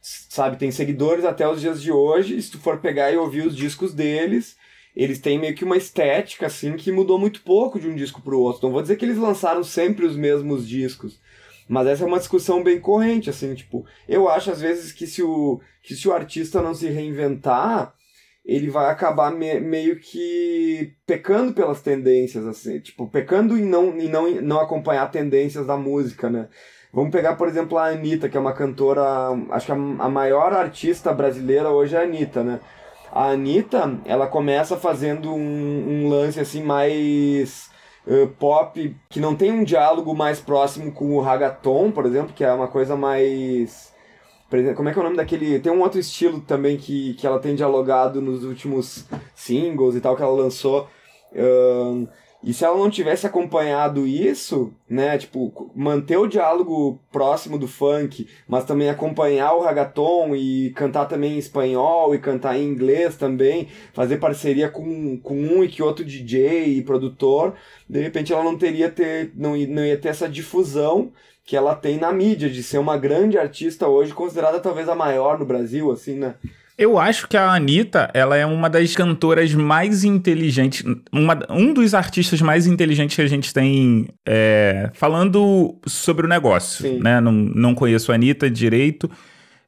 sabe, 0.00 0.58
tem 0.58 0.70
seguidores 0.70 1.24
até 1.24 1.48
os 1.48 1.60
dias 1.60 1.80
de 1.80 1.90
hoje. 1.90 2.40
Se 2.40 2.50
tu 2.50 2.58
for 2.58 2.78
pegar 2.78 3.10
e 3.10 3.16
ouvir 3.16 3.46
os 3.46 3.56
discos 3.56 3.94
deles, 3.94 4.56
eles 4.94 5.18
têm 5.18 5.38
meio 5.38 5.54
que 5.54 5.64
uma 5.64 5.76
estética 5.76 6.46
assim 6.46 6.76
que 6.76 6.92
mudou 6.92 7.18
muito 7.18 7.42
pouco 7.42 7.80
de 7.80 7.88
um 7.88 7.94
disco 7.94 8.22
para 8.22 8.34
o 8.34 8.40
outro. 8.40 8.66
Não 8.66 8.72
vou 8.72 8.82
dizer 8.82 8.96
que 8.96 9.04
eles 9.04 9.18
lançaram 9.18 9.64
sempre 9.64 10.06
os 10.06 10.16
mesmos 10.16 10.68
discos, 10.68 11.18
mas 11.68 11.86
essa 11.86 12.04
é 12.04 12.06
uma 12.06 12.18
discussão 12.18 12.62
bem 12.62 12.78
corrente 12.78 13.30
assim, 13.30 13.54
tipo, 13.54 13.86
eu 14.08 14.28
acho 14.28 14.50
às 14.50 14.60
vezes 14.60 14.92
que 14.92 15.06
se 15.06 15.22
o 15.22 15.60
que 15.82 15.94
se 15.94 16.06
o 16.06 16.12
artista 16.12 16.62
não 16.62 16.74
se 16.74 16.88
reinventar, 16.88 17.94
ele 18.44 18.70
vai 18.70 18.90
acabar 18.90 19.30
me, 19.30 19.58
meio 19.60 19.98
que 19.98 20.94
pecando 21.06 21.52
pelas 21.54 21.80
tendências 21.80 22.46
assim, 22.46 22.78
tipo, 22.80 23.08
pecando 23.08 23.58
em 23.58 23.64
não 23.64 23.98
em 23.98 24.08
não 24.08 24.30
não 24.42 24.60
acompanhar 24.60 25.10
tendências 25.10 25.66
da 25.66 25.76
música, 25.76 26.30
né? 26.30 26.48
Vamos 26.94 27.10
pegar, 27.10 27.34
por 27.34 27.48
exemplo, 27.48 27.76
a 27.76 27.88
Anitta, 27.88 28.28
que 28.28 28.36
é 28.36 28.40
uma 28.40 28.52
cantora, 28.52 29.02
acho 29.50 29.66
que 29.66 29.72
a, 29.72 29.74
maior 30.08 30.52
artista 30.52 31.12
brasileira 31.12 31.68
hoje 31.68 31.96
é 31.96 31.98
a 31.98 32.02
Anitta, 32.02 32.44
né? 32.44 32.60
A 33.10 33.30
Anitta, 33.30 33.98
ela 34.04 34.28
começa 34.28 34.76
fazendo 34.76 35.34
um, 35.34 36.04
um 36.04 36.08
lance 36.08 36.38
assim 36.38 36.62
mais 36.62 37.68
uh, 38.06 38.28
pop, 38.38 38.96
que 39.08 39.18
não 39.18 39.34
tem 39.34 39.50
um 39.50 39.64
diálogo 39.64 40.14
mais 40.14 40.38
próximo 40.38 40.92
com 40.92 41.16
o 41.16 41.20
ragaton, 41.20 41.90
por 41.90 42.06
exemplo, 42.06 42.32
que 42.32 42.44
é 42.44 42.52
uma 42.52 42.68
coisa 42.68 42.94
mais... 42.94 43.92
Como 44.76 44.88
é 44.88 44.92
que 44.92 44.98
é 44.98 45.02
o 45.02 45.04
nome 45.04 45.16
daquele... 45.16 45.58
Tem 45.58 45.72
um 45.72 45.80
outro 45.80 45.98
estilo 45.98 46.40
também 46.42 46.76
que, 46.76 47.14
que 47.14 47.26
ela 47.26 47.40
tem 47.40 47.56
dialogado 47.56 48.22
nos 48.22 48.44
últimos 48.44 49.04
singles 49.34 49.96
e 49.96 50.00
tal 50.00 50.14
que 50.14 50.22
ela 50.22 50.30
lançou. 50.30 50.88
Uh, 51.32 52.06
e 52.44 52.52
se 52.52 52.64
ela 52.64 52.76
não 52.76 52.90
tivesse 52.90 53.26
acompanhado 53.26 54.06
isso, 54.06 54.72
né, 54.88 55.16
tipo, 55.16 55.70
manter 55.74 56.18
o 56.18 56.26
diálogo 56.26 57.00
próximo 57.10 57.58
do 57.58 57.66
funk, 57.66 58.28
mas 58.46 58.64
também 58.64 58.90
acompanhar 58.90 59.54
o 59.54 59.62
ragaton 59.62 60.36
e 60.36 60.70
cantar 60.76 61.06
também 61.06 61.34
em 61.34 61.38
espanhol 61.38 62.14
e 62.14 62.18
cantar 62.18 62.58
em 62.58 62.64
inglês 62.64 63.16
também, 63.16 63.68
fazer 63.94 64.18
parceria 64.18 64.68
com, 64.68 65.18
com 65.18 65.34
um 65.34 65.64
e 65.64 65.68
que 65.68 65.82
outro 65.82 66.04
DJ 66.04 66.76
e 66.76 66.82
produtor, 66.82 67.54
de 67.88 68.00
repente 68.00 68.32
ela 68.32 68.44
não 68.44 68.58
teria 68.58 68.90
ter, 68.90 69.32
não, 69.34 69.56
não 69.56 69.84
ia 69.84 69.96
ter 69.96 70.08
essa 70.08 70.28
difusão 70.28 71.10
que 71.46 71.56
ela 71.56 71.74
tem 71.74 71.98
na 71.98 72.12
mídia, 72.12 72.48
de 72.48 72.62
ser 72.62 72.78
uma 72.78 72.96
grande 72.96 73.38
artista 73.38 73.88
hoje, 73.88 74.14
considerada 74.14 74.60
talvez 74.60 74.88
a 74.88 74.94
maior 74.94 75.38
no 75.38 75.44
Brasil, 75.44 75.90
assim, 75.90 76.14
né? 76.14 76.34
Eu 76.76 76.98
acho 76.98 77.28
que 77.28 77.36
a 77.36 77.52
Anitta, 77.52 78.10
ela 78.12 78.36
é 78.36 78.44
uma 78.44 78.68
das 78.68 78.96
cantoras 78.96 79.54
mais 79.54 80.02
inteligentes, 80.02 80.84
uma, 81.12 81.38
um 81.48 81.72
dos 81.72 81.94
artistas 81.94 82.40
mais 82.42 82.66
inteligentes 82.66 83.14
que 83.14 83.22
a 83.22 83.28
gente 83.28 83.54
tem 83.54 84.08
é, 84.26 84.90
falando 84.92 85.78
sobre 85.86 86.26
o 86.26 86.28
negócio, 86.28 86.82
Sim. 86.82 86.98
né? 86.98 87.20
Não, 87.20 87.30
não 87.30 87.74
conheço 87.76 88.10
a 88.10 88.16
Anitta 88.16 88.50
direito, 88.50 89.08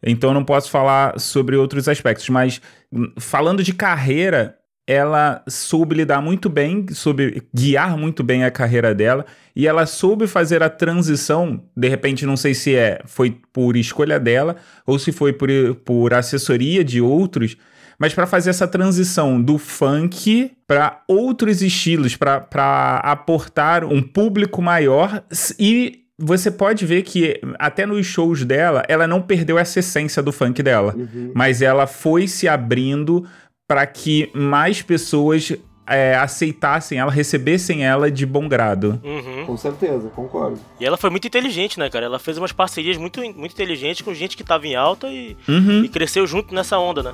então 0.02 0.34
não 0.34 0.44
posso 0.44 0.68
falar 0.68 1.18
sobre 1.20 1.54
outros 1.54 1.88
aspectos, 1.88 2.28
mas 2.28 2.60
falando 3.18 3.62
de 3.62 3.72
carreira, 3.72 4.56
ela 4.86 5.42
soube 5.48 5.96
lidar 5.96 6.22
muito 6.22 6.48
bem, 6.48 6.86
soube 6.92 7.42
guiar 7.52 7.96
muito 7.98 8.22
bem 8.22 8.44
a 8.44 8.50
carreira 8.50 8.94
dela 8.94 9.26
e 9.54 9.66
ela 9.66 9.84
soube 9.84 10.28
fazer 10.28 10.62
a 10.62 10.70
transição. 10.70 11.60
De 11.76 11.88
repente, 11.88 12.24
não 12.24 12.36
sei 12.36 12.54
se 12.54 12.76
é 12.76 13.00
foi 13.04 13.36
por 13.52 13.76
escolha 13.76 14.20
dela 14.20 14.56
ou 14.86 14.98
se 14.98 15.10
foi 15.10 15.32
por, 15.32 15.48
por 15.84 16.14
assessoria 16.14 16.84
de 16.84 17.00
outros, 17.00 17.56
mas 17.98 18.14
para 18.14 18.26
fazer 18.26 18.50
essa 18.50 18.68
transição 18.68 19.42
do 19.42 19.58
funk 19.58 20.52
para 20.68 21.02
outros 21.08 21.62
estilos, 21.62 22.14
para 22.14 23.00
aportar 23.02 23.84
um 23.84 24.00
público 24.00 24.62
maior 24.62 25.22
e 25.58 26.04
você 26.18 26.50
pode 26.50 26.86
ver 26.86 27.02
que 27.02 27.38
até 27.58 27.84
nos 27.84 28.06
shows 28.06 28.42
dela, 28.44 28.82
ela 28.88 29.06
não 29.06 29.20
perdeu 29.20 29.58
essa 29.58 29.80
essência 29.80 30.22
do 30.22 30.32
funk 30.32 30.62
dela, 30.62 30.94
uhum. 30.96 31.32
mas 31.34 31.60
ela 31.60 31.86
foi 31.86 32.26
se 32.26 32.48
abrindo 32.48 33.26
para 33.68 33.86
que 33.86 34.30
mais 34.32 34.80
pessoas 34.82 35.52
é, 35.86 36.14
aceitassem 36.16 36.98
ela, 36.98 37.10
recebessem 37.10 37.84
ela 37.84 38.10
de 38.10 38.26
bom 38.26 38.48
grado. 38.48 39.00
Uhum. 39.04 39.46
Com 39.46 39.56
certeza, 39.56 40.08
concordo. 40.08 40.58
E 40.80 40.84
ela 40.84 40.96
foi 40.96 41.10
muito 41.10 41.26
inteligente, 41.26 41.78
né, 41.78 41.88
cara? 41.88 42.06
Ela 42.06 42.18
fez 42.18 42.38
umas 42.38 42.52
parcerias 42.52 42.96
muito, 42.96 43.20
muito 43.20 43.52
inteligentes 43.52 44.02
com 44.02 44.12
gente 44.14 44.36
que 44.36 44.44
tava 44.44 44.66
em 44.66 44.74
alta 44.74 45.08
e, 45.08 45.36
uhum. 45.48 45.84
e 45.84 45.88
cresceu 45.88 46.26
junto 46.26 46.54
nessa 46.54 46.78
onda, 46.78 47.02
né? 47.02 47.12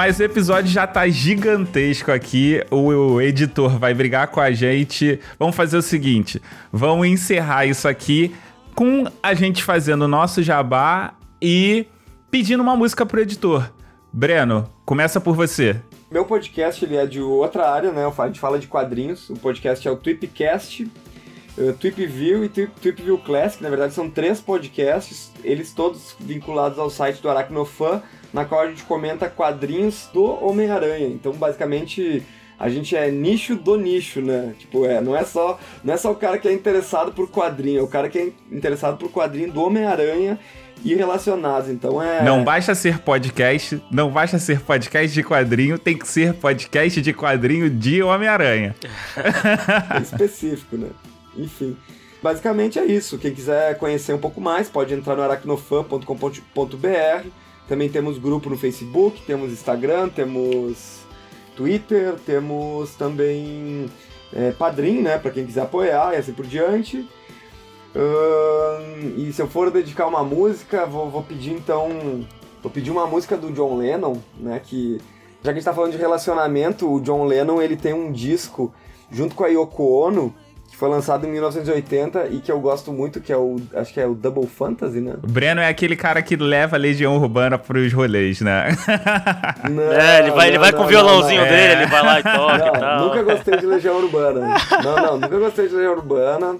Mas 0.00 0.18
o 0.18 0.22
episódio 0.22 0.70
já 0.70 0.86
tá 0.86 1.06
gigantesco 1.08 2.10
aqui. 2.10 2.64
O, 2.70 2.88
o, 2.88 3.20
editor 3.20 3.78
vai 3.78 3.92
brigar 3.92 4.28
com 4.28 4.40
a 4.40 4.50
gente. 4.50 5.20
Vamos 5.38 5.54
fazer 5.54 5.76
o 5.76 5.82
seguinte: 5.82 6.40
vamos 6.72 7.06
encerrar 7.06 7.66
isso 7.66 7.86
aqui 7.86 8.34
com 8.74 9.04
a 9.22 9.34
gente 9.34 9.62
fazendo 9.62 10.06
o 10.06 10.08
nosso 10.08 10.42
jabá 10.42 11.12
e 11.38 11.84
pedindo 12.30 12.62
uma 12.62 12.74
música 12.74 13.04
pro 13.04 13.20
editor. 13.20 13.70
Breno, 14.10 14.72
começa 14.86 15.20
por 15.20 15.36
você. 15.36 15.76
Meu 16.10 16.24
podcast 16.24 16.82
ele 16.82 16.96
é 16.96 17.04
de 17.04 17.20
outra 17.20 17.70
área, 17.70 17.92
né? 17.92 18.06
A 18.06 18.26
gente 18.26 18.40
fala 18.40 18.58
de 18.58 18.68
quadrinhos. 18.68 19.28
O 19.28 19.34
podcast 19.34 19.86
é 19.86 19.90
o 19.90 19.96
Tweepcast. 19.96 20.90
uh, 21.58 21.74
Tweep 21.74 22.06
View 22.06 22.42
e 22.42 22.48
Tweep, 22.48 22.72
Tweep 22.80 23.02
View 23.02 23.18
Classic, 23.18 23.62
na 23.62 23.68
verdade 23.68 23.92
são 23.92 24.08
três 24.08 24.40
podcasts, 24.40 25.30
eles 25.44 25.74
todos 25.74 26.16
vinculados 26.18 26.78
ao 26.78 26.88
site 26.88 27.20
do 27.20 27.28
Aracnofan, 27.28 28.02
na 28.32 28.44
qual 28.44 28.62
a 28.62 28.68
gente 28.68 28.82
comenta 28.84 29.28
quadrinhos 29.28 30.08
do 30.12 30.24
Homem-Aranha. 30.44 31.08
Então, 31.08 31.32
basicamente, 31.32 32.22
a 32.58 32.68
gente 32.68 32.94
é 32.94 33.10
nicho 33.10 33.56
do 33.56 33.76
nicho, 33.76 34.20
né? 34.20 34.54
Tipo, 34.58 34.84
é, 34.84 35.00
não 35.00 35.16
é 35.16 35.24
só, 35.24 35.58
não 35.82 35.94
é 35.94 35.96
só 35.96 36.12
o 36.12 36.14
cara 36.14 36.38
que 36.38 36.46
é 36.46 36.52
interessado 36.52 37.12
por 37.12 37.30
quadrinho, 37.30 37.80
é 37.80 37.82
o 37.82 37.88
cara 37.88 38.08
que 38.08 38.18
é 38.18 38.32
interessado 38.52 38.98
por 38.98 39.10
quadrinho 39.10 39.50
do 39.50 39.62
Homem-Aranha 39.62 40.38
e 40.84 40.94
relacionados. 40.94 41.70
Então 41.70 42.02
é. 42.02 42.22
Não 42.22 42.44
basta 42.44 42.74
ser 42.74 42.98
podcast, 42.98 43.82
não 43.90 44.10
basta 44.10 44.38
ser 44.38 44.60
podcast 44.60 45.14
de 45.14 45.22
quadrinho, 45.22 45.78
tem 45.78 45.96
que 45.96 46.06
ser 46.06 46.34
podcast 46.34 47.00
de 47.00 47.12
quadrinho 47.12 47.70
de 47.70 48.02
Homem-Aranha. 48.02 48.74
é 49.96 50.02
específico, 50.02 50.76
né? 50.76 50.88
Enfim. 51.36 51.76
Basicamente 52.22 52.78
é 52.78 52.84
isso. 52.84 53.18
Quem 53.18 53.32
quiser 53.32 53.76
conhecer 53.78 54.12
um 54.12 54.18
pouco 54.18 54.40
mais, 54.40 54.68
pode 54.68 54.92
entrar 54.92 55.16
no 55.16 55.22
aracnofan.com.br. 55.22 57.28
Também 57.70 57.88
temos 57.88 58.18
grupo 58.18 58.50
no 58.50 58.58
Facebook, 58.58 59.22
temos 59.22 59.52
Instagram, 59.52 60.08
temos 60.08 61.02
Twitter, 61.54 62.16
temos 62.26 62.96
também 62.96 63.88
é, 64.32 64.50
Padrim, 64.50 65.00
né? 65.02 65.18
Para 65.18 65.30
quem 65.30 65.46
quiser 65.46 65.62
apoiar 65.62 66.12
e 66.12 66.16
assim 66.16 66.32
por 66.32 66.44
diante. 66.44 67.08
Uh, 67.94 69.16
e 69.16 69.32
se 69.32 69.40
eu 69.40 69.46
for 69.46 69.70
dedicar 69.70 70.08
uma 70.08 70.24
música, 70.24 70.84
vou, 70.84 71.08
vou, 71.08 71.22
pedir 71.22 71.52
então. 71.52 72.26
Vou 72.60 72.72
pedir 72.72 72.90
uma 72.90 73.06
música 73.06 73.36
do 73.36 73.52
John 73.52 73.76
Lennon, 73.76 74.16
né? 74.36 74.60
Que. 74.64 75.00
Já 75.40 75.44
que 75.44 75.50
a 75.50 75.52
gente 75.52 75.64
tá 75.64 75.72
falando 75.72 75.92
de 75.92 75.98
relacionamento, 75.98 76.92
o 76.92 77.00
John 77.00 77.24
Lennon 77.24 77.62
ele 77.62 77.76
tem 77.76 77.94
um 77.94 78.10
disco 78.10 78.74
junto 79.12 79.36
com 79.36 79.44
a 79.44 79.48
Yoko 79.48 79.84
Ono, 79.84 80.34
foi 80.80 80.88
lançado 80.88 81.26
em 81.26 81.30
1980 81.30 82.28
e 82.28 82.40
que 82.40 82.50
eu 82.50 82.58
gosto 82.58 82.90
muito, 82.90 83.20
que 83.20 83.30
é 83.30 83.36
o. 83.36 83.56
Acho 83.74 83.92
que 83.92 84.00
é 84.00 84.06
o 84.06 84.14
Double 84.14 84.46
Fantasy, 84.46 84.98
né? 84.98 85.14
O 85.22 85.26
Breno 85.26 85.60
é 85.60 85.68
aquele 85.68 85.94
cara 85.94 86.22
que 86.22 86.34
leva 86.36 86.76
a 86.76 86.78
Legião 86.78 87.18
Urbana 87.18 87.58
pros 87.58 87.92
rolês, 87.92 88.40
né? 88.40 88.68
Não, 89.70 89.92
é, 89.92 90.20
ele 90.20 90.30
vai, 90.30 90.46
não, 90.46 90.48
ele 90.48 90.58
vai 90.58 90.72
não, 90.72 90.78
com 90.78 90.84
o 90.84 90.88
violãozinho 90.88 91.42
dele, 91.42 91.54
é. 91.54 91.72
ele 91.72 91.86
vai 91.86 92.02
lá 92.02 92.20
e 92.20 92.22
toca 92.24 92.66
e 92.66 92.80
tal. 92.80 93.00
Nunca 93.00 93.22
gostei 93.22 93.58
de 93.58 93.66
Legião 93.66 93.98
Urbana. 93.98 94.56
Não, 94.82 94.96
não, 94.96 95.20
nunca 95.20 95.38
gostei 95.38 95.68
de 95.68 95.74
Legião 95.74 95.92
Urbana. 95.92 96.56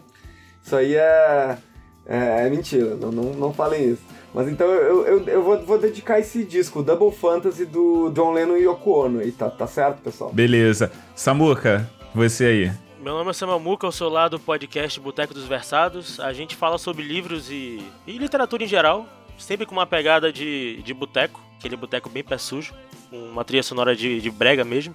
Isso 0.63 0.77
aí 0.77 0.97
é, 0.97 1.57
é, 2.07 2.47
é 2.47 2.51
mentira, 2.51 2.97
não, 2.97 3.11
não, 3.11 3.33
não 3.33 3.55
falem 3.55 3.93
isso. 3.93 4.03
Mas 4.35 4.49
então 4.49 4.67
eu, 4.67 5.07
eu, 5.07 5.25
eu 5.29 5.43
vou, 5.43 5.65
vou 5.65 5.79
dedicar 5.79 6.21
esse 6.21 6.45
disco, 6.45 6.83
Double 6.83 7.11
Fantasy 7.11 7.65
do 7.65 8.11
John 8.11 8.33
Lennon 8.33 8.59
e 8.59 8.65
Yoko 8.65 8.91
Ono. 8.91 9.21
aí, 9.21 9.33
tá, 9.33 9.49
tá 9.49 9.67
certo, 9.67 10.03
pessoal? 10.03 10.31
Beleza. 10.31 10.93
Samuca, 11.15 11.89
você 12.15 12.45
aí. 12.45 12.90
Meu 13.01 13.15
nome 13.15 13.31
é 13.31 13.33
Samuel 13.33 13.59
Muca, 13.59 13.87
eu 13.87 13.93
sou 13.93 14.11
lá 14.11 14.29
do 14.29 14.39
podcast 14.39 15.01
Boteco 15.01 15.33
dos 15.33 15.47
Versados. 15.47 16.21
A 16.21 16.35
gente 16.35 16.55
fala 16.55 16.77
sobre 16.77 17.03
livros 17.03 17.51
e, 17.51 17.83
e 18.07 18.19
literatura 18.19 18.63
em 18.63 18.67
geral, 18.67 19.09
sempre 19.39 19.65
com 19.65 19.73
uma 19.73 19.87
pegada 19.87 20.31
de, 20.31 20.83
de 20.83 20.93
boteco, 20.93 21.41
aquele 21.59 21.77
boteco 21.77 22.11
bem 22.11 22.23
pé 22.23 22.37
sujo, 22.37 22.75
uma 23.11 23.43
trilha 23.43 23.63
sonora 23.63 23.97
de, 23.97 24.21
de 24.21 24.31
brega 24.31 24.65
mesmo. 24.65 24.95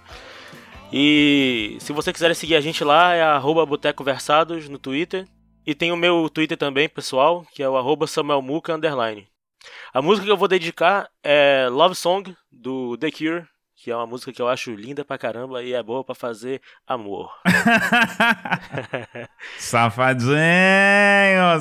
E 0.94 1.78
se 1.80 1.92
você 1.92 2.14
quiser 2.14 2.36
seguir 2.36 2.56
a 2.56 2.62
gente 2.62 2.84
lá, 2.84 3.16
é 3.16 3.24
Boteco 3.66 4.04
Versados 4.04 4.70
no 4.70 4.78
Twitter. 4.78 5.28
E 5.66 5.74
tem 5.74 5.92
o 5.92 5.98
meu 5.98 6.30
Twitter 6.30 6.60
também, 6.60 6.88
pessoal, 6.88 7.44
que 7.56 7.64
é 7.64 7.68
o 7.68 8.06
samuelmuca. 8.06 8.80
A 9.92 10.00
música 10.00 10.28
que 10.28 10.32
eu 10.32 10.38
vou 10.38 10.48
dedicar 10.48 11.10
é 11.24 11.68
Love 11.72 11.96
Song, 11.96 12.36
do 12.52 12.96
The 12.98 13.10
Cure, 13.10 13.48
que 13.76 13.92
é 13.92 13.96
uma 13.96 14.08
música 14.08 14.32
que 14.32 14.42
eu 14.42 14.48
acho 14.48 14.74
linda 14.74 15.04
pra 15.04 15.18
caramba 15.18 15.62
e 15.62 15.74
é 15.74 15.84
boa 15.84 16.04
pra 16.04 16.16
fazer 16.16 16.62
amor. 16.88 17.30
safadinho, 19.60 20.40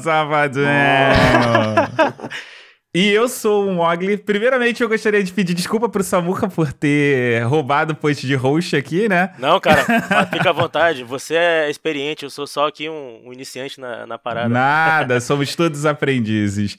safadinho. 0.03 0.65
E 2.97 3.11
eu 3.11 3.29
sou 3.29 3.67
o 3.67 3.73
Mogli. 3.73 4.17
Primeiramente, 4.17 4.81
eu 4.81 4.89
gostaria 4.89 5.21
de 5.25 5.33
pedir 5.33 5.53
desculpa 5.53 5.89
pro 5.89 6.05
Samuca 6.05 6.49
por 6.49 6.73
ter 6.73 7.43
roubado 7.43 7.93
o 7.93 7.97
post 7.97 8.25
de 8.25 8.37
host 8.37 8.77
aqui, 8.77 9.09
né? 9.09 9.35
Não, 9.37 9.59
cara, 9.59 9.85
fica 10.33 10.51
à 10.51 10.53
vontade. 10.53 11.03
Você 11.03 11.35
é 11.35 11.69
experiente, 11.69 12.23
eu 12.23 12.31
sou 12.31 12.47
só 12.47 12.69
aqui 12.69 12.89
um, 12.89 13.23
um 13.27 13.33
iniciante 13.33 13.81
na, 13.81 14.07
na 14.07 14.17
parada. 14.17 14.49
Nada, 14.49 15.19
somos 15.21 15.57
todos 15.57 15.85
aprendizes. 15.85 16.77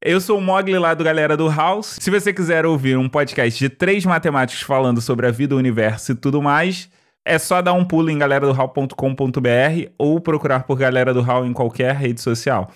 Eu 0.00 0.18
sou 0.18 0.38
o 0.38 0.40
Mogli 0.40 0.78
lá 0.78 0.94
do 0.94 1.04
Galera 1.04 1.36
do 1.36 1.50
House. 1.50 1.98
Se 2.00 2.10
você 2.10 2.32
quiser 2.32 2.64
ouvir 2.64 2.96
um 2.96 3.06
podcast 3.06 3.58
de 3.58 3.68
três 3.68 4.06
matemáticos 4.06 4.62
falando 4.62 5.02
sobre 5.02 5.26
a 5.26 5.30
vida, 5.30 5.54
o 5.54 5.58
universo 5.58 6.12
e 6.12 6.14
tudo 6.14 6.40
mais, 6.40 6.88
é 7.22 7.38
só 7.38 7.60
dar 7.60 7.74
um 7.74 7.84
pulo 7.84 8.08
em 8.08 8.16
galeradohall.com.br 8.16 9.90
ou 9.98 10.20
procurar 10.22 10.62
por 10.62 10.78
Galera 10.78 11.12
do 11.12 11.20
Hall 11.20 11.44
em 11.44 11.52
qualquer 11.52 11.94
rede 11.94 12.22
social. 12.22 12.70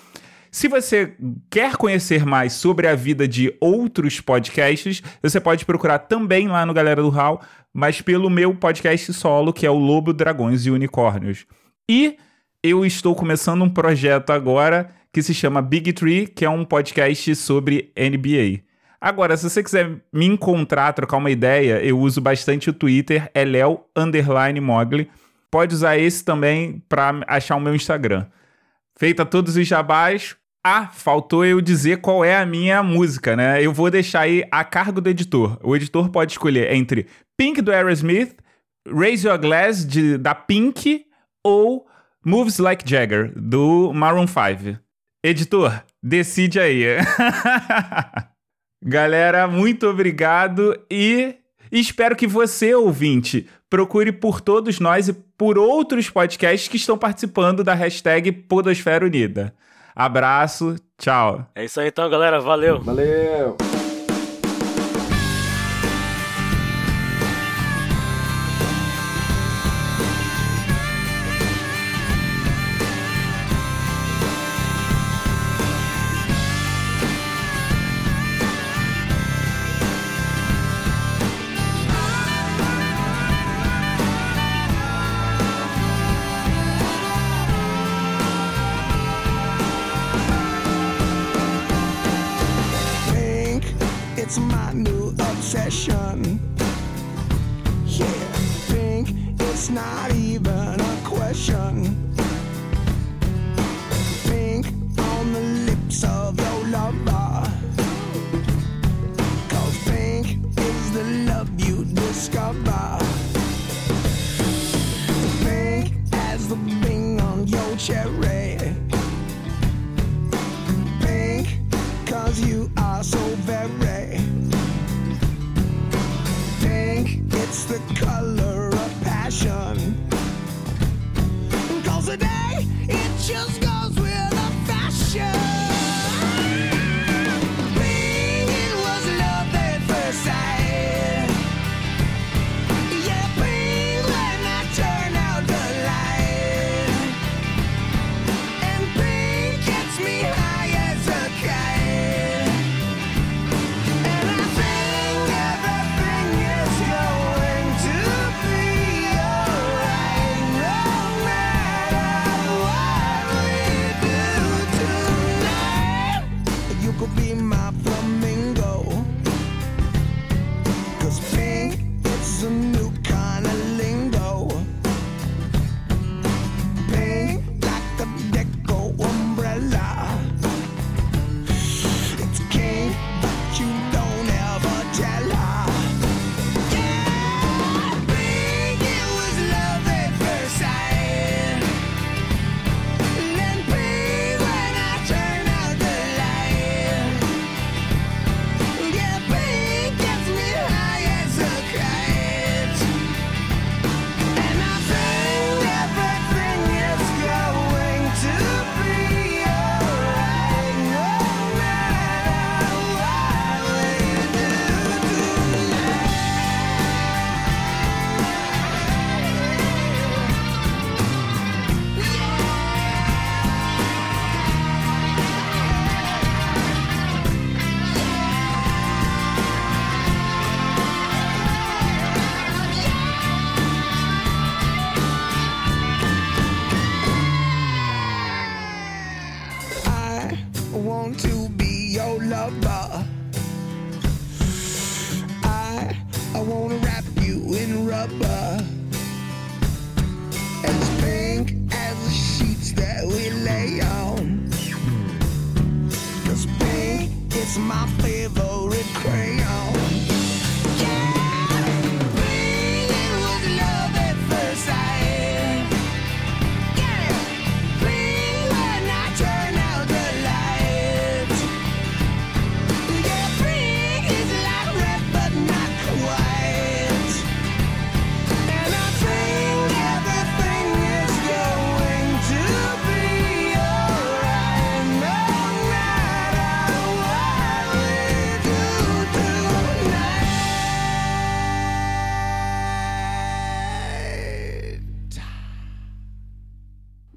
Se 0.55 0.69
você 0.69 1.17
quer 1.51 1.77
conhecer 1.77 2.25
mais 2.25 2.53
sobre 2.53 2.87
a 2.87 2.95
vida 2.95 3.27
de 3.27 3.53
outros 3.61 4.21
podcasts, 4.21 5.03
você 5.21 5.41
pode 5.41 5.65
procurar 5.65 5.99
também 5.99 6.47
lá 6.47 6.65
no 6.65 6.73
Galera 6.73 7.03
do 7.03 7.09
Hall, 7.09 7.43
mas 7.73 8.01
pelo 8.01 8.31
meu 8.31 8.55
podcast 8.55 9.13
solo, 9.15 9.53
que 9.53 9.67
é 9.67 9.71
o 9.71 9.75
Lobo, 9.75 10.13
Dragões 10.13 10.65
e 10.65 10.71
Unicórnios. 10.71 11.45
E 11.91 12.17
eu 12.63 12.87
estou 12.87 13.17
começando 13.17 13.63
um 13.63 13.69
projeto 13.69 14.31
agora 14.31 14.95
que 15.13 15.21
se 15.25 15.35
chama 15.35 15.61
Big 15.61 15.93
Tree, 15.93 16.29
que 16.29 16.45
é 16.45 16.49
um 16.49 16.65
podcast 16.65 17.35
sobre 17.35 17.93
NBA. 17.99 18.63
Agora, 19.01 19.37
se 19.37 19.51
você 19.51 19.61
quiser 19.61 20.05
me 20.13 20.25
encontrar, 20.25 20.93
trocar 20.93 21.17
uma 21.17 21.33
ideia, 21.33 21.85
eu 21.85 21.99
uso 21.99 22.21
bastante 22.21 22.71
o 22.71 22.73
Twitter, 22.73 23.29
é 23.35 23.45
Léo 23.45 23.87
Mogli. 24.63 25.11
Pode 25.51 25.75
usar 25.75 25.99
esse 25.99 26.25
também 26.25 26.81
para 26.89 27.25
achar 27.27 27.57
o 27.57 27.61
meu 27.61 27.75
Instagram. 27.75 28.27
Feita 28.97 29.27
todos 29.27 29.57
os 29.57 29.67
jabás, 29.67 30.37
ah, 30.65 30.87
faltou 30.87 31.45
eu 31.45 31.61
dizer 31.61 32.01
qual 32.01 32.25
é 32.25 32.35
a 32.35 32.47
minha 32.47 32.83
música, 32.83 33.37
né? 33.37 33.63
Eu 33.63 33.71
vou 33.71 33.91
deixar 33.91 34.21
aí 34.21 34.43
a 34.51 34.65
cargo 34.65 34.99
do 34.99 35.11
editor. 35.11 35.59
O 35.63 35.77
editor 35.77 36.09
pode 36.09 36.33
escolher 36.33 36.73
entre 36.73 37.07
Pink 37.37 37.61
do 37.61 37.71
Aerosmith, 37.71 38.37
Raise 38.89 39.27
Your 39.27 39.39
Glass 39.39 39.87
de, 39.87 40.17
da 40.17 40.35
Pink 40.35 41.05
ou 41.45 41.87
Moves 42.25 42.59
Like 42.59 42.89
Jagger 42.89 43.31
do 43.37 43.93
Maroon 43.93 44.27
5. 44.27 44.81
Editor, 45.23 45.85
decide 46.03 46.59
aí. 46.59 46.85
Galera, 48.83 49.47
muito 49.47 49.87
obrigado 49.87 50.79
e 50.91 51.37
espero 51.71 52.17
que 52.17 52.27
você, 52.27 52.75
ouvinte, 52.75 53.47
procure 53.69 54.13
por 54.13 54.41
todos 54.41 54.81
nós 54.81 55.09
e 55.09 55.13
por 55.13 55.59
outros 55.59 56.09
podcasts 56.09 56.69
que 56.69 56.77
estão 56.77 56.97
participando 56.97 57.63
da 57.63 57.75
hashtag 57.75 58.33
Podosfera 58.33 59.05
Unida. 59.05 59.55
Abraço, 59.95 60.77
tchau. 60.99 61.47
É 61.55 61.65
isso 61.65 61.81
aí 61.81 61.89
então, 61.89 62.09
galera. 62.11 62.41
Valeu. 62.41 62.81
Valeu. 62.81 63.57